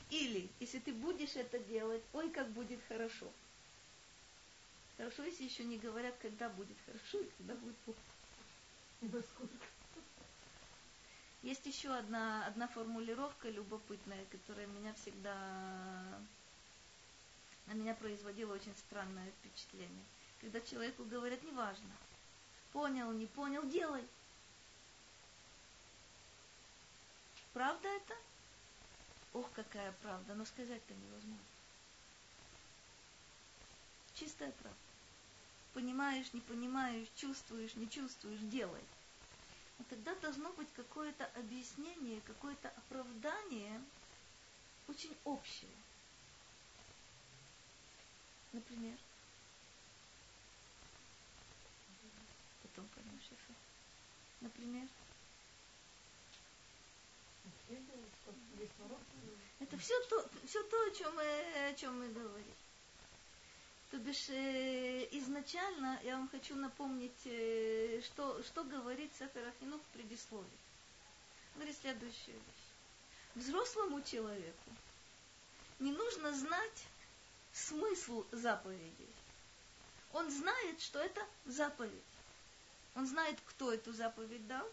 Или, 0.09 0.49
если 0.59 0.79
ты 0.79 0.93
будешь 0.93 1.35
это 1.35 1.59
делать, 1.59 2.01
ой, 2.13 2.29
как 2.29 2.49
будет 2.51 2.79
хорошо. 2.87 3.31
Хорошо, 4.97 5.23
если 5.23 5.43
еще 5.43 5.63
не 5.63 5.77
говорят, 5.77 6.15
когда 6.21 6.49
будет 6.49 6.77
хорошо 6.85 7.19
и 7.19 7.29
когда 7.37 7.55
будет 7.55 7.77
плохо. 7.77 7.99
Есть 11.41 11.65
еще 11.65 11.93
одна, 11.93 12.45
одна 12.45 12.67
формулировка 12.67 13.49
любопытная, 13.49 14.25
которая 14.25 14.67
меня 14.67 14.93
всегда 14.93 16.19
на 17.67 17.73
меня 17.73 17.93
производило 17.93 18.53
очень 18.53 18.75
странное 18.75 19.31
впечатление. 19.39 20.05
Когда 20.41 20.59
человеку 20.59 21.05
говорят, 21.05 21.41
неважно, 21.43 21.89
понял, 22.73 23.11
не 23.11 23.27
понял, 23.27 23.63
делай. 23.69 24.03
Правда 27.53 27.87
это? 27.87 28.13
Ох, 29.33 29.51
какая 29.53 29.91
правда, 29.93 30.35
но 30.35 30.45
сказать-то 30.45 30.93
невозможно. 30.95 31.45
Чистая 34.13 34.51
правда. 34.51 34.77
Понимаешь, 35.73 36.33
не 36.33 36.41
понимаешь, 36.41 37.07
чувствуешь, 37.15 37.75
не 37.75 37.89
чувствуешь, 37.89 38.41
делай. 38.41 38.83
Но 39.77 39.85
тогда 39.85 40.13
должно 40.15 40.51
быть 40.53 40.71
какое-то 40.73 41.25
объяснение, 41.25 42.21
какое-то 42.21 42.69
оправдание 42.69 43.81
очень 44.87 45.15
общее. 45.23 45.77
Например. 48.51 48.97
Потом 52.61 52.87
поймешь 52.89 53.31
Ефе. 53.31 53.55
Например. 54.41 54.87
Это 59.59 59.77
все 59.77 59.99
то, 60.05 60.29
все 60.45 60.63
то, 60.63 60.81
о 60.85 60.91
чем 60.91 61.15
мы, 61.15 61.69
о 61.69 61.73
чем 61.75 61.99
мы 61.99 62.07
говорим. 62.09 62.55
То 63.91 63.97
бишь, 63.97 64.29
э, 64.29 65.07
изначально 65.17 65.99
я 66.03 66.17
вам 66.17 66.29
хочу 66.29 66.55
напомнить, 66.55 67.25
э, 67.25 68.01
что, 68.05 68.41
что 68.43 68.63
говорит 68.63 69.11
Сефер 69.17 69.47
Ахинух 69.47 69.81
в 69.81 69.93
предисловии. 69.93 70.47
Говорит 71.55 71.75
следующую 71.81 72.35
вещь. 72.35 72.69
Взрослому 73.35 74.01
человеку 74.01 74.69
не 75.79 75.91
нужно 75.91 76.33
знать 76.33 76.85
смысл 77.53 78.25
заповедей. 78.31 79.09
Он 80.13 80.29
знает, 80.29 80.81
что 80.81 80.99
это 80.99 81.25
заповедь. 81.45 82.03
Он 82.95 83.05
знает, 83.07 83.37
кто 83.45 83.73
эту 83.73 83.91
заповедь 83.93 84.45
дал. 84.47 84.67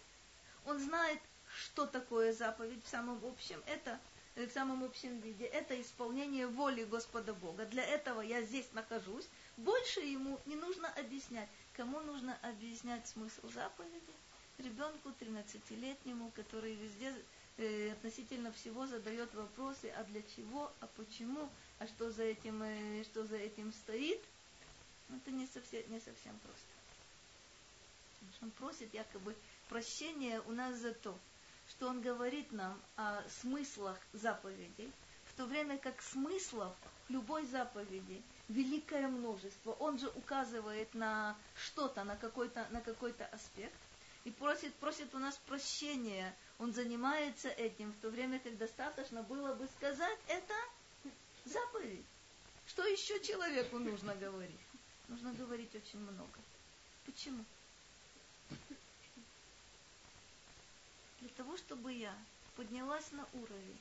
Он 0.64 0.78
знает, 0.80 1.20
что 1.56 1.86
такое 1.86 2.32
заповедь 2.32 2.84
в 2.84 2.88
самом 2.88 3.24
общем? 3.24 3.62
Это 3.66 3.98
в 4.34 4.50
самом 4.50 4.84
общем 4.84 5.18
виде. 5.20 5.44
Это 5.44 5.80
исполнение 5.80 6.46
воли 6.46 6.84
Господа 6.84 7.32
Бога. 7.32 7.64
Для 7.64 7.82
этого 7.82 8.20
я 8.20 8.42
здесь 8.42 8.68
нахожусь. 8.72 9.26
Больше 9.56 10.00
ему 10.00 10.38
не 10.44 10.56
нужно 10.56 10.88
объяснять. 10.94 11.48
Кому 11.72 12.00
нужно 12.00 12.38
объяснять 12.42 13.06
смысл 13.08 13.48
заповеди? 13.48 14.14
Ребенку 14.58 15.10
13-летнему, 15.20 16.30
который 16.34 16.74
везде 16.74 17.14
э, 17.56 17.92
относительно 17.92 18.52
всего 18.52 18.86
задает 18.86 19.32
вопросы, 19.34 19.92
а 19.96 20.04
для 20.04 20.22
чего, 20.22 20.72
а 20.80 20.86
почему, 20.96 21.50
а 21.78 21.86
что 21.86 22.10
за 22.10 22.24
этим, 22.24 22.62
э, 22.62 23.04
что 23.04 23.24
за 23.26 23.36
этим 23.36 23.72
стоит. 23.72 24.20
Это 25.08 25.30
не 25.30 25.46
совсем, 25.46 25.82
не 25.90 26.00
совсем 26.00 26.38
просто. 26.38 26.66
Он 28.42 28.50
просит 28.50 28.92
якобы 28.92 29.34
прощения 29.68 30.40
у 30.42 30.52
нас 30.52 30.76
за 30.76 30.92
то, 30.92 31.16
что 31.70 31.88
он 31.88 32.00
говорит 32.00 32.52
нам 32.52 32.80
о 32.96 33.22
смыслах 33.40 33.98
заповедей, 34.12 34.92
в 35.26 35.34
то 35.36 35.46
время 35.46 35.78
как 35.78 36.00
смыслов 36.00 36.74
любой 37.08 37.44
заповеди 37.46 38.22
великое 38.48 39.08
множество. 39.08 39.72
Он 39.72 39.98
же 39.98 40.08
указывает 40.08 40.94
на 40.94 41.36
что-то, 41.56 42.04
на 42.04 42.16
какой-то, 42.16 42.66
на 42.70 42.80
какой-то 42.80 43.26
аспект 43.26 43.74
и 44.24 44.30
просит, 44.30 44.74
просит 44.74 45.14
у 45.14 45.18
нас 45.18 45.36
прощения. 45.46 46.34
Он 46.58 46.72
занимается 46.72 47.48
этим, 47.48 47.92
в 47.92 48.00
то 48.00 48.10
время 48.10 48.40
как 48.40 48.56
достаточно 48.56 49.22
было 49.22 49.54
бы 49.54 49.68
сказать, 49.76 50.18
это 50.26 50.54
заповедь. 51.44 52.04
Что 52.66 52.84
еще 52.86 53.20
человеку 53.20 53.78
нужно 53.78 54.14
говорить? 54.14 54.60
Нужно 55.08 55.32
говорить 55.34 55.74
очень 55.74 56.00
много. 56.00 56.40
Почему? 57.04 57.44
Для 61.26 61.34
того, 61.34 61.56
чтобы 61.56 61.92
я 61.92 62.14
поднялась 62.54 63.10
на 63.10 63.26
уровень, 63.32 63.80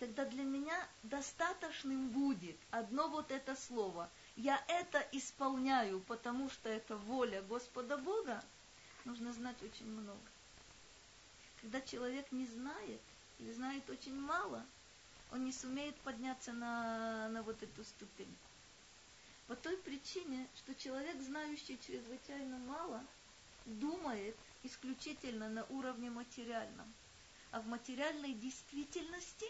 когда 0.00 0.24
для 0.24 0.42
меня 0.42 0.76
достаточным 1.04 2.08
будет 2.08 2.56
одно 2.72 3.08
вот 3.08 3.30
это 3.30 3.54
слово, 3.54 4.10
я 4.34 4.60
это 4.66 5.06
исполняю, 5.12 6.00
потому 6.00 6.50
что 6.50 6.68
это 6.68 6.96
воля 6.96 7.40
Господа 7.42 7.96
Бога, 7.98 8.42
нужно 9.04 9.32
знать 9.32 9.62
очень 9.62 9.86
много. 9.86 10.18
Когда 11.60 11.80
человек 11.82 12.32
не 12.32 12.46
знает 12.46 13.00
или 13.38 13.52
знает 13.52 13.88
очень 13.90 14.18
мало, 14.18 14.66
он 15.30 15.44
не 15.44 15.52
сумеет 15.52 15.94
подняться 16.00 16.52
на, 16.52 17.28
на 17.28 17.42
вот 17.44 17.62
эту 17.62 17.84
ступень. 17.84 18.36
По 19.46 19.54
той 19.54 19.76
причине, 19.76 20.48
что 20.56 20.74
человек, 20.74 21.20
знающий 21.20 21.78
чрезвычайно 21.86 22.58
мало, 22.58 23.04
думает, 23.66 24.36
исключительно 24.62 25.48
на 25.48 25.64
уровне 25.64 26.10
материальном. 26.10 26.92
А 27.50 27.60
в 27.60 27.66
материальной 27.66 28.34
действительности 28.34 29.46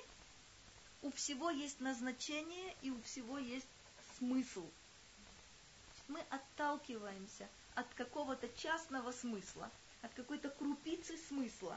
у 1.03 1.11
всего 1.11 1.51
есть 1.51 1.81
назначение 1.81 2.77
и 2.83 2.91
у 2.91 3.01
всего 3.03 3.39
есть 3.39 3.69
смысл. 4.19 4.69
Мы 6.09 6.21
отталкиваемся 6.31 7.49
от 7.75 7.87
какого-то 7.95 8.49
частного 8.57 9.13
смысла, 9.13 9.71
от 10.03 10.13
какой-то 10.15 10.49
крупицы 10.51 11.17
смысла, 11.29 11.77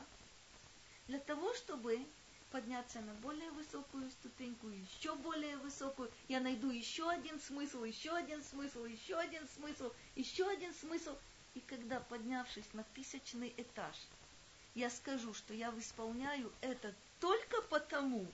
для 1.08 1.20
того, 1.20 1.54
чтобы 1.56 2.06
подняться 2.52 3.00
на 3.02 3.14
более 3.16 3.50
высокую 3.52 4.10
ступеньку, 4.12 4.68
еще 4.68 5.16
более 5.16 5.58
высокую. 5.58 6.12
Я 6.28 6.40
найду 6.40 6.70
еще 6.70 7.10
один 7.10 7.40
смысл, 7.40 7.84
еще 7.84 8.12
один 8.12 8.44
смысл, 8.44 8.86
еще 8.86 9.18
один 9.18 9.48
смысл, 9.56 9.92
еще 10.16 10.48
один 10.50 10.74
смысл. 10.74 11.16
И 11.54 11.60
когда, 11.60 12.00
поднявшись 12.00 12.74
на 12.74 12.84
тысячный 12.96 13.54
этаж, 13.58 13.96
я 14.74 14.90
скажу, 14.90 15.34
что 15.34 15.54
я 15.54 15.74
исполняю 15.78 16.52
это 16.62 16.94
только 17.20 17.62
потому, 17.64 18.26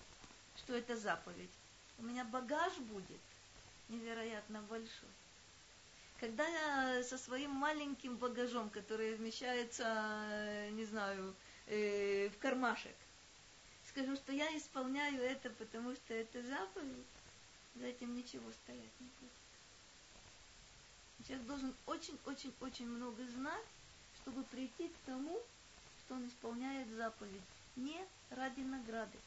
что 0.55 0.75
это 0.75 0.95
заповедь, 0.95 1.49
у 1.97 2.03
меня 2.03 2.23
багаж 2.25 2.77
будет 2.77 3.21
невероятно 3.89 4.61
большой. 4.63 5.09
Когда 6.19 6.47
я 6.47 7.03
со 7.03 7.17
своим 7.17 7.51
маленьким 7.51 8.17
багажом, 8.17 8.69
который 8.69 9.15
вмещается, 9.15 10.67
не 10.71 10.85
знаю, 10.85 11.35
э, 11.67 12.29
в 12.29 12.37
кармашек, 12.39 12.95
скажу, 13.87 14.15
что 14.15 14.31
я 14.31 14.55
исполняю 14.57 15.21
это, 15.21 15.49
потому 15.51 15.95
что 15.95 16.13
это 16.13 16.41
заповедь, 16.43 17.05
за 17.75 17.85
этим 17.85 18.15
ничего 18.15 18.51
стоять 18.51 18.99
не 18.99 19.09
будет. 19.19 19.46
Человек 21.27 21.47
должен 21.47 21.75
очень-очень-очень 21.87 22.87
много 22.87 23.21
знать, 23.27 23.65
чтобы 24.21 24.43
прийти 24.43 24.87
к 24.87 24.95
тому, 25.05 25.41
что 25.99 26.15
он 26.15 26.27
исполняет 26.27 26.87
заповедь. 26.95 27.41
Не 27.75 27.99
ради 28.29 28.61
награды. 28.61 29.17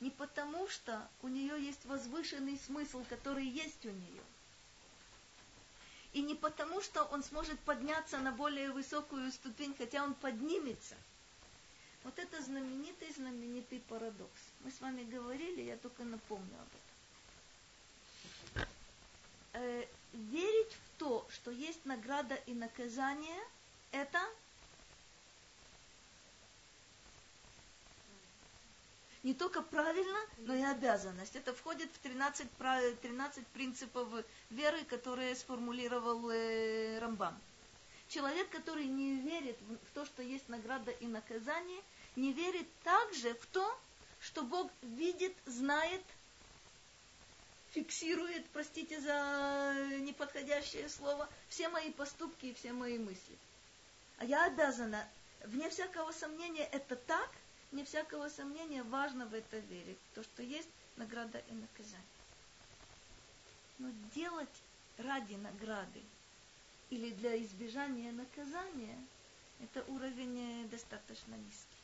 Не 0.00 0.10
потому, 0.10 0.68
что 0.68 1.08
у 1.22 1.28
нее 1.28 1.64
есть 1.64 1.84
возвышенный 1.86 2.58
смысл, 2.58 3.02
который 3.08 3.46
есть 3.46 3.86
у 3.86 3.90
нее. 3.90 4.22
И 6.12 6.20
не 6.20 6.34
потому, 6.34 6.82
что 6.82 7.04
он 7.04 7.22
сможет 7.22 7.58
подняться 7.60 8.18
на 8.18 8.32
более 8.32 8.72
высокую 8.72 9.32
ступень, 9.32 9.74
хотя 9.78 10.04
он 10.04 10.12
поднимется. 10.14 10.96
Вот 12.04 12.18
это 12.18 12.42
знаменитый-знаменитый 12.42 13.80
парадокс. 13.88 14.40
Мы 14.60 14.70
с 14.70 14.80
вами 14.80 15.04
говорили, 15.04 15.62
я 15.62 15.78
только 15.78 16.04
напомню 16.04 16.58
об 16.60 16.68
этом. 19.54 19.88
Верить 20.12 20.72
в 20.72 20.98
то, 20.98 21.26
что 21.30 21.50
есть 21.50 21.84
награда 21.84 22.34
и 22.46 22.54
наказание, 22.54 23.40
это 23.90 24.18
не 29.22 29.34
только 29.34 29.62
правильно, 29.62 30.18
но 30.38 30.54
и 30.54 30.62
обязанность. 30.62 31.36
Это 31.36 31.54
входит 31.54 31.90
в 31.92 31.98
13, 31.98 32.46
13 33.00 33.46
принципов 33.48 34.08
веры, 34.50 34.84
которые 34.84 35.34
сформулировал 35.36 36.30
э, 36.30 36.98
Рамбам. 36.98 37.38
Человек, 38.08 38.50
который 38.50 38.86
не 38.86 39.16
верит 39.16 39.56
в 39.60 39.94
то, 39.94 40.04
что 40.04 40.22
есть 40.22 40.48
награда 40.48 40.90
и 40.90 41.06
наказание, 41.06 41.80
не 42.16 42.32
верит 42.32 42.66
также 42.82 43.32
в 43.34 43.46
то, 43.46 43.78
что 44.20 44.42
Бог 44.42 44.70
видит, 44.82 45.34
знает, 45.46 46.02
фиксирует, 47.72 48.46
простите 48.50 49.00
за 49.00 49.74
неподходящее 50.00 50.88
слово, 50.88 51.28
все 51.48 51.68
мои 51.68 51.90
поступки 51.90 52.46
и 52.46 52.54
все 52.54 52.72
мои 52.72 52.98
мысли. 52.98 53.38
А 54.18 54.24
я 54.24 54.44
обязана, 54.44 55.06
вне 55.44 55.68
всякого 55.70 56.12
сомнения, 56.12 56.64
это 56.64 56.96
так, 56.96 57.30
вне 57.70 57.84
всякого 57.84 58.28
сомнения 58.28 58.82
важно 58.82 59.26
в 59.26 59.34
это 59.34 59.58
верить, 59.58 59.98
то, 60.14 60.22
что 60.22 60.42
есть 60.42 60.68
награда 60.96 61.38
и 61.38 61.52
наказание. 61.54 62.06
Но 63.78 63.90
делать 64.14 64.62
ради 64.98 65.34
награды 65.34 66.02
или 66.90 67.10
для 67.12 67.42
избежания 67.42 68.12
наказания, 68.12 68.98
это 69.60 69.82
уровень 69.88 70.68
достаточно 70.68 71.34
низкий. 71.34 71.82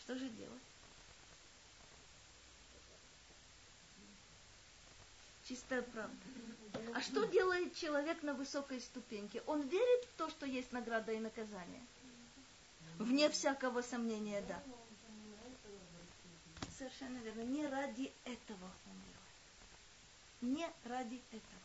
Что 0.00 0.14
же 0.16 0.28
делать? 0.28 0.62
Чистая 5.48 5.82
правда. 5.82 6.16
А 6.94 7.00
что 7.00 7.24
делает 7.24 7.74
человек 7.76 8.22
на 8.22 8.34
высокой 8.34 8.80
ступеньке? 8.80 9.42
Он 9.46 9.62
верит 9.62 10.04
в 10.04 10.16
то, 10.16 10.28
что 10.30 10.46
есть 10.46 10.72
награда 10.72 11.12
и 11.12 11.18
наказание? 11.18 11.82
Вне 12.98 13.28
всякого 13.30 13.82
сомнения, 13.82 14.42
да. 14.48 14.62
Совершенно 16.76 17.18
верно. 17.18 17.42
Не 17.42 17.66
ради 17.66 18.12
этого 18.24 18.70
он 18.86 18.94
делает. 20.40 20.56
Не 20.56 20.88
ради 20.88 21.20
этого. 21.30 21.62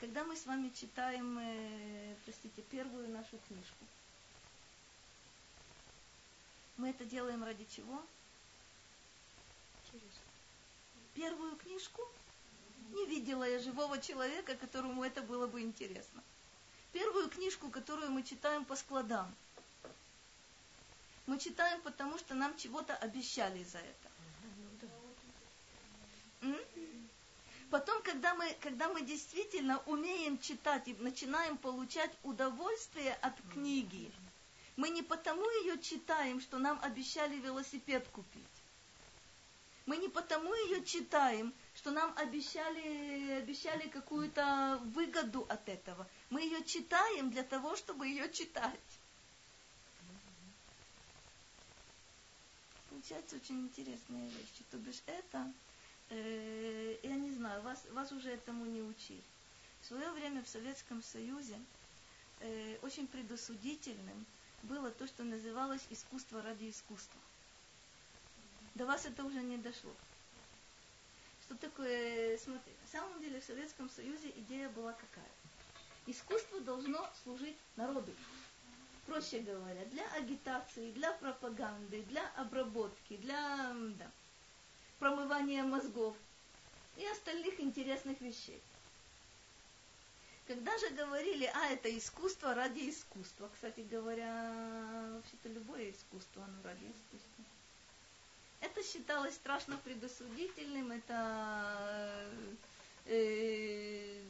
Когда 0.00 0.24
мы 0.24 0.36
с 0.36 0.44
вами 0.44 0.68
читаем, 0.70 1.38
э, 1.38 2.14
простите, 2.24 2.62
первую 2.62 3.08
нашу 3.08 3.38
книжку, 3.48 3.86
мы 6.76 6.90
это 6.90 7.04
делаем 7.06 7.42
ради 7.42 7.64
чего? 7.64 8.02
Через 9.90 10.25
первую 11.16 11.56
книжку, 11.56 12.02
не 12.92 13.06
видела 13.06 13.44
я 13.48 13.58
живого 13.58 13.98
человека, 13.98 14.54
которому 14.56 15.02
это 15.02 15.22
было 15.22 15.46
бы 15.46 15.62
интересно. 15.62 16.22
Первую 16.92 17.28
книжку, 17.28 17.70
которую 17.70 18.10
мы 18.10 18.22
читаем 18.22 18.64
по 18.64 18.76
складам. 18.76 19.34
Мы 21.26 21.38
читаем, 21.38 21.80
потому 21.82 22.18
что 22.18 22.34
нам 22.34 22.56
чего-то 22.56 22.94
обещали 22.96 23.64
за 23.64 23.78
это. 23.78 24.08
Потом, 27.70 28.00
когда 28.02 28.34
мы, 28.34 28.56
когда 28.60 28.88
мы 28.88 29.02
действительно 29.02 29.78
умеем 29.86 30.38
читать 30.38 30.86
и 30.86 30.94
начинаем 30.94 31.56
получать 31.58 32.12
удовольствие 32.22 33.14
от 33.22 33.34
книги, 33.52 34.12
мы 34.76 34.90
не 34.90 35.02
потому 35.02 35.42
ее 35.62 35.80
читаем, 35.80 36.40
что 36.40 36.58
нам 36.58 36.78
обещали 36.82 37.36
велосипед 37.36 38.06
купить 38.12 38.55
Мы 39.86 39.98
не 39.98 40.08
потому 40.08 40.52
ее 40.52 40.84
читаем, 40.84 41.54
что 41.76 41.92
нам 41.92 42.12
обещали, 42.18 43.38
обещали 43.38 43.88
какую-то 43.88 44.80
выгоду 44.94 45.46
от 45.48 45.68
этого. 45.68 46.08
Мы 46.28 46.42
ее 46.42 46.64
читаем 46.64 47.30
для 47.30 47.44
того, 47.44 47.76
чтобы 47.76 48.08
ее 48.08 48.30
читать. 48.32 48.80
Получается 52.90 53.36
очень 53.36 53.60
интересная 53.60 54.28
вещь. 54.28 54.64
То 54.72 54.78
бишь 54.78 55.02
это, 55.06 55.52
э, 56.10 56.98
я 57.04 57.14
не 57.14 57.30
знаю, 57.30 57.62
вас, 57.62 57.84
вас 57.92 58.10
уже 58.10 58.30
этому 58.30 58.64
не 58.64 58.82
учили. 58.82 59.22
В 59.82 59.86
свое 59.86 60.10
время 60.10 60.42
в 60.42 60.48
Советском 60.48 61.00
Союзе 61.00 61.60
э, 62.40 62.76
очень 62.82 63.06
предосудительным 63.06 64.26
было 64.64 64.90
то, 64.90 65.06
что 65.06 65.22
называлось 65.22 65.86
искусство 65.90 66.42
ради 66.42 66.70
искусства. 66.70 67.20
До 68.76 68.84
вас 68.84 69.06
это 69.06 69.24
уже 69.24 69.42
не 69.42 69.56
дошло. 69.56 69.90
Что 71.40 71.54
такое, 71.54 72.36
смотри, 72.36 72.74
на 72.82 72.88
самом 72.88 73.18
деле 73.22 73.40
в 73.40 73.44
Советском 73.44 73.88
Союзе 73.88 74.30
идея 74.36 74.68
была 74.68 74.92
какая? 74.92 75.30
Искусство 76.04 76.60
должно 76.60 77.08
служить 77.24 77.56
народу. 77.76 78.12
Проще 79.06 79.38
говоря, 79.38 79.82
для 79.86 80.06
агитации, 80.12 80.92
для 80.92 81.10
пропаганды, 81.12 82.02
для 82.02 82.28
обработки, 82.36 83.16
для 83.16 83.72
да, 83.98 84.10
промывания 84.98 85.64
мозгов 85.64 86.14
и 86.98 87.06
остальных 87.06 87.58
интересных 87.58 88.20
вещей. 88.20 88.60
Когда 90.46 90.76
же 90.76 90.90
говорили, 90.90 91.50
а 91.54 91.68
это 91.68 91.96
искусство 91.96 92.54
ради 92.54 92.90
искусства, 92.90 93.48
кстати 93.54 93.80
говоря, 93.80 95.12
вообще-то 95.14 95.48
любое 95.48 95.92
искусство, 95.92 96.44
оно 96.44 96.62
ради 96.62 96.84
искусства. 96.84 97.44
Это 98.60 98.82
считалось 98.82 99.34
страшно 99.34 99.76
предосудительным, 99.78 100.92
это 100.92 102.28
э, 103.06 104.20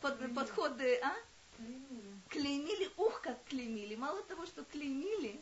под, 0.00 0.34
подходы, 0.34 1.00
а? 1.02 1.14
Клеймили. 1.56 2.20
клеймили, 2.28 2.90
ух, 2.96 3.20
как 3.20 3.42
клеймили. 3.44 3.94
Мало 3.94 4.22
того, 4.24 4.46
что 4.46 4.64
клеймили, 4.64 5.40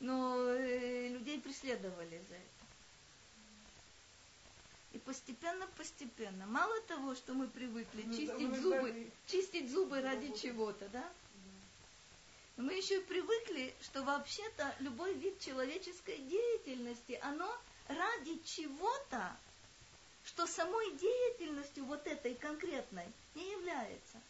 но 0.00 0.36
э, 0.48 1.08
людей 1.08 1.40
преследовали 1.40 2.20
за 2.28 2.34
это. 2.34 2.56
И 4.92 4.98
постепенно, 4.98 5.66
постепенно. 5.76 6.46
Мало 6.46 6.80
того, 6.82 7.14
что 7.14 7.34
мы 7.34 7.48
привыкли 7.48 8.04
ну, 8.06 8.16
чистить 8.16 8.50
да, 8.50 8.60
зубы, 8.60 9.10
чистить 9.26 9.70
зубы 9.70 10.00
ради 10.00 10.32
чего-то, 10.36 10.88
да? 10.88 11.04
Но 12.56 12.64
мы 12.64 12.74
еще 12.74 13.00
привыкли, 13.02 13.74
что 13.82 14.02
вообще-то 14.02 14.74
любой 14.80 15.12
вид 15.14 15.38
человеческой 15.40 16.18
деятельности, 16.18 17.18
оно 17.22 17.54
ради 17.88 18.38
чего-то, 18.44 19.36
что 20.24 20.46
самой 20.46 20.92
деятельностью 20.96 21.84
вот 21.84 22.06
этой 22.06 22.34
конкретной 22.34 23.06
не 23.34 23.50
является. 23.52 24.20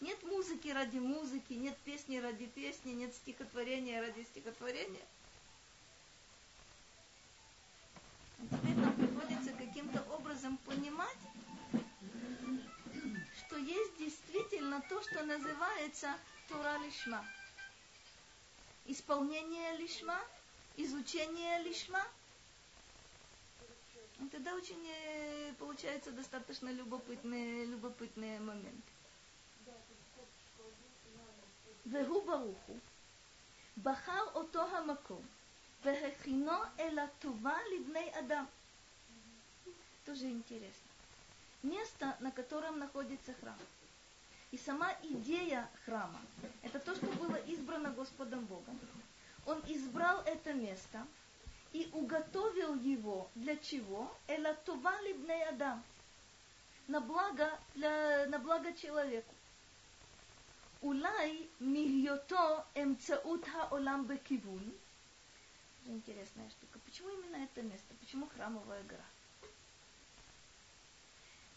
Нет 0.00 0.22
музыки 0.22 0.68
ради 0.68 0.98
музыки, 0.98 1.54
нет 1.54 1.76
песни 1.84 2.18
ради 2.18 2.46
песни, 2.46 2.92
нет 2.92 3.14
стихотворения 3.14 4.00
ради 4.00 4.22
стихотворения. 4.22 5.04
И 8.38 8.46
теперь 8.46 8.76
нам 8.76 8.94
приходится 8.94 9.52
каким-то 9.52 10.02
образом 10.14 10.56
понимать, 10.58 11.18
что 13.36 13.56
есть 13.58 13.98
действительно 13.98 14.80
то, 14.88 15.02
что 15.02 15.22
называется 15.24 16.16
Тура 16.48 16.78
Лишма 16.78 17.22
Исполнение 18.89 19.77
Лишма, 19.77 20.19
изучение 20.77 21.61
Лишма. 21.63 22.03
И 24.21 24.27
тогда 24.29 24.55
очень 24.55 24.85
э, 24.87 25.53
получается 25.59 26.11
достаточно 26.11 26.69
любопытные, 26.69 27.65
любопытные 27.65 28.39
моменты. 28.39 28.91
והוא 31.85 32.25
ברוך 32.25 32.57
הוא 32.67 32.77
בחר 33.83 34.23
אותו 34.33 34.61
המקום 34.61 35.21
והכינו 35.83 36.51
אל 36.79 36.99
הטובה 36.99 37.57
לבני 37.73 38.19
אדם. 38.19 38.45
Тоже 40.05 40.29
интересно. 40.29 40.89
Место, 41.63 42.15
на 42.19 42.31
котором 42.31 42.77
находится 42.77 43.33
храм. 43.41 43.57
и 44.50 44.58
сама 44.58 44.92
идея 45.02 45.68
храма– 45.84 46.20
это 46.62 46.80
то, 46.80 46.94
что 46.94 47.06
было 47.06 47.36
избрано 47.46 47.90
Господом 47.90 48.44
Богом. 48.46 48.78
Он 49.46 49.62
избрал 49.68 50.22
это 50.22 50.52
место 50.52 51.06
и 51.72 51.88
уготовил 51.92 52.74
его 52.74 53.30
для 53.36 53.56
чего? 53.56 54.12
Элатова 54.26 54.92
адам. 55.48 55.82
На 56.88 57.00
благо, 57.00 57.58
для, 57.76 58.26
на 58.26 58.38
благо 58.40 58.72
человеку. 58.72 59.34
Улай 60.80 61.48
мильото 61.60 62.66
эмцаутха 62.74 63.68
хаолам 63.68 64.06
бекивун. 64.06 64.72
Интересная 65.86 66.48
штука. 66.50 66.80
Почему 66.86 67.10
именно 67.10 67.36
это 67.44 67.62
место? 67.62 67.94
Почему 68.00 68.26
храмовая 68.26 68.82
гора? 68.84 69.04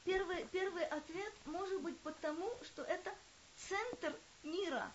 Первый, 0.06 0.46
первый 0.52 0.86
ответ 0.86 1.34
может 1.46 1.82
быть 1.82 1.98
потому, 2.00 2.52
что 2.64 2.84
это 2.84 3.14
центр 3.56 4.14
мира. 4.44 4.92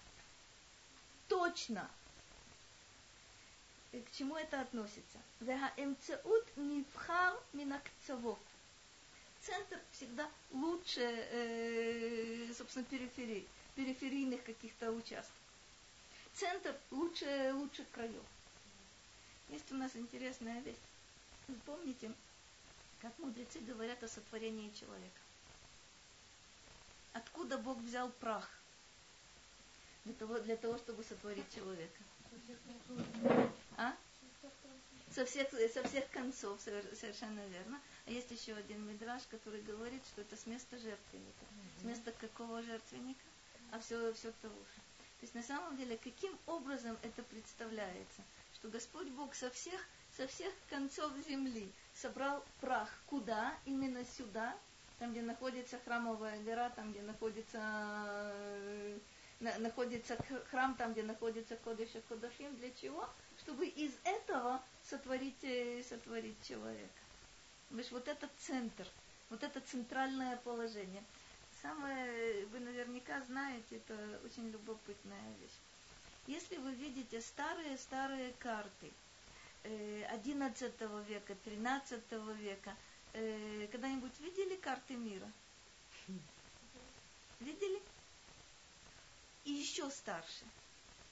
Точно. 1.28 1.89
И 3.93 4.01
к 4.01 4.12
чему 4.12 4.36
это 4.36 4.60
относится? 4.60 5.18
Центр 9.40 9.80
всегда 9.93 10.28
лучше, 10.52 11.01
э, 11.01 12.52
собственно, 12.55 12.85
периферии 12.85 13.47
периферийных 13.78 14.43
каких-то 14.43 14.90
участков. 14.90 15.36
Центр 16.35 16.76
лучше, 16.90 17.52
лучше 17.55 17.86
краев. 17.93 18.24
Есть 19.51 19.70
у 19.70 19.76
нас 19.76 19.94
интересная 19.94 20.60
вещь. 20.62 20.76
Вы 21.47 21.55
помните, 21.64 22.12
как 23.00 23.18
мудрецы 23.18 23.60
говорят 23.60 24.02
о 24.02 24.08
сотворении 24.08 24.70
человека? 24.70 25.20
Откуда 27.12 27.58
Бог 27.58 27.78
взял 27.78 28.10
прах 28.10 28.48
для 30.04 30.14
того, 30.14 30.38
для 30.40 30.56
того 30.56 30.78
чтобы 30.78 31.02
сотворить 31.04 31.52
человека? 31.54 32.02
А? 33.76 33.94
Со 35.10 35.24
всех, 35.24 35.48
со 35.50 35.82
всех 35.84 36.08
концов, 36.10 36.60
совершенно 36.60 37.44
верно. 37.48 37.80
А 38.06 38.10
есть 38.10 38.30
еще 38.30 38.54
один 38.54 38.86
мидраж, 38.86 39.22
который 39.30 39.62
говорит, 39.62 40.02
что 40.06 40.20
это 40.20 40.36
с 40.36 40.46
места 40.46 40.76
жертвенника. 40.78 41.44
С 41.80 41.84
места 41.84 42.12
какого 42.12 42.62
жертвенника? 42.62 43.20
а 43.70 43.78
все, 43.80 44.12
все 44.14 44.32
того 44.42 44.54
же. 44.54 44.80
То 45.20 45.22
есть 45.22 45.34
на 45.34 45.42
самом 45.42 45.76
деле, 45.76 45.98
каким 45.98 46.36
образом 46.46 46.96
это 47.02 47.22
представляется? 47.24 48.22
Что 48.54 48.68
Господь 48.68 49.08
Бог 49.08 49.34
со 49.34 49.50
всех, 49.50 49.80
со 50.16 50.26
всех 50.26 50.52
концов 50.70 51.12
земли 51.28 51.70
собрал 52.00 52.44
прах. 52.60 52.88
Куда? 53.06 53.54
Именно 53.64 54.04
сюда, 54.04 54.56
там, 54.98 55.12
где 55.12 55.22
находится 55.22 55.78
храмовая 55.84 56.42
гора, 56.42 56.70
там, 56.70 56.92
где 56.92 57.02
находится, 57.02 57.58
э, 57.62 58.98
находится 59.40 60.16
храм, 60.50 60.74
там, 60.74 60.92
где 60.92 61.02
находится 61.02 61.56
Кодыша 61.56 62.00
Кодашим. 62.08 62.56
Для 62.56 62.70
чего? 62.72 63.08
Чтобы 63.40 63.66
из 63.66 63.92
этого 64.04 64.62
сотворить, 64.84 65.42
э, 65.42 65.82
сотворить 65.88 66.42
человека. 66.46 66.88
Видишь, 67.70 67.92
вот 67.92 68.08
этот 68.08 68.30
центр, 68.38 68.86
вот 69.30 69.42
это 69.42 69.60
центральное 69.60 70.36
положение– 70.38 71.02
Самое, 71.62 72.46
вы 72.46 72.60
наверняка 72.60 73.20
знаете, 73.22 73.76
это 73.76 73.94
очень 74.24 74.48
любопытная 74.50 75.32
вещь. 75.40 75.58
Если 76.28 76.56
вы 76.56 76.72
видите 76.72 77.20
старые-старые 77.20 78.32
карты 78.38 78.92
XI 79.68 80.72
э, 80.78 81.04
века, 81.08 81.36
XIII 81.44 82.36
века, 82.36 82.76
э, 83.12 83.66
когда-нибудь 83.70 84.18
видели 84.20 84.56
карты 84.56 84.96
мира? 84.96 85.30
Видели? 87.40 87.80
И 89.44 89.52
еще 89.52 89.90
старше. 89.90 90.44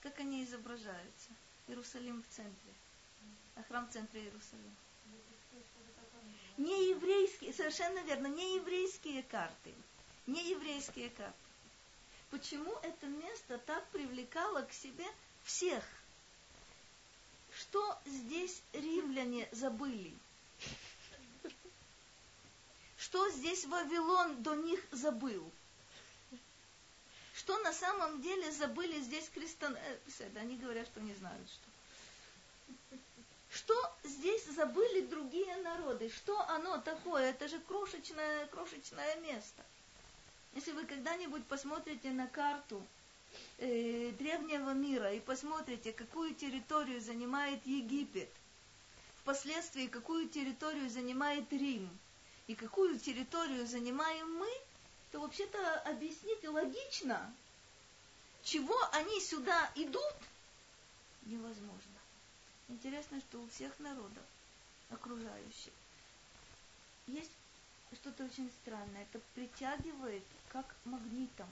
Как 0.02 0.18
они 0.20 0.44
изображаются? 0.44 1.30
Иерусалим 1.68 2.22
в 2.22 2.34
центре. 2.34 2.72
А 3.56 3.62
храм 3.64 3.86
в 3.86 3.92
центре 3.92 4.22
Иерусалима. 4.22 4.74
Не 6.56 6.90
еврейские, 6.90 7.52
совершенно 7.52 8.00
верно, 8.00 8.26
не 8.28 8.56
еврейские 8.56 9.22
карты 9.22 9.74
не 10.26 10.50
еврейские 10.50 11.10
карты. 11.10 11.34
Почему 12.30 12.72
это 12.82 13.06
место 13.06 13.58
так 13.58 13.86
привлекало 13.88 14.62
к 14.62 14.72
себе 14.72 15.06
всех? 15.44 15.84
Что 17.58 17.98
здесь 18.04 18.62
римляне 18.74 19.48
забыли? 19.50 20.12
Что 22.98 23.30
здесь 23.30 23.64
Вавилон 23.64 24.42
до 24.42 24.54
них 24.54 24.84
забыл? 24.92 25.50
Что 27.34 27.56
на 27.58 27.72
самом 27.72 28.20
деле 28.20 28.50
забыли 28.52 29.00
здесь 29.00 29.28
крестон... 29.30 29.74
Э, 29.76 29.98
они 30.36 30.56
говорят, 30.56 30.86
что 30.86 31.00
не 31.00 31.14
знают, 31.14 31.48
что. 31.48 32.96
Что 33.50 33.96
здесь 34.04 34.44
забыли 34.46 35.06
другие 35.06 35.56
народы? 35.58 36.10
Что 36.10 36.38
оно 36.48 36.78
такое? 36.78 37.30
Это 37.30 37.48
же 37.48 37.58
крошечное, 37.60 38.46
крошечное 38.48 39.16
место. 39.20 39.64
Если 40.52 40.72
вы 40.72 40.84
когда-нибудь 40.84 41.46
посмотрите 41.46 42.10
на 42.10 42.26
карту 42.26 42.86
э, 43.58 44.12
древнего 44.18 44.70
мира 44.70 45.12
и 45.12 45.20
посмотрите, 45.20 45.92
какую 45.92 46.34
территорию 46.34 47.00
занимает 47.00 47.64
Египет, 47.66 48.30
впоследствии 49.20 49.86
какую 49.86 50.28
территорию 50.28 50.88
занимает 50.88 51.50
Рим 51.52 51.88
и 52.46 52.54
какую 52.54 52.98
территорию 52.98 53.66
занимаем 53.66 54.38
мы, 54.38 54.50
то 55.12 55.20
вообще-то 55.20 55.80
объяснить 55.80 56.46
логично, 56.46 57.34
чего 58.42 58.76
они 58.92 59.20
сюда 59.20 59.70
идут, 59.74 60.14
невозможно. 61.22 61.96
Интересно, 62.68 63.20
что 63.20 63.38
у 63.40 63.48
всех 63.48 63.78
народов 63.78 64.22
окружающих 64.90 65.72
есть 67.06 67.30
что-то 67.92 68.24
очень 68.24 68.50
странное. 68.62 69.02
Это 69.02 69.20
притягивает 69.34 70.24
как 70.48 70.74
магнитом. 70.84 71.48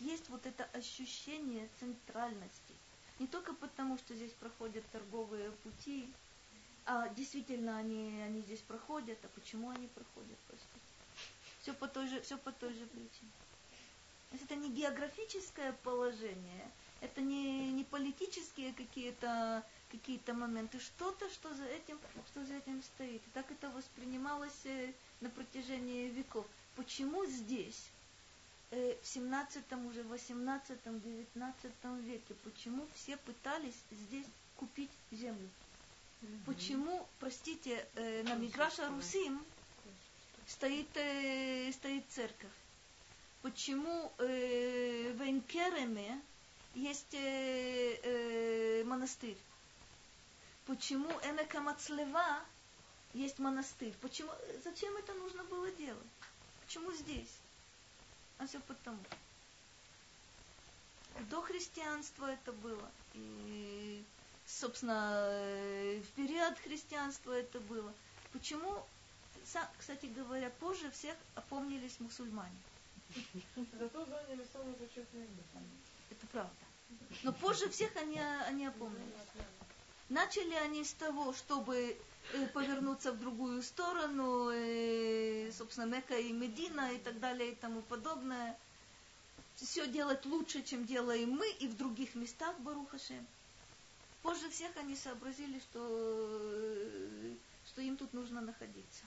Есть 0.00 0.28
вот 0.28 0.46
это 0.46 0.64
ощущение 0.72 1.68
центральности. 1.78 2.74
Не 3.18 3.26
только 3.26 3.52
потому, 3.52 3.98
что 3.98 4.14
здесь 4.14 4.32
проходят 4.32 4.84
торговые 4.92 5.50
пути, 5.62 6.08
а 6.86 7.08
действительно 7.10 7.76
они, 7.76 8.22
они 8.22 8.40
здесь 8.42 8.60
проходят, 8.60 9.18
а 9.22 9.28
почему 9.34 9.70
они 9.70 9.86
проходят, 9.88 10.38
Господи? 10.48 10.80
Все 11.60 11.74
по 11.74 11.86
той 11.86 12.08
же, 12.08 12.20
все 12.22 12.38
по 12.38 12.50
той 12.52 12.72
же 12.72 12.86
причине. 12.86 13.30
Это 14.32 14.56
не 14.56 14.70
географическое 14.70 15.72
положение, 15.82 16.70
это 17.00 17.20
не, 17.20 17.72
не 17.72 17.84
политические 17.84 18.72
какие-то 18.72 19.64
какие-то 19.90 20.34
моменты, 20.34 20.78
что-то, 20.78 21.28
что 21.30 21.52
за 21.52 21.64
этим, 21.64 21.98
что 22.28 22.44
за 22.44 22.54
этим 22.54 22.82
стоит. 22.82 23.20
И 23.26 23.30
так 23.34 23.50
это 23.50 23.68
воспринималось 23.70 24.64
э, 24.64 24.92
на 25.20 25.28
протяжении 25.30 26.08
веков. 26.10 26.46
Почему 26.76 27.26
здесь, 27.26 27.90
э, 28.70 28.96
в 29.02 29.06
17 29.06 29.72
уже 29.88 30.02
18 30.04 30.78
19 30.84 31.72
веке, 32.04 32.34
почему 32.44 32.86
все 32.94 33.16
пытались 33.18 33.76
здесь 33.90 34.26
купить 34.56 34.90
землю? 35.10 35.48
Mm-hmm. 36.22 36.44
Почему, 36.46 37.06
простите, 37.18 37.86
э, 37.94 38.22
на 38.24 38.34
Миграша 38.34 38.88
Русим 38.88 39.44
стоит, 40.46 40.90
стоит 41.74 42.04
церковь? 42.10 42.50
Почему 43.42 44.12
в 44.18 45.22
Энкереме 45.22 46.20
есть 46.74 47.16
монастырь? 48.86 49.38
почему 50.70 51.10
Эмека 51.24 51.60
Мацлева 51.60 52.40
есть 53.12 53.40
монастырь. 53.40 53.92
Почему, 54.00 54.30
зачем 54.62 54.96
это 54.96 55.12
нужно 55.14 55.42
было 55.44 55.68
делать? 55.72 56.06
Почему 56.64 56.92
здесь? 56.92 57.39
А 58.40 58.46
все 58.46 58.58
потому. 58.60 58.98
До 61.28 61.42
христианства 61.42 62.32
это 62.32 62.52
было. 62.52 62.90
И, 63.12 64.02
собственно, 64.46 65.28
в 66.02 66.12
период 66.16 66.58
христианства 66.60 67.32
это 67.32 67.60
было. 67.60 67.92
Почему, 68.32 68.86
кстати 69.78 70.06
говоря, 70.06 70.48
позже 70.58 70.90
всех 70.90 71.14
опомнились 71.34 72.00
мусульмане? 72.00 72.56
Зато 73.78 74.06
заняли 74.06 74.46
самый 74.52 74.72
почетный 74.74 75.28
Это 76.10 76.26
правда. 76.28 76.50
Но 77.22 77.32
позже 77.34 77.68
всех 77.68 77.94
они, 77.96 78.18
они 78.46 78.66
опомнились. 78.66 79.04
Начали 80.08 80.54
они 80.54 80.84
с 80.84 80.94
того, 80.94 81.34
чтобы 81.34 81.76
э, 81.76 81.96
повернуться 82.52 83.12
в 83.12 83.18
другую 83.18 83.62
сторону, 83.62 84.50
э, 84.50 85.50
собственно, 85.52 85.86
Мека 85.86 86.16
и 86.18 86.32
Медина 86.32 86.92
и 86.92 86.98
так 86.98 87.18
далее 87.20 87.52
и 87.52 87.54
тому 87.54 87.82
подобное. 87.82 88.58
Все 89.56 89.86
делать 89.86 90.24
лучше, 90.24 90.62
чем 90.62 90.86
делаем 90.86 91.30
мы 91.30 91.50
и 91.52 91.68
в 91.68 91.76
других 91.76 92.14
местах, 92.14 92.58
Барухашем. 92.60 93.26
Позже 94.22 94.48
всех 94.50 94.76
они 94.76 94.96
сообразили, 94.96 95.58
что, 95.58 95.80
э, 95.82 97.34
что 97.66 97.80
им 97.82 97.96
тут 97.96 98.12
нужно 98.12 98.40
находиться. 98.40 99.04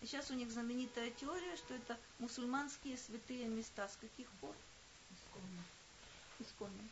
И 0.00 0.06
сейчас 0.06 0.30
у 0.30 0.34
них 0.34 0.50
знаменитая 0.50 1.10
теория, 1.10 1.56
что 1.56 1.74
это 1.74 1.98
мусульманские 2.18 2.98
святые 2.98 3.46
места. 3.46 3.88
С 3.88 3.96
каких 3.96 4.28
пор? 4.40 4.54
Исконно. 5.10 5.62
Исконно. 6.40 6.88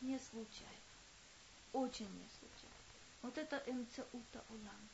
Не 0.00 0.18
случайно 0.18 0.84
очень 1.74 2.06
не 2.06 2.28
случайно. 2.38 2.53
Вот 3.24 3.38
это 3.38 3.56
МЦУТа 3.66 4.44
Улам. 4.50 4.88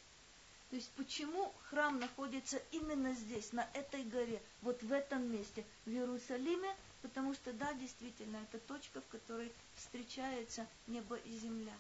То 0.70 0.77
есть 0.77 0.89
почему 0.93 1.52
храм 1.69 1.98
находится 1.98 2.62
именно 2.70 3.12
здесь, 3.12 3.52
на 3.52 3.69
этой 3.74 4.05
горе, 4.05 4.40
вот 4.62 4.81
в 4.85 4.93
этом 4.93 5.32
месте, 5.32 5.65
в 5.85 5.90
Иерусалиме? 5.90 6.73
Потому 7.02 7.35
что, 7.35 7.52
да, 7.52 7.73
действительно, 7.73 8.36
это 8.36 8.61
точка, 8.61 9.01
в 9.01 9.09
которой 9.09 9.52
встречается 9.74 10.65
небо 10.86 11.16
и 11.16 11.32
земля. 11.39 11.74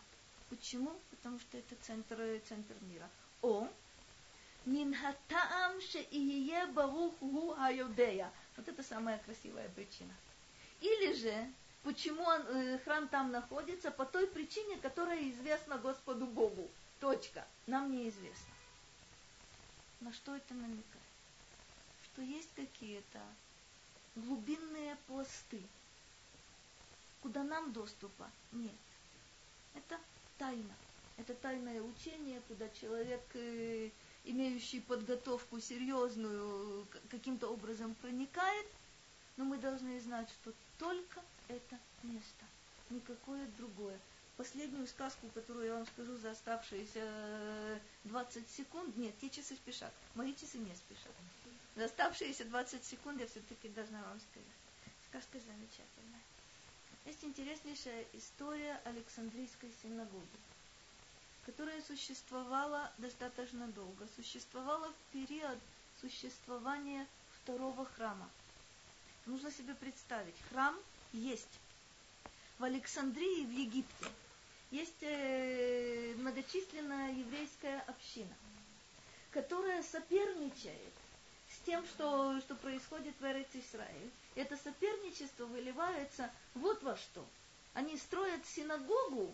Почему? 0.48 0.92
Потому 1.10 1.38
что 1.38 1.56
это 1.56 1.76
центр, 1.82 2.16
центр 2.48 2.74
мира. 2.80 3.08
О, 3.42 3.68
Минхатаам 4.66 5.80
шеие 5.80 6.66
барух 6.66 7.14
гу 7.20 7.54
Вот 8.56 8.68
это 8.68 8.82
самая 8.82 9.18
красивая 9.18 9.68
причина. 9.68 10.12
Или 10.80 11.12
же 11.14 11.52
Почему 11.82 12.22
он, 12.22 12.42
э, 12.42 12.78
храм 12.84 13.08
там 13.08 13.30
находится? 13.30 13.90
По 13.90 14.04
той 14.04 14.26
причине, 14.26 14.76
которая 14.76 15.30
известна 15.30 15.78
Господу 15.78 16.26
Богу. 16.26 16.68
Точка. 17.00 17.46
Нам 17.66 17.90
неизвестно. 17.90 18.54
На 20.00 20.12
что 20.12 20.36
это 20.36 20.52
намекает? 20.54 20.84
Что 22.04 22.22
есть 22.22 22.50
какие-то 22.54 23.20
глубинные 24.14 24.96
пласты, 25.06 25.62
куда 27.22 27.42
нам 27.42 27.72
доступа 27.72 28.30
нет. 28.52 28.74
Это 29.74 29.98
тайна. 30.38 30.74
Это 31.16 31.34
тайное 31.34 31.82
учение, 31.82 32.40
куда 32.48 32.68
человек, 32.70 33.22
э, 33.34 33.90
имеющий 34.24 34.80
подготовку 34.80 35.60
серьезную, 35.60 36.86
каким-то 37.10 37.48
образом 37.48 37.94
проникает, 37.96 38.66
но 39.36 39.44
мы 39.44 39.58
должны 39.58 40.00
знать, 40.00 40.28
что 40.30 40.52
только 40.80 41.20
это 41.48 41.78
место, 42.02 42.46
никакое 42.88 43.46
другое. 43.58 44.00
Последнюю 44.38 44.86
сказку, 44.86 45.28
которую 45.34 45.66
я 45.66 45.74
вам 45.74 45.86
скажу 45.86 46.16
за 46.16 46.30
оставшиеся 46.30 47.78
20 48.04 48.36
э, 48.36 48.46
секунд, 48.48 48.96
нет, 48.96 49.14
те 49.20 49.28
часы 49.28 49.54
спешат, 49.56 49.92
мои 50.14 50.34
часы 50.34 50.56
не 50.56 50.74
спешат. 50.74 51.12
За 51.76 51.84
оставшиеся 51.84 52.46
20 52.46 52.82
секунд 52.82 53.20
я 53.20 53.26
все-таки 53.26 53.68
должна 53.68 54.00
вам 54.04 54.18
сказать. 54.20 54.48
Сказка 55.10 55.38
замечательная. 55.38 56.22
Есть 57.04 57.24
интереснейшая 57.24 58.06
история 58.14 58.80
Александрийской 58.84 59.70
синагоги, 59.82 60.40
которая 61.44 61.82
существовала 61.82 62.90
достаточно 62.96 63.68
долго. 63.68 64.08
Существовала 64.16 64.88
в 64.88 65.12
период 65.12 65.58
существования 66.00 67.06
второго 67.42 67.84
храма. 67.84 68.30
Нужно 69.30 69.52
себе 69.52 69.76
представить, 69.76 70.34
храм 70.50 70.76
есть. 71.12 71.60
В 72.58 72.64
Александрии, 72.64 73.46
в 73.46 73.52
Египте, 73.52 74.06
есть 74.72 75.02
э, 75.02 76.14
многочисленная 76.16 77.12
еврейская 77.12 77.78
община, 77.86 78.34
которая 79.30 79.84
соперничает 79.84 80.92
с 81.48 81.64
тем, 81.64 81.86
что, 81.86 82.40
что 82.40 82.56
происходит 82.56 83.14
в 83.20 83.24
Эрец 83.24 83.46
Исраиль. 83.54 84.10
Это 84.34 84.56
соперничество 84.56 85.46
выливается 85.46 86.28
вот 86.54 86.82
во 86.82 86.96
что. 86.96 87.24
Они 87.74 87.96
строят 87.98 88.44
синагогу, 88.44 89.32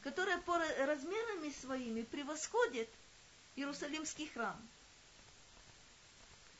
которая 0.00 0.38
по 0.38 0.56
размерами 0.56 1.50
своими 1.50 2.00
превосходит 2.00 2.88
Иерусалимский 3.56 4.28
храм 4.28 4.58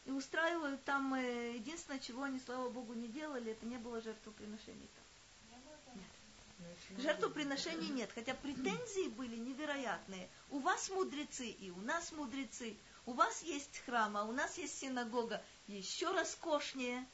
и 0.09 0.11
устраивают 0.11 0.83
там, 0.85 1.13
э, 1.13 1.57
единственное, 1.57 2.01
чего 2.01 2.23
они, 2.23 2.41
слава 2.41 2.71
Богу, 2.71 2.95
не 2.95 3.09
делали, 3.09 3.53
это 3.53 3.67
не 3.67 3.77
было 3.77 4.01
жертвоприношений 4.01 4.89
там. 4.95 5.95
Нет. 5.95 7.03
Жертвоприношений 7.03 7.91
нет, 7.91 8.11
хотя 8.15 8.33
претензии 8.33 9.09
были 9.09 9.37
невероятные. 9.37 10.31
У 10.49 10.61
вас 10.61 10.89
мудрецы 10.89 11.49
и 11.49 11.71
у 11.71 11.81
нас 11.83 12.11
мудрецы. 12.13 12.75
У 13.05 13.13
вас 13.13 13.43
есть 13.43 13.83
храм, 13.85 14.17
а 14.17 14.25
у 14.25 14.33
нас 14.33 14.57
есть 14.57 14.79
синагога 14.79 15.43
еще 15.67 16.11
роскошнее. 16.13 17.07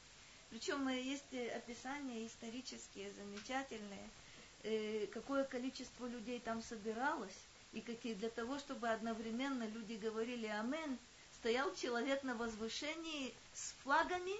Причем 0.49 0.87
э, 0.87 1.01
есть 1.01 1.33
э, 1.33 1.49
описания 1.49 2.25
исторические, 2.25 3.11
замечательные, 3.11 4.09
какое 5.11 5.43
количество 5.43 6.07
людей 6.07 6.39
там 6.39 6.63
собиралось, 6.63 7.37
и 7.73 7.81
какие 7.81 8.13
для 8.13 8.29
того, 8.29 8.57
чтобы 8.57 8.89
одновременно 8.89 9.67
люди 9.67 9.93
говорили 9.95 10.47
«Амен», 10.47 10.97
стоял 11.45 11.75
человек 11.75 12.23
на 12.23 12.33
возвышении 12.33 13.31
с 13.53 13.75
флагами 13.83 14.33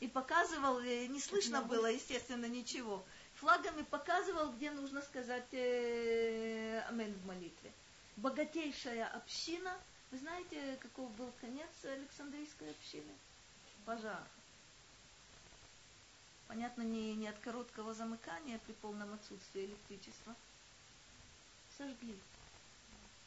и 0.00 0.06
показывал, 0.06 0.80
э, 0.80 1.06
не 1.06 1.18
слышно 1.18 1.62
было, 1.62 1.86
естественно, 1.86 2.44
ничего, 2.44 3.02
флагами 3.36 3.80
показывал, 3.84 4.52
где 4.52 4.70
нужно 4.70 5.00
сказать 5.00 5.46
э, 5.52 5.56
э, 5.56 6.80
амен 6.90 7.10
в 7.14 7.26
молитве. 7.26 7.72
Богатейшая 8.18 9.06
община. 9.06 9.74
Вы 10.10 10.18
знаете, 10.18 10.76
каков 10.82 11.10
был 11.12 11.32
конец 11.40 11.70
Александрийской 11.84 12.70
общины? 12.72 13.14
Пожар. 13.86 14.22
Понятно, 16.48 16.82
не, 16.82 17.14
не 17.14 17.28
от 17.28 17.38
короткого 17.38 17.94
замыкания 17.94 18.60
при 18.66 18.72
полном 18.74 19.14
отсутствии 19.14 19.64
электричества. 19.64 20.36
Сожгли. 21.78 22.14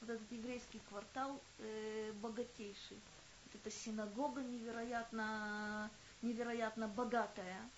Вот 0.01 0.11
этот 0.11 0.31
еврейский 0.31 0.79
квартал 0.89 1.41
э, 1.57 2.11
богатейший. 2.21 2.99
Эта 3.55 3.71
синагога 3.71 4.41
невероятно, 4.41 5.89
невероятно 6.21 6.89
богатая 6.89 7.69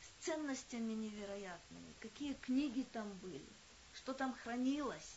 с 0.00 0.24
ценностями 0.24 0.92
невероятными, 0.92 1.92
какие 1.98 2.34
книги 2.34 2.86
там 2.92 3.12
были, 3.14 3.44
что 3.94 4.14
там 4.14 4.32
хранилось. 4.32 5.16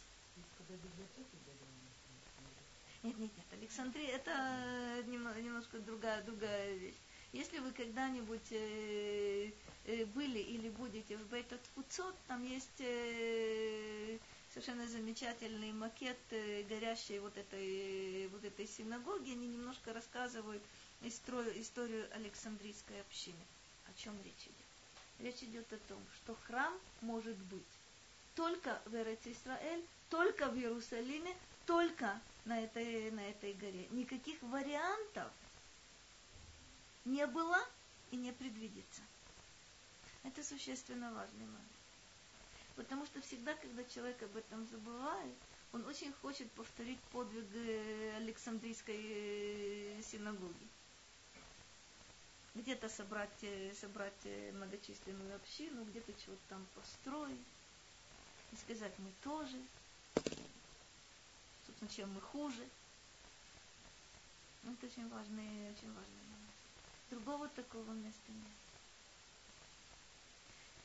Нет, 3.04 3.18
нет, 3.20 3.32
нет, 3.38 3.46
Александрия 3.52 4.16
это 4.16 5.04
немного, 5.06 5.40
немножко 5.40 5.78
другая, 5.80 6.24
другая 6.24 6.74
вещь. 6.74 6.98
Если 7.32 7.60
вы 7.60 7.72
когда-нибудь 7.74 8.52
э, 8.52 9.52
э, 9.86 10.06
были 10.06 10.40
или 10.40 10.70
будете 10.70 11.18
в 11.18 11.28
Бейтот 11.28 11.62
Фуцот, 11.76 12.16
там 12.28 12.44
есть 12.44 12.80
э, 12.80 14.18
совершенно 14.54 14.88
замечательный 14.88 15.72
макет 15.72 16.18
э, 16.30 16.64
горящей 16.64 17.20
вот 17.20 17.36
этой, 17.38 18.28
вот 18.28 18.44
этой 18.44 18.68
синагоги. 18.68 19.32
Они 19.32 19.48
немножко 19.48 19.94
рассказывают 19.94 20.62
историю, 21.02 21.60
историю 21.60 22.08
Александрийской 22.14 23.02
общины. 23.02 23.44
О 23.88 23.94
чем 23.98 24.16
речь 24.24 24.46
идет? 24.46 24.56
Речь 25.20 25.44
идет 25.44 25.72
о 25.74 25.78
том, 25.88 26.00
что 26.16 26.36
храм 26.48 26.74
может 27.02 27.38
быть 27.38 27.64
только 28.36 28.80
в 28.86 28.96
Эрец 28.96 29.20
Исраэль, 29.26 29.84
только 30.10 30.50
в 30.50 30.56
Иерусалиме, 30.56 31.36
только 31.66 32.20
на 32.46 32.62
этой, 32.62 33.10
на 33.12 33.22
этой 33.22 33.54
горе. 33.54 33.88
Никаких 33.92 34.42
вариантов 34.44 35.32
не 37.06 37.26
было 37.26 37.58
и 38.12 38.18
не 38.18 38.32
предвидится. 38.32 39.02
Это 40.24 40.44
существенно 40.44 41.12
важный 41.14 41.46
момент. 41.46 41.73
Потому 42.76 43.06
что 43.06 43.22
всегда, 43.22 43.54
когда 43.56 43.84
человек 43.84 44.22
об 44.24 44.36
этом 44.36 44.68
забывает, 44.68 45.36
он 45.72 45.86
очень 45.86 46.14
хочет 46.22 46.50
повторить 46.52 47.00
подвиг 47.12 47.46
Александрийской 48.18 49.00
э, 49.00 50.02
синагоги 50.04 50.68
где-то 52.56 52.88
собрать, 52.88 53.44
э, 53.44 53.74
собрать 53.74 54.26
э, 54.26 54.52
многочисленную 54.54 55.36
общину, 55.36 55.86
где-то 55.86 56.14
чего-то 56.14 56.42
там 56.50 56.66
построить. 56.76 57.40
И 58.52 58.56
сказать, 58.56 58.94
мы 59.00 59.12
тоже. 59.24 59.58
Собственно, 61.66 61.90
чем 61.90 62.14
мы 62.14 62.22
хуже. 62.22 62.64
Это 64.64 64.86
очень 64.86 65.10
важный, 65.10 65.72
очень 65.72 65.92
важный 65.94 66.24
момент. 66.30 66.54
Другого 67.10 67.48
такого 67.50 67.92
места 67.92 68.32
нет. 68.32 68.63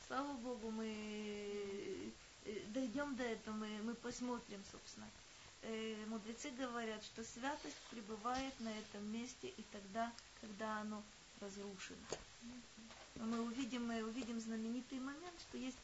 Слава 0.09 0.33
Богу, 0.37 0.71
мы 0.71 2.11
э, 2.43 2.59
дойдем 2.69 3.15
до 3.15 3.21
этого, 3.21 3.53
мы, 3.53 3.67
мы 3.83 3.93
посмотрим, 3.93 4.59
собственно. 4.71 5.07
Мудрецы 6.07 6.49
говорят, 6.49 7.03
что 7.03 7.23
святость 7.23 7.77
пребывает 7.91 8.59
на 8.59 8.69
этом 8.69 9.05
месте 9.13 9.49
и 9.49 9.63
тогда, 9.71 10.11
когда 10.41 10.79
оно 10.79 11.03
разрушено. 11.39 11.99
мы 13.17 13.39
увидим, 13.41 13.85
мы 13.85 14.03
увидим 14.03 14.39
знаменитый 14.39 14.99
момент, 14.99 15.39
что 15.47 15.59
есть 15.59 15.77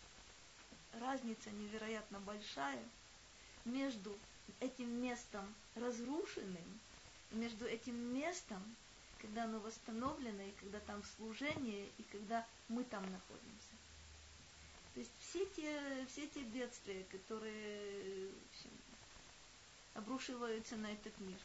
разница 1.00 1.52
невероятно 1.52 2.20
большая 2.22 2.84
между 3.64 4.18
этим 4.60 4.90
местом 5.04 5.54
разрушенным, 5.76 6.80
между 7.30 7.66
этим 7.66 7.96
местом, 8.12 8.64
когда 9.20 9.44
оно 9.44 9.60
восстановлено, 9.60 10.42
и 10.42 10.52
когда 10.62 10.80
там 10.80 11.04
служение, 11.16 11.86
и 12.00 12.04
когда 12.12 12.44
мы 12.70 12.84
там 12.86 13.04
находимся. 13.12 13.75
То 14.96 15.02
есть 15.02 15.12
все 15.20 15.46
те, 15.58 16.06
все 16.08 16.26
те 16.28 16.42
бедствия, 16.44 17.04
которые 17.12 18.30
общем, 18.50 18.72
обрушиваются 19.94 20.78
на 20.78 20.90
этот 20.90 21.20
мир, 21.20 21.38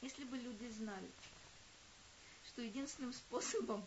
если 0.00 0.24
бы 0.24 0.38
люди 0.38 0.66
знали, 0.70 1.10
что 2.46 2.62
единственным 2.62 3.12
способом 3.12 3.84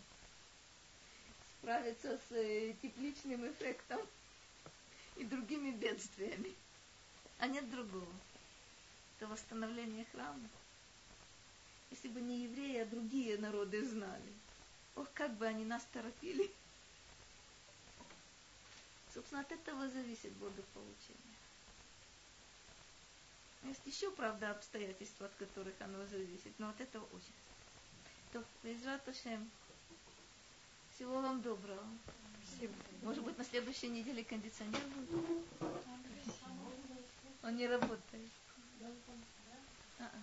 справиться 1.57 2.19
с 2.29 2.31
э, 2.31 2.75
тепличным 2.83 3.49
эффектом 3.49 3.99
и 5.15 5.23
другими 5.23 5.71
бедствиями, 5.71 6.53
а 7.39 7.47
нет 7.47 7.67
другого. 7.71 8.13
Это 9.17 9.25
восстановление 9.25 10.05
храма. 10.11 10.47
Если 11.89 12.09
бы 12.09 12.21
не 12.21 12.43
евреи, 12.43 12.77
а 12.81 12.85
другие 12.85 13.39
народы 13.39 13.83
знали, 13.83 14.33
ох, 14.95 15.07
как 15.15 15.35
бы 15.35 15.47
они 15.47 15.65
нас 15.65 15.83
торопили. 15.91 16.51
Собственно, 19.13 19.41
от 19.41 19.51
этого 19.51 19.89
зависит 19.89 20.31
благополучение. 20.33 21.35
Есть 23.63 23.85
еще, 23.85 24.11
правда, 24.11 24.51
обстоятельства, 24.51 25.25
от 25.25 25.35
которых 25.35 25.73
оно 25.81 26.05
зависит, 26.07 26.53
но 26.59 26.69
от 26.69 26.79
этого 26.79 27.03
очень. 27.13 27.33
То, 28.31 28.43
Безрат 28.63 29.07
Ашем. 29.07 29.49
Всего 30.95 31.21
вам 31.21 31.41
доброго. 31.41 31.83
Спасибо. 32.45 32.73
Может 33.01 33.23
быть, 33.23 33.37
на 33.37 33.43
следующей 33.43 33.89
неделе 33.89 34.23
кондиционер 34.23 34.81
будет? 34.95 35.43
Он 37.43 37.55
не 37.55 37.67
работает. 37.67 38.29
А-а. 39.99 40.19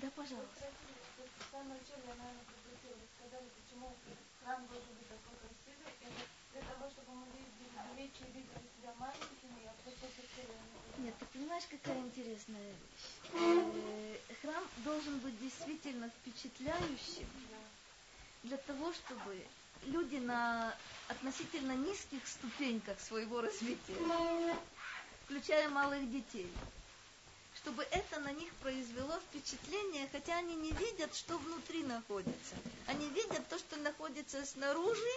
Да, 0.00 0.10
пожалуйста. 0.16 0.66
В 1.16 1.50
самом 1.50 1.68
начале 1.68 2.02
я, 2.06 2.14
наверное, 2.14 2.44
сказали, 3.18 3.48
почему 3.60 3.92
храм 4.42 4.66
должен 4.66 4.94
быть 4.94 5.08
такой 5.08 5.36
красивый. 5.38 6.26
Для 6.52 6.62
того, 6.62 6.90
чтобы 6.90 7.12
мы 7.16 7.26
и 7.96 8.08
видели 8.32 8.44
себя 8.76 8.92
маленькими, 8.98 9.64
я 9.64 9.72
просто 9.84 10.06
хотела. 10.06 10.56
Нет, 10.98 11.14
ты 11.18 11.26
понимаешь, 11.26 11.64
какая 11.70 11.98
интересная 12.00 12.60
вещь? 12.60 13.32
Э, 13.34 14.16
храм 14.42 14.64
должен 14.84 15.18
быть 15.20 15.38
действительно 15.40 16.10
впечатляющим 16.10 17.26
для 18.42 18.56
того, 18.58 18.92
чтобы 18.92 19.46
люди 19.84 20.16
на 20.16 20.74
относительно 21.08 21.72
низких 21.72 22.26
ступеньках 22.26 23.00
своего 23.00 23.40
развития, 23.40 23.96
включая 25.24 25.68
малых 25.70 26.10
детей, 26.10 26.50
чтобы 27.56 27.82
это 27.84 28.20
на 28.20 28.32
них 28.32 28.52
произвело 28.54 29.18
впечатление, 29.20 30.08
хотя 30.12 30.36
они 30.38 30.54
не 30.56 30.72
видят, 30.72 31.14
что 31.14 31.38
внутри 31.38 31.82
находится. 31.84 32.56
Они 32.86 33.08
видят 33.10 33.48
то, 33.48 33.58
что 33.58 33.76
находится 33.76 34.44
снаружи, 34.44 35.10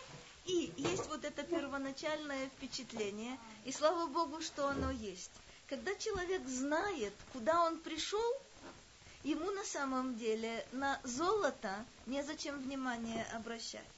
и 0.45 0.71
есть 0.77 1.07
вот 1.07 1.25
это 1.25 1.43
первоначальное 1.43 2.47
впечатление, 2.49 3.37
и 3.65 3.71
слава 3.71 4.07
Богу, 4.07 4.41
что 4.41 4.67
оно 4.67 4.91
есть. 4.91 5.31
Когда 5.67 5.93
человек 5.95 6.47
знает, 6.47 7.13
куда 7.33 7.65
он 7.65 7.79
пришел, 7.79 8.21
ему 9.23 9.49
на 9.51 9.63
самом 9.63 10.15
деле 10.15 10.65
на 10.71 10.99
золото 11.03 11.85
незачем 12.05 12.59
внимание 12.61 13.25
обращать. 13.33 13.94